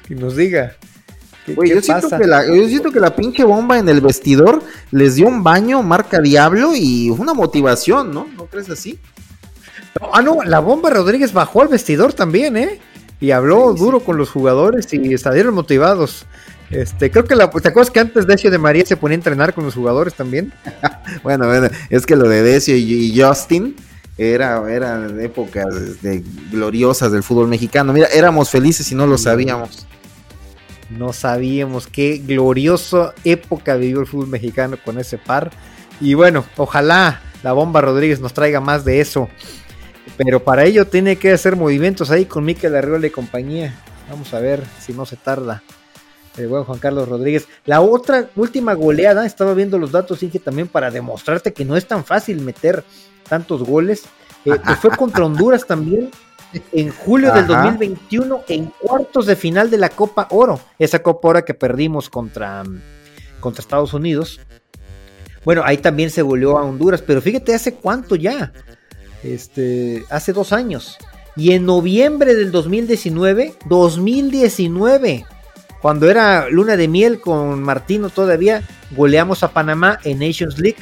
que 0.08 0.16
nos 0.16 0.36
diga. 0.36 0.76
Yo, 1.48 1.82
Siento 1.82 2.10
que 2.10 2.28
la, 2.28 2.46
yo 2.46 2.68
siento 2.68 2.92
que 2.92 3.00
la 3.00 3.16
pinche 3.16 3.44
bomba 3.44 3.80
en 3.80 3.88
el 3.90 4.02
vestidor 4.02 4.62
les 4.92 5.16
dio 5.16 5.28
un 5.28 5.44
baño 5.44 5.82
marca 5.82 6.20
Diablo 6.20 6.72
y 6.76 7.10
una 7.10 7.34
motivación, 7.34 8.14
¿no? 8.14 8.28
¿No 8.36 8.46
crees 8.46 8.70
así? 8.70 9.00
ah, 10.14 10.22
no, 10.22 10.44
la 10.44 10.60
bomba 10.60 10.90
Rodríguez 10.90 11.34
bajó 11.34 11.62
al 11.62 11.70
vestidor 11.70 12.14
también, 12.14 12.58
¿eh? 12.58 12.80
Y 13.20 13.32
habló 13.32 13.74
duro 13.74 14.02
con 14.02 14.18
los 14.18 14.30
jugadores 14.30 14.94
y 14.94 15.18
salieron 15.18 15.56
motivados. 15.56 16.26
Este, 16.70 17.10
creo 17.10 17.24
que 17.24 17.36
la, 17.36 17.50
¿te 17.50 17.70
acuerdas 17.70 17.90
que 17.90 18.00
antes 18.00 18.28
Decio 18.28 18.52
de 18.52 18.58
María 18.58 18.86
se 18.86 18.98
ponía 18.98 19.16
a 19.16 19.20
entrenar 19.20 19.54
con 19.54 19.64
los 19.64 19.74
jugadores 19.74 20.14
también? 20.14 20.54
bueno, 21.24 21.48
bueno, 21.48 21.70
es 21.90 22.06
que 22.06 22.16
lo 22.16 22.28
de 22.30 22.44
Decio 22.44 22.76
y 22.76 23.20
Justin 23.20 23.76
era, 24.18 24.62
eran 24.72 25.20
épocas 25.20 25.66
gloriosas 26.52 27.12
del 27.12 27.24
fútbol 27.24 27.48
mexicano. 27.48 27.94
Mira, 27.94 28.08
éramos 28.08 28.50
felices 28.50 28.92
y 28.92 28.96
no 28.96 29.08
lo 29.08 29.18
sabíamos 29.18 29.88
no 30.90 31.14
sabíamos 31.14 31.88
qué 31.88 32.22
gloriosa 32.26 33.14
época 33.24 33.76
vivió 33.76 34.00
el 34.00 34.08
fútbol 34.08 34.28
mexicano 34.28 34.78
con 34.84 35.00
ese 35.00 35.18
par. 35.18 35.52
Y 36.00 36.14
bueno, 36.14 36.46
ojalá 36.56 37.22
la 37.44 37.54
bomba 37.54 37.82
Rodríguez 37.82 38.20
nos 38.20 38.34
traiga 38.34 38.62
más 38.62 38.86
de 38.86 39.02
eso. 39.02 39.30
Pero 40.18 40.44
para 40.44 40.64
ello 40.64 40.88
tiene 40.88 41.18
que 41.18 41.34
hacer 41.34 41.56
movimientos 41.56 42.12
ahí 42.12 42.26
con 42.26 42.46
Miquel 42.46 42.76
Arriola 42.76 43.08
y 43.08 43.12
compañía. 43.12 43.76
Vamos 44.10 44.34
a 44.34 44.40
ver 44.40 44.64
si 44.80 44.94
no 44.94 45.06
se 45.06 45.18
tarda. 45.18 45.62
El 46.38 46.48
buen 46.48 46.64
Juan 46.64 46.80
Carlos 46.80 47.10
Rodríguez. 47.10 47.48
La 47.66 47.82
otra 47.82 48.30
última 48.36 48.74
goleada, 48.74 49.26
estaba 49.26 49.54
viendo 49.54 49.80
los 49.80 49.92
datos, 49.92 50.20
que 50.20 50.40
también 50.40 50.68
para 50.68 50.92
demostrarte 50.92 51.52
que 51.52 51.66
no 51.66 51.76
es 51.76 51.88
tan 51.88 52.06
fácil 52.06 52.42
meter 52.42 52.84
tantos 53.28 53.64
goles. 53.64 54.04
Eh, 54.46 54.52
fue 54.82 54.92
contra 54.92 55.26
Honduras 55.26 55.66
también 55.66 56.12
en 56.72 56.90
julio 56.92 57.34
del 57.34 57.48
2021 57.48 58.42
en 58.48 58.66
cuartos 58.80 59.26
de 59.26 59.36
final 59.36 59.70
de 59.70 59.78
la 59.78 59.90
Copa 59.90 60.28
Oro. 60.32 60.60
Esa 60.80 61.00
Copa 61.00 61.30
Oro 61.30 61.46
que 61.46 61.54
perdimos 61.54 62.10
contra, 62.10 62.64
contra 63.40 63.62
Estados 63.62 63.94
Unidos. 63.94 64.40
Bueno, 65.44 65.62
ahí 65.66 65.78
también 65.78 66.10
se 66.10 66.22
volvió 66.22 66.58
a 66.58 66.64
Honduras, 66.64 67.02
pero 67.02 67.22
fíjate, 67.22 67.54
¿hace 67.54 67.76
cuánto 67.76 68.16
ya? 68.16 68.52
Este, 69.24 70.04
hace 70.10 70.34
dos 70.34 70.52
años. 70.52 70.98
Y 71.36 71.52
en 71.52 71.66
noviembre 71.66 72.36
del 72.36 72.52
2019, 72.52 73.54
2019, 73.66 75.26
cuando 75.82 76.10
era 76.10 76.50
luna 76.50 76.76
de 76.76 76.88
miel 76.88 77.22
con 77.22 77.62
Martino 77.62 78.10
todavía, 78.10 78.64
goleamos 78.92 79.44
a 79.44 79.54
Panamá 79.54 80.00
en 80.04 80.20
Nations 80.20 80.60
League 80.60 80.80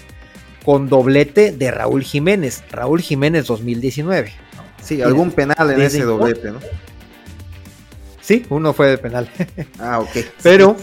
con 0.64 0.90
doblete 0.90 1.52
de 1.52 1.72
Raúl 1.72 2.04
Jiménez. 2.04 2.64
Raúl 2.72 3.02
Jiménez 3.02 3.46
2019. 3.48 4.45
Sí, 4.86 5.02
algún 5.02 5.32
penal 5.32 5.72
en 5.72 5.82
ese 5.82 6.04
doblete, 6.04 6.52
¿no? 6.52 6.60
Sí, 8.22 8.46
uno 8.50 8.72
fue 8.72 8.90
de 8.90 8.98
penal. 9.00 9.30
Ah, 9.80 10.00
ok. 10.00 10.18
Pero, 10.44 10.78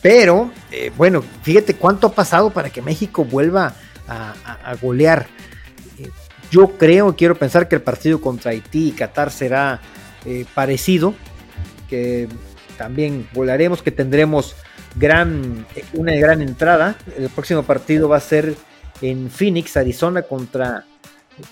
pero, 0.00 0.52
eh, 0.70 0.92
bueno, 0.96 1.22
fíjate 1.42 1.74
cuánto 1.74 2.06
ha 2.06 2.12
pasado 2.12 2.50
para 2.50 2.70
que 2.70 2.80
México 2.80 3.24
vuelva 3.24 3.74
a, 4.06 4.74
golear. 4.80 5.26
Eh, 5.98 6.08
yo 6.50 6.78
creo, 6.78 7.16
quiero 7.16 7.34
pensar 7.34 7.68
que 7.68 7.74
el 7.74 7.82
partido 7.82 8.20
contra 8.20 8.52
Haití 8.52 8.88
y 8.88 8.92
Qatar 8.92 9.32
será 9.32 9.80
eh, 10.24 10.46
parecido, 10.54 11.14
que 11.88 12.28
también 12.78 13.28
volaremos, 13.32 13.82
que 13.82 13.90
tendremos 13.90 14.54
gran, 14.94 15.66
una 15.92 16.14
gran 16.14 16.40
entrada. 16.40 16.96
El 17.16 17.30
próximo 17.30 17.64
partido 17.64 18.08
va 18.08 18.18
a 18.18 18.20
ser 18.20 18.54
en 19.02 19.28
Phoenix, 19.28 19.76
Arizona, 19.76 20.22
contra 20.22 20.86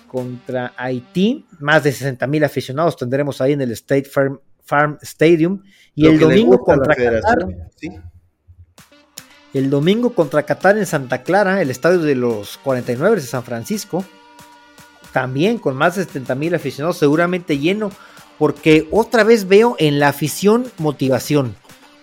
contra 0.07 0.73
Haití. 0.77 1.47
Más 1.59 1.85
de 1.85 1.93
60 1.93 2.27
mil 2.27 2.45
aficionados 2.45 2.97
tendremos 2.97 3.41
ahí 3.41 3.53
en 3.53 3.61
el 3.61 3.73
State 3.73 4.05
Farm, 4.05 4.41
Farm 4.65 4.99
Stadium. 5.03 5.63
Y 5.95 6.07
el 6.07 6.19
domingo 6.19 6.59
contra 6.61 6.95
Qatar. 6.95 7.47
El 9.53 9.69
domingo 9.69 10.15
contra 10.15 10.45
Qatar 10.45 10.79
en 10.79 10.87
Santa 10.87 11.23
Clara, 11.23 11.61
el 11.61 11.71
estadio 11.71 11.99
de 12.01 12.15
los 12.15 12.57
49 12.59 13.17
de 13.17 13.23
San 13.23 13.43
Francisco. 13.43 14.05
También 15.13 15.59
con 15.59 15.77
más 15.77 15.97
de 15.97 16.05
70 16.05 16.35
mil 16.37 16.55
aficionados, 16.55 16.97
seguramente 16.97 17.59
lleno. 17.59 17.91
Porque 18.39 18.89
otra 18.91 19.25
vez 19.25 19.47
veo 19.47 19.77
en 19.79 19.99
la 20.01 20.09
afición 20.09 20.67
motivación. 20.79 21.55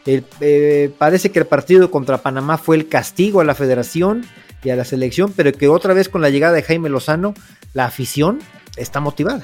Eh, 0.05 0.91
parece 0.97 1.31
que 1.31 1.39
el 1.39 1.45
partido 1.45 1.91
contra 1.91 2.19
Panamá 2.19 2.57
fue 2.57 2.77
el 2.77 2.87
castigo 2.87 3.41
a 3.41 3.43
la 3.43 3.55
federación 3.55 4.25
y 4.63 4.69
a 4.69 4.75
la 4.75 4.85
selección, 4.85 5.33
pero 5.35 5.51
que 5.51 5.67
otra 5.67 5.93
vez 5.93 6.09
con 6.09 6.21
la 6.21 6.29
llegada 6.29 6.53
de 6.53 6.63
Jaime 6.63 6.89
Lozano 6.89 7.33
la 7.73 7.85
afición 7.85 8.39
está 8.77 8.99
motivada. 8.99 9.43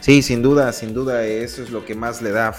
Sí, 0.00 0.22
sin 0.22 0.42
duda, 0.42 0.72
sin 0.72 0.94
duda, 0.94 1.24
eso 1.24 1.62
es 1.62 1.70
lo 1.70 1.84
que 1.84 1.94
más 1.94 2.22
le 2.22 2.30
da 2.30 2.54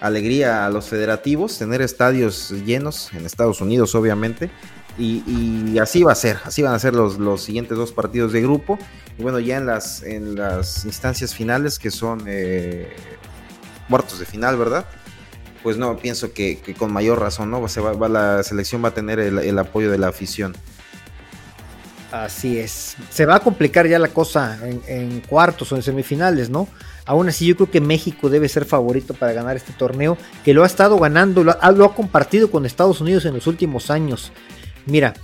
alegría 0.00 0.66
a 0.66 0.70
los 0.70 0.86
federativos, 0.88 1.58
tener 1.58 1.82
estadios 1.82 2.50
llenos 2.50 3.12
en 3.12 3.26
Estados 3.26 3.60
Unidos, 3.60 3.94
obviamente. 3.94 4.50
Y, 4.98 5.78
así 5.78 6.02
va 6.02 6.10
a 6.10 6.16
ser, 6.16 6.38
así 6.44 6.60
van 6.60 6.74
a 6.74 6.78
ser 6.78 6.92
los, 6.92 7.18
los, 7.18 7.42
siguientes 7.42 7.78
dos 7.78 7.92
partidos 7.92 8.32
de 8.32 8.42
grupo. 8.42 8.78
Y 9.16 9.22
bueno, 9.22 9.38
ya 9.38 9.56
en 9.56 9.66
las, 9.66 10.02
en 10.02 10.34
las 10.34 10.84
instancias 10.84 11.34
finales, 11.34 11.78
que 11.78 11.92
son 11.92 12.24
eh, 12.26 12.88
cuartos 13.88 14.18
de 14.18 14.26
final, 14.26 14.56
¿verdad? 14.56 14.86
pues 15.62 15.76
no, 15.76 15.96
pienso 15.96 16.32
que, 16.32 16.60
con 16.78 16.92
mayor 16.92 17.20
razón, 17.20 17.50
¿no? 17.50 17.66
Se 17.68 17.80
va, 17.80 18.08
la 18.08 18.42
selección 18.42 18.82
va 18.82 18.88
a 18.88 18.94
tener 18.94 19.18
el, 19.18 19.58
apoyo 19.58 19.90
de 19.90 19.98
la 19.98 20.08
afición. 20.08 20.56
Así 22.10 22.58
es. 22.58 22.96
Se 23.10 23.26
va 23.26 23.36
a 23.36 23.40
complicar 23.40 23.86
ya 23.86 23.98
la 23.98 24.08
cosa 24.08 24.58
en, 24.86 25.20
cuartos 25.20 25.72
o 25.72 25.76
en 25.76 25.82
semifinales, 25.82 26.48
¿no? 26.48 26.68
Aún 27.04 27.28
así, 27.28 27.46
yo 27.46 27.56
creo 27.56 27.70
que 27.70 27.80
México 27.80 28.30
debe 28.30 28.48
ser 28.48 28.64
favorito 28.64 29.14
para 29.14 29.32
ganar 29.32 29.56
este 29.56 29.72
torneo, 29.72 30.16
que 30.44 30.54
lo 30.54 30.62
ha 30.62 30.66
estado 30.66 30.98
ganando, 30.98 31.44
lo 31.44 31.56
ha, 31.60 31.70
lo 31.72 31.84
ha 31.84 31.94
compartido 31.94 32.50
con 32.50 32.64
Estados 32.64 33.00
Unidos 33.00 33.24
en 33.26 33.34
los 33.34 33.46
últimos 33.46 33.90
años. 33.90 34.32
Mira, 34.86 35.14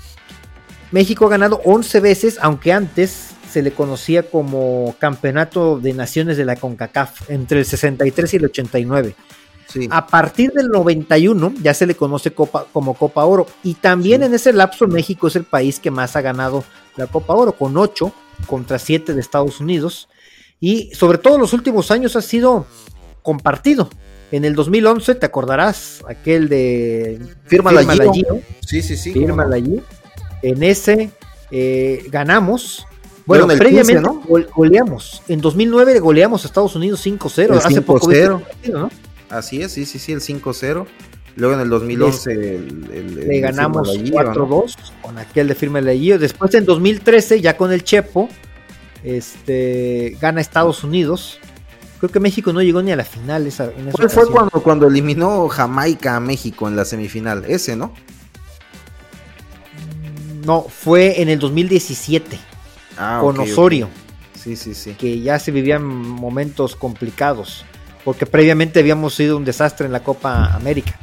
México 0.91 1.26
ha 1.26 1.30
ganado 1.30 1.61
11 1.64 2.01
veces, 2.01 2.39
aunque 2.41 2.72
antes 2.72 3.30
se 3.51 3.62
le 3.62 3.70
conocía 3.70 4.24
como 4.24 4.95
Campeonato 4.99 5.78
de 5.78 5.95
Naciones 5.95 6.37
de 6.37 6.45
la 6.45 6.57
CONCACAF, 6.57 7.30
entre 7.30 7.61
el 7.61 7.64
63 7.64 8.35
y 8.35 8.37
el 8.37 8.45
89. 8.47 9.14
A 9.91 10.07
partir 10.07 10.53
del 10.53 10.68
91 10.68 11.55
ya 11.62 11.75
se 11.75 11.87
le 11.87 11.95
conoce 11.95 12.33
Copa, 12.33 12.66
como 12.72 12.95
Copa 12.95 13.25
Oro. 13.25 13.47
Y 13.62 13.75
también 13.75 14.22
en 14.22 14.35
ese 14.35 14.53
lapso 14.53 14.87
México 14.87 15.27
es 15.27 15.37
el 15.37 15.45
país 15.45 15.81
que 15.81 15.91
más 15.91 16.16
ha 16.16 16.20
ganado 16.20 16.64
la 16.97 17.07
Copa 17.07 17.35
Oro, 17.35 17.53
con 17.53 17.77
8 17.77 18.12
contra 18.47 18.79
7 18.79 19.14
de 19.14 19.20
Estados 19.20 19.61
Unidos. 19.61 20.09
Y 20.61 20.95
sobre 20.95 21.18
todo 21.18 21.35
en 21.35 21.41
los 21.41 21.53
últimos 21.53 21.91
años 21.91 22.16
ha 22.16 22.22
sido 22.22 22.66
compartido. 23.22 23.91
En 24.31 24.45
el 24.45 24.55
2011, 24.55 25.14
te 25.14 25.27
acordarás, 25.27 26.03
aquel 26.09 26.49
de 26.49 27.20
Firma, 27.45 27.70
la 27.70 27.81
allí. 27.81 28.25
Sí, 28.66 28.83
sí, 28.83 28.97
sí. 28.97 29.12
Firma 29.12 29.45
allí. 29.53 29.81
En 30.43 30.62
ese 30.62 31.11
eh, 31.51 32.07
ganamos. 32.11 32.87
Bueno, 33.27 33.47
previamente 33.47 34.03
goleamos. 34.55 35.22
En 35.29 35.41
2009 35.41 35.99
goleamos 36.01 36.45
a 36.45 36.49
Estados 36.49 36.75
Unidos 36.77 37.07
5-0. 37.07 37.57
Hace 37.57 37.81
poco 37.81 38.11
¿no? 38.72 38.91
Así 39.35 39.62
es, 39.62 39.72
sí, 39.72 39.85
sí, 39.85 39.99
sí, 39.99 40.12
el 40.12 40.20
5-0. 40.20 40.87
Luego 41.37 41.55
en 41.55 41.61
el 41.61 41.68
2011 41.68 42.35
le 42.37 43.41
ganamos 43.41 43.89
4-2 43.99 44.76
con 45.03 45.18
aquel 45.18 45.49
de 45.49 45.57
firme 45.57 45.82
Leguillo. 45.82 46.20
Después 46.20 46.55
en 46.55 46.64
2013, 46.64 47.41
ya 47.41 47.57
con 47.57 47.72
el 47.72 47.82
Chepo, 47.82 48.28
este, 49.03 50.16
gana 50.20 50.41
Estados 50.41 50.85
Unidos. 50.85 51.41
Creo 51.99 52.12
que 52.12 52.20
México 52.20 52.53
no 52.53 52.62
llegó 52.62 52.82
ni 52.82 52.93
a 52.93 52.97
la 52.97 53.05
final. 53.05 53.49
Esa, 53.49 53.70
¿Cuál 53.91 54.11
fue 54.11 54.30
cuando, 54.30 54.62
cuando 54.62 54.87
eliminó 54.87 55.49
Jamaica 55.49 56.14
a 56.14 56.20
México 56.20 56.68
en 56.68 56.76
la 56.76 56.85
semifinal? 56.85 57.45
Ese, 57.49 57.74
¿no? 57.74 57.93
Mm, 59.89 60.47
no, 60.47 60.62
fue 60.62 61.20
en 61.20 61.28
el 61.28 61.41
2017 61.41 62.39
ah, 62.99 63.18
con 63.20 63.41
Osorio. 63.41 63.89
Sí, 64.41 64.55
sí, 64.55 64.74
sí. 64.74 64.95
Que 64.95 65.20
ya 65.20 65.41
se 65.41 65.51
vivían 65.51 65.85
momentos 65.85 66.76
complicados 66.76 67.64
porque 68.05 68.27
previamente 68.27 68.81
habíamos 68.81 69.15
sido 69.15 69.37
un 69.37 69.45
desastre 69.45 69.87
en 69.87 69.93
la 69.93 70.03
Copa 70.03 70.55
América. 70.55 70.99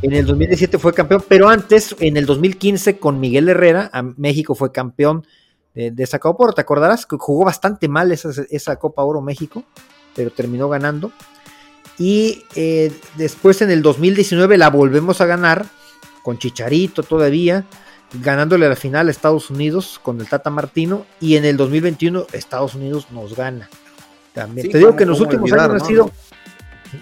En 0.00 0.12
el 0.12 0.26
2017 0.26 0.78
fue 0.78 0.92
campeón, 0.92 1.24
pero 1.26 1.48
antes, 1.48 1.96
en 1.98 2.16
el 2.16 2.26
2015, 2.26 2.98
con 2.98 3.18
Miguel 3.18 3.48
Herrera, 3.48 3.90
México 4.16 4.54
fue 4.54 4.70
campeón 4.70 5.26
de, 5.74 5.92
esa 5.98 6.18
Copa 6.18 6.44
Oro. 6.44 6.52
¿Te 6.52 6.60
acordarás? 6.60 7.04
Que 7.06 7.16
jugó 7.18 7.44
bastante 7.44 7.88
mal 7.88 8.12
esa, 8.12 8.76
Copa 8.76 9.02
Oro 9.02 9.22
México, 9.22 9.64
pero 10.14 10.30
terminó 10.30 10.68
ganando. 10.68 11.10
Y 11.98 12.44
eh, 12.54 12.92
después 13.16 13.60
en 13.62 13.70
el 13.70 13.82
2019 13.82 14.56
la 14.56 14.70
volvemos 14.70 15.20
a 15.20 15.26
ganar, 15.26 15.66
con 16.22 16.38
Chicharito 16.38 17.02
todavía, 17.02 17.64
ganándole 18.22 18.68
la 18.68 18.76
final 18.76 19.08
a 19.08 19.10
Estados 19.10 19.50
Unidos 19.50 19.98
con 20.00 20.20
el 20.20 20.28
Tata 20.28 20.50
Martino. 20.50 21.06
Y 21.20 21.36
en 21.36 21.44
el 21.44 21.56
2021 21.56 22.26
Estados 22.32 22.76
Unidos 22.76 23.08
nos 23.10 23.34
gana. 23.34 23.68
Te 24.32 24.78
digo 24.78 24.96
que 24.96 25.02
en 25.02 25.10
los 25.10 25.20
últimos 25.20 25.52
años 25.52 25.82
ha 25.82 25.86
sido. 25.86 26.10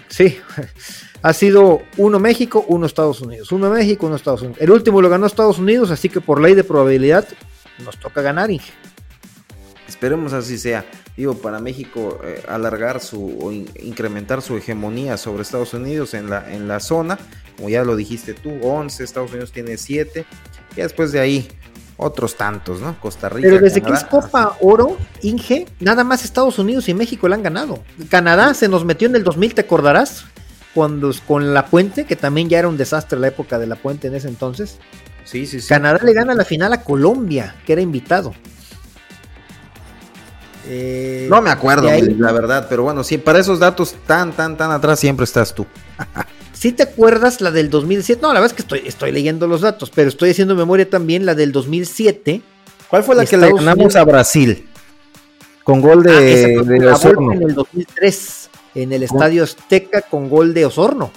Sí, 0.09 0.37
ha 1.21 1.33
sido 1.33 1.81
uno 1.97 2.19
México, 2.19 2.65
uno 2.67 2.85
Estados 2.85 3.21
Unidos. 3.21 3.51
Uno 3.51 3.69
México, 3.69 4.07
uno 4.07 4.15
Estados 4.15 4.41
Unidos. 4.41 4.59
El 4.61 4.71
último 4.71 5.01
lo 5.01 5.09
ganó 5.09 5.25
Estados 5.25 5.59
Unidos, 5.59 5.91
así 5.91 6.09
que 6.09 6.21
por 6.21 6.41
ley 6.41 6.55
de 6.55 6.63
probabilidad 6.63 7.27
nos 7.83 7.97
toca 7.99 8.21
ganar, 8.21 8.51
Inge. 8.51 8.71
Esperemos 9.87 10.33
así 10.33 10.57
sea. 10.57 10.85
Digo, 11.15 11.35
para 11.35 11.59
México 11.59 12.19
eh, 12.23 12.43
alargar 12.47 12.99
su 12.99 13.39
o 13.41 13.51
incrementar 13.51 14.41
su 14.41 14.55
hegemonía 14.55 15.17
sobre 15.17 15.41
Estados 15.41 15.73
Unidos 15.73 16.13
en 16.13 16.29
la, 16.29 16.53
en 16.53 16.67
la 16.67 16.79
zona, 16.79 17.17
como 17.55 17.69
ya 17.69 17.83
lo 17.83 17.95
dijiste 17.95 18.35
tú, 18.35 18.51
11, 18.61 19.03
Estados 19.03 19.31
Unidos 19.31 19.51
tiene 19.51 19.77
7, 19.77 20.25
y 20.75 20.81
después 20.81 21.11
de 21.11 21.19
ahí 21.19 21.47
otros 21.97 22.35
tantos, 22.35 22.79
¿no? 22.79 22.99
Costa 22.99 23.27
Rica. 23.27 23.49
Pero 23.49 23.59
desde 23.59 23.81
que 23.81 23.91
es 23.91 24.03
Copa 24.03 24.55
Oro, 24.61 24.97
Inge, 25.23 25.65
nada 25.79 26.03
más 26.03 26.23
Estados 26.23 26.59
Unidos 26.59 26.87
y 26.87 26.93
México 26.93 27.27
la 27.27 27.35
han 27.35 27.43
ganado. 27.43 27.83
Canadá 28.09 28.53
se 28.53 28.67
nos 28.67 28.85
metió 28.85 29.07
en 29.07 29.15
el 29.15 29.23
2000, 29.23 29.55
¿te 29.55 29.61
acordarás? 29.61 30.25
Cuando 30.73 31.11
con 31.27 31.53
la 31.53 31.65
Puente, 31.65 32.05
que 32.05 32.15
también 32.15 32.49
ya 32.49 32.59
era 32.59 32.67
un 32.67 32.77
desastre 32.77 33.19
la 33.19 33.27
época 33.27 33.57
de 33.57 33.65
la 33.65 33.75
Puente 33.75 34.07
en 34.07 34.15
ese 34.15 34.27
entonces. 34.27 34.77
Sí, 35.25 35.45
sí, 35.47 35.59
sí. 35.59 35.67
Canadá 35.67 35.99
le 36.03 36.13
gana 36.13 36.35
la 36.35 36.45
final 36.45 36.71
a 36.71 36.83
Colombia, 36.83 37.55
que 37.65 37.73
era 37.73 37.81
invitado. 37.81 38.33
Eh, 40.69 41.27
no 41.29 41.41
me 41.41 41.49
acuerdo, 41.49 41.89
la 41.89 42.31
verdad, 42.31 42.67
pero 42.69 42.83
bueno, 42.83 43.03
sí, 43.03 43.17
para 43.17 43.39
esos 43.39 43.57
datos 43.57 43.95
tan, 44.05 44.33
tan, 44.33 44.57
tan 44.57 44.69
atrás 44.69 44.99
siempre 44.99 45.23
estás 45.23 45.53
tú. 45.55 45.65
Si 46.57 46.71
te 46.71 46.81
acuerdas 46.81 47.39
la 47.39 47.51
del 47.51 47.69
2007, 47.69 48.19
no, 48.19 48.29
la 48.29 48.39
verdad 48.39 48.47
es 48.47 48.53
que 48.53 48.63
estoy, 48.63 48.87
estoy 48.87 49.11
leyendo 49.11 49.45
los 49.45 49.61
datos, 49.61 49.91
pero 49.93 50.09
estoy 50.09 50.31
haciendo 50.31 50.55
memoria 50.55 50.89
también 50.89 51.23
la 51.23 51.35
del 51.35 51.51
2007. 51.51 52.41
¿Cuál 52.89 53.03
fue 53.03 53.15
la 53.15 53.27
que 53.27 53.37
le 53.37 53.53
ganamos 53.53 53.95
a 53.95 54.03
Brasil? 54.03 54.67
Con 55.63 55.81
gol 55.81 56.01
de, 56.01 56.87
ah, 56.89 56.95
Osorno. 56.95 57.33
En 57.33 57.43
el 57.43 57.53
2003, 57.53 58.49
en 58.73 58.91
el 58.91 59.03
Estadio 59.03 59.43
Azteca 59.43 60.01
con 60.01 60.29
gol 60.29 60.55
de 60.55 60.65
Osorno. 60.65 61.11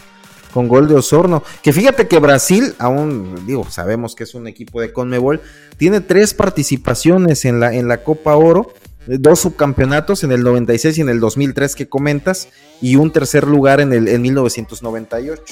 Con 0.53 0.69
gol 0.69 0.89
de 0.89 0.97
Osorno. 0.97 1.43
Que 1.63 1.73
fíjate 1.73 2.07
que 2.07 2.19
Brasil, 2.19 2.75
aún 2.79 3.47
digo, 3.47 3.65
sabemos 3.71 4.15
que 4.15 4.25
es 4.25 4.35
un 4.35 4.47
equipo 4.47 4.83
de 4.83 4.93
Conmebol, 4.93 5.41
tiene 5.79 6.03
tres 6.03 6.35
participaciones 6.35 7.47
en 7.47 7.61
la, 7.61 7.73
en 7.73 7.89
la 7.89 8.03
Copa 8.03 8.37
Oro 8.37 8.75
dos 9.07 9.41
subcampeonatos 9.41 10.25
en 10.25 10.33
el 10.33 10.43
96 10.43 10.99
y 10.99 11.01
en 11.01 11.09
el 11.09 11.21
2003 11.21 11.75
que 11.75 11.89
comentas 11.89 12.49
y 12.81 12.97
un 12.97 13.11
tercer 13.13 13.47
lugar 13.47 13.81
en 13.81 13.93
el 13.93 14.09
en 14.09 14.23
1998. 14.23 15.43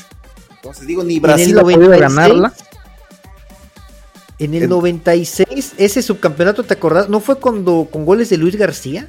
Entonces 0.57 0.87
digo, 0.87 1.05
ni 1.05 1.19
Brasil 1.19 1.59
ha 1.59 1.63
podido 1.63 1.89
ganarla. 1.91 2.53
En 4.39 4.55
el 4.55 4.69
96, 4.69 5.73
ese 5.79 6.01
subcampeonato, 6.01 6.63
¿te 6.63 6.75
acordás? 6.75 7.09
¿No 7.09 7.19
fue 7.19 7.41
cuando 7.41 7.89
con 7.91 8.05
goles 8.05 8.31
de 8.31 8.37
Luis 8.37 8.55
García? 8.55 9.09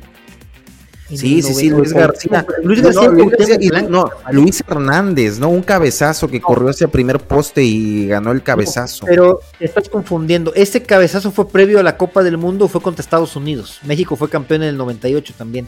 Sí, 1.09 1.41
sí, 1.41 1.53
sí, 1.53 1.69
Luis 1.69 1.93
García. 1.93 2.45
Luis 2.63 2.81
García, 2.81 3.09
no, 3.89 4.09
Luis, 4.31 4.63
Hernández, 4.67 5.39
¿no? 5.39 5.49
Un 5.49 5.63
cabezazo 5.63 6.27
que 6.27 6.39
corrió 6.39 6.69
hacia 6.69 6.87
primer 6.87 7.19
poste 7.19 7.63
y 7.63 8.07
ganó 8.07 8.31
el 8.31 8.43
cabezazo. 8.43 9.05
pero 9.05 9.41
estás 9.59 9.89
confundiendo. 9.89 10.53
Ese 10.53 10.83
cabezazo 10.83 11.31
fue 11.31 11.49
previo 11.49 11.79
a 11.79 11.83
la 11.83 11.97
Copa 11.97 12.21
del 12.23 12.37
Mundo, 12.37 12.67
fue 12.67 12.81
contra 12.81 13.01
Estados 13.01 13.35
Unidos. 13.35 13.79
México 13.83 14.15
fue 14.15 14.29
campeón 14.29 14.63
en 14.63 14.69
el 14.69 14.77
98 14.77 15.33
también. 15.37 15.67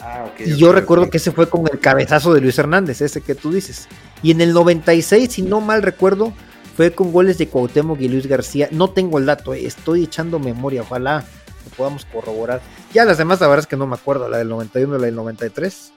Ah, 0.00 0.26
y 0.38 0.56
yo 0.56 0.72
recuerdo 0.72 1.10
que 1.10 1.18
ese 1.18 1.30
fue 1.30 1.48
con 1.48 1.66
el 1.70 1.78
cabezazo 1.78 2.32
de 2.32 2.40
Luis 2.40 2.58
Hernández, 2.58 3.02
ese 3.02 3.20
que 3.20 3.34
tú 3.34 3.52
dices. 3.52 3.86
Y 4.22 4.30
en 4.30 4.40
el 4.40 4.52
96, 4.52 5.30
si 5.30 5.42
no 5.42 5.60
mal 5.60 5.82
recuerdo, 5.82 6.32
fue 6.76 6.92
con 6.92 7.12
goles 7.12 7.36
de 7.38 7.48
Cuauhtémoc 7.48 8.00
y 8.00 8.08
Luis 8.08 8.26
García. 8.26 8.68
No 8.72 8.90
tengo 8.90 9.18
el 9.18 9.26
dato, 9.26 9.52
eh, 9.52 9.66
estoy 9.66 10.04
echando 10.04 10.38
memoria, 10.38 10.82
ojalá 10.82 11.24
lo 11.64 11.76
podamos 11.76 12.04
corroborar. 12.04 12.60
Ya 12.92 13.04
las 13.04 13.18
demás, 13.18 13.40
la 13.40 13.48
verdad 13.48 13.64
es 13.64 13.66
que 13.66 13.76
no 13.76 13.86
me 13.86 13.94
acuerdo, 13.94 14.28
la 14.28 14.38
del 14.38 14.48
91 14.48 14.96
y 14.96 14.98
la 14.98 15.06
del 15.06 15.14
93. 15.14 15.92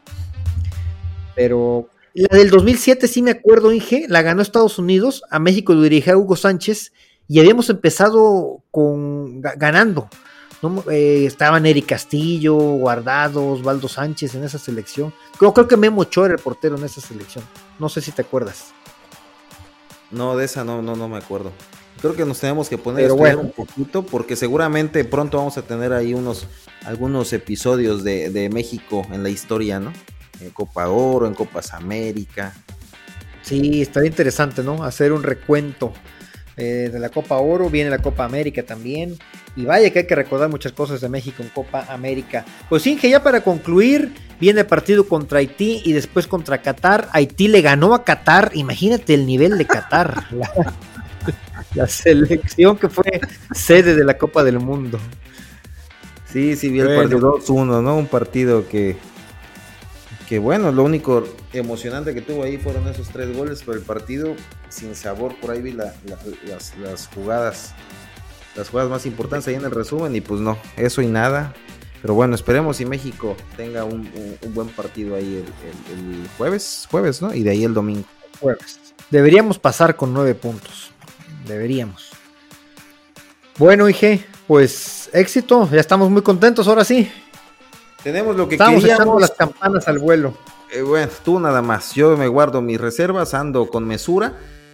Pero 1.36 1.89
la 2.14 2.38
del 2.38 2.49
2007 2.49 3.07
sí 3.07 3.22
me 3.22 3.32
acuerdo, 3.32 3.72
Inge, 3.72 4.05
la 4.07 4.22
ganó 4.22 4.41
Estados 4.41 4.78
Unidos, 4.78 5.24
a 5.32 5.39
México 5.39 5.74
lo 5.74 5.82
dirigía 5.82 6.16
Hugo 6.16 6.36
Sánchez 6.36 6.93
y 7.28 7.39
habíamos 7.39 7.70
empezado 7.70 8.64
con 8.70 9.41
ganando. 9.41 10.09
Eh, 10.89 11.26
estaban 11.26 11.66
Eric 11.66 11.88
Castillo, 11.88 12.55
Guardados, 12.55 13.59
Osvaldo 13.59 13.89
Sánchez 13.89 14.36
en 14.36 14.45
esa 14.45 14.57
selección. 14.57 15.14
Creo, 15.38 15.53
creo 15.53 15.68
que 15.68 15.76
Memo 15.76 16.01
Ochoa 16.01 16.26
era 16.26 16.36
el 16.36 16.41
portero 16.41 16.78
en 16.78 16.86
esa 16.86 17.01
selección. 17.01 17.43
No 17.80 17.89
sé 17.89 17.99
si 17.99 18.11
te 18.11 18.22
acuerdas. 18.22 18.74
No, 20.09 20.38
de 20.38 20.45
esa 20.45 20.64
no, 20.64 20.82
no, 20.82 20.95
no 20.95 21.09
me 21.09 21.18
acuerdo. 21.18 21.51
Creo 22.02 22.16
que 22.16 22.26
nos 22.26 22.39
tenemos 22.39 22.70
que 22.70 22.78
poner 22.78 23.10
a 23.10 23.14
un 23.14 23.52
poquito 23.52 24.06
porque 24.06 24.36
seguramente 24.36 25.06
pronto 25.06 25.38
vamos 25.38 25.58
a 25.58 25.62
tener 25.62 25.94
ahí 25.94 26.14
unos 26.14 26.48
algunos 26.86 27.32
episodios 27.34 28.04
de, 28.04 28.50
México 28.52 29.08
en 29.12 29.24
la 29.24 29.30
historia, 29.30 29.80
¿no? 29.80 29.94
En 30.41 30.50
Copa 30.50 30.89
Oro, 30.89 31.28
en 31.28 31.34
Copas 31.34 31.74
América. 31.74 32.54
Sí, 33.41 33.82
estaría 33.82 34.10
interesante, 34.10 34.64
¿no? 34.64 34.84
Hacer 34.84 35.14
un 35.14 35.24
recuento 35.24 35.94
eh, 36.58 36.89
de 36.91 37.00
la 37.00 37.10
Copa 37.10 37.38
Oro, 37.38 37.70
viene 37.70 37.89
la 37.89 38.00
Copa 38.00 38.26
América 38.26 38.64
también. 38.64 39.18
Y 39.56 39.66
vaya 39.66 39.91
que 39.91 40.00
hay 40.00 40.08
que 40.08 40.16
recordar 40.16 40.50
muchas 40.50 40.72
cosas 40.72 41.00
de 41.00 41.10
México 41.10 41.44
en 41.44 41.50
Copa 41.50 41.86
América. 41.89 42.44
Pues 42.70 42.86
Inge, 42.88 43.10
ya 43.10 43.22
para 43.22 43.41
concluir, 43.41 44.14
viene 44.39 44.62
el 44.62 44.66
partido 44.66 45.08
contra 45.08 45.39
Haití 45.39 45.82
y 45.86 45.94
después 45.94 46.26
contra 46.28 46.62
Qatar. 46.62 47.08
Haití 47.12 47.48
le 47.48 47.62
ganó 47.62 47.94
a 47.94 48.04
Qatar, 48.04 48.52
imagínate 48.56 49.14
el 49.14 49.26
nivel 49.26 49.58
de 49.58 49.66
Qatar. 49.66 50.26
la 51.76 51.88
selección 51.88 52.78
que 52.78 52.89
fue 52.89 53.21
sede 53.53 53.95
de 53.95 54.03
la 54.03 54.17
Copa 54.17 54.43
del 54.43 54.59
Mundo. 54.59 54.99
Sí, 56.32 56.55
sí, 56.55 56.69
vi 56.69 56.80
el 56.80 56.95
partido 56.95 57.38
2-1, 57.38 57.84
¿no? 57.84 57.95
Un 57.95 58.07
partido 58.07 58.67
que, 58.67 58.97
que 60.28 60.39
bueno, 60.39 60.71
lo 60.71 60.84
único 60.84 61.24
emocionante 61.53 62.15
que 62.15 62.21
tuvo 62.21 62.43
ahí 62.43 62.57
fueron 62.57 62.88
esos 62.88 63.09
tres 63.09 63.36
goles, 63.38 63.61
pero 63.63 63.78
el 63.78 63.84
partido 63.84 64.36
sin 64.69 64.95
sabor, 64.95 65.36
por 65.39 65.51
ahí 65.51 65.61
vi 65.61 65.74
las, 65.74 65.93
jugadas, 67.13 67.74
las 68.55 68.69
jugadas 68.69 68.89
más 68.89 69.05
importantes 69.05 69.47
ahí 69.47 69.55
en 69.55 69.65
el 69.65 69.71
resumen 69.71 70.15
y 70.15 70.21
pues 70.21 70.41
no, 70.41 70.57
eso 70.76 71.03
y 71.03 71.07
nada. 71.07 71.53
Pero 72.01 72.15
bueno, 72.15 72.34
esperemos 72.36 72.78
si 72.78 72.86
México 72.86 73.38
tenga 73.55 73.86
un, 73.86 74.09
buen 74.53 74.69
partido 74.69 75.15
ahí 75.15 75.45
el, 75.91 76.28
jueves, 76.38 76.88
jueves, 76.89 77.21
¿no? 77.21 77.34
Y 77.34 77.43
de 77.43 77.51
ahí 77.51 77.63
el 77.63 77.74
domingo. 77.76 78.05
Jueves. 78.41 78.80
Deberíamos 79.11 79.59
pasar 79.59 79.95
con 79.95 80.13
nueve 80.13 80.34
puntos. 80.34 80.93
Deberíamos. 81.46 82.12
Bueno, 83.58 83.88
Ige, 83.88 84.26
pues 84.48 85.10
éxito, 85.14 85.70
ya 85.72 85.80
estamos 85.80 86.10
muy 86.10 86.22
contentos 86.22 86.68
ahora 86.68 86.84
sí. 86.84 87.12
Tenemos 88.04 88.36
lo 88.36 88.50
que 88.50 88.56
Estamos 88.56 88.84
echando 88.84 89.20
las 89.20 89.32
campanas 89.32 89.88
al 89.88 90.00
vuelo. 90.00 90.38
Eh, 90.72 90.82
bueno, 90.82 91.12
tú 91.24 91.39
nada 91.39 91.62
más. 91.62 91.94
Yo 91.94 92.18
me 92.18 92.28
guardo 92.28 92.62
mis 92.62 92.82
reservas, 92.82 93.34
ando 93.34 93.70
con 93.70 93.88
mesura. 93.88 94.34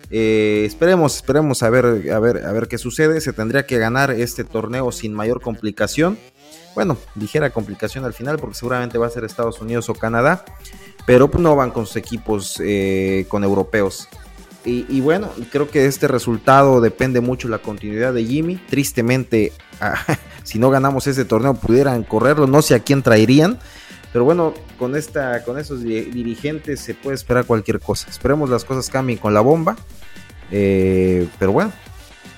Eh, 0.10 0.64
esperemos, 0.66 1.18
esperemos 1.18 1.62
a 1.62 1.70
ver, 1.70 2.12
a 2.12 2.20
ver, 2.20 2.46
a 2.46 2.52
ver 2.52 2.68
qué 2.68 2.78
sucede. 2.78 3.22
Se 3.22 3.34
tendría 3.34 3.68
que 3.68 3.78
ganar 3.78 4.12
este 4.12 4.44
torneo 4.44 4.92
sin 4.92 5.14
mayor 5.14 5.42
complicación. 5.42 6.18
Bueno, 6.74 6.98
ligera 7.16 7.52
complicación 7.52 8.06
al 8.06 8.14
final, 8.14 8.40
porque 8.40 8.56
seguramente 8.56 8.98
va 8.98 9.08
a 9.08 9.10
ser 9.10 9.24
Estados 9.26 9.62
Unidos 9.62 9.90
o 9.90 9.94
Canadá. 9.94 10.46
Pero 11.06 11.30
no 11.38 11.56
van 11.56 11.72
con 11.72 11.86
sus 11.86 11.98
equipos 11.98 12.60
eh, 12.64 13.26
con 13.28 13.44
europeos. 13.44 14.08
Y, 14.66 15.02
bueno, 15.02 15.32
creo 15.52 15.70
que 15.70 15.86
este 15.86 16.08
resultado 16.08 16.82
depende 16.82 17.22
mucho 17.22 17.48
de 17.48 17.54
la 17.54 17.60
continuidad 17.60 18.14
de 18.14 18.26
Jimmy. 18.26 18.58
Tristemente, 18.58 19.54
ah, 19.82 19.96
si 20.44 20.60
no 20.60 20.70
ganamos 20.70 21.08
ese 21.08 21.26
torneo, 21.26 21.54
pudieran 21.54 22.04
correrlo. 22.04 22.46
No 22.46 22.62
sé 22.62 22.76
a 22.76 22.80
quién 22.80 23.02
traerían. 23.02 23.58
Pero 24.12 24.26
bueno, 24.26 24.54
con, 24.78 24.96
esta, 24.96 25.44
con 25.44 25.60
esos 25.60 25.84
dirigentes 25.84 26.80
se 26.80 26.94
puede 26.94 27.16
esperar 27.16 27.46
cualquier 27.46 27.80
cosa. 27.80 28.10
Esperemos 28.10 28.50
las 28.50 28.66
cosas 28.66 28.90
cambien 28.90 29.20
con 29.20 29.34
la 29.34 29.42
bomba. 29.42 29.78
Eh, 30.52 31.28
pero 31.38 31.52
bueno, 31.52 31.72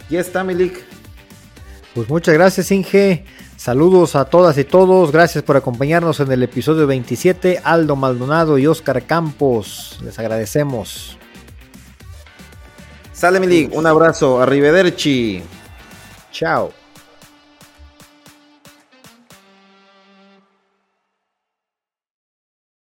ya 0.10 0.20
está, 0.20 0.44
Milik. 0.44 0.84
Pues 1.96 2.10
muchas 2.10 2.34
gracias, 2.34 2.70
Inge. 2.72 3.26
Saludos 3.56 4.16
a 4.16 4.26
todas 4.26 4.58
y 4.58 4.66
todos. 4.66 5.12
Gracias 5.12 5.44
por 5.44 5.56
acompañarnos 5.56 6.20
en 6.20 6.32
el 6.32 6.44
episodio 6.44 6.88
27. 6.88 7.62
Aldo 7.64 7.96
Maldonado 7.96 8.58
y 8.58 8.68
Oscar 8.68 9.06
Campos. 9.06 10.00
Les 10.04 10.20
agradecemos. 10.20 11.18
Sale, 13.22 13.38
Milik. 13.38 13.76
Un 13.76 13.86
abrazo. 13.86 14.40
Arrivederci. 14.40 15.44
Chao. 16.32 16.81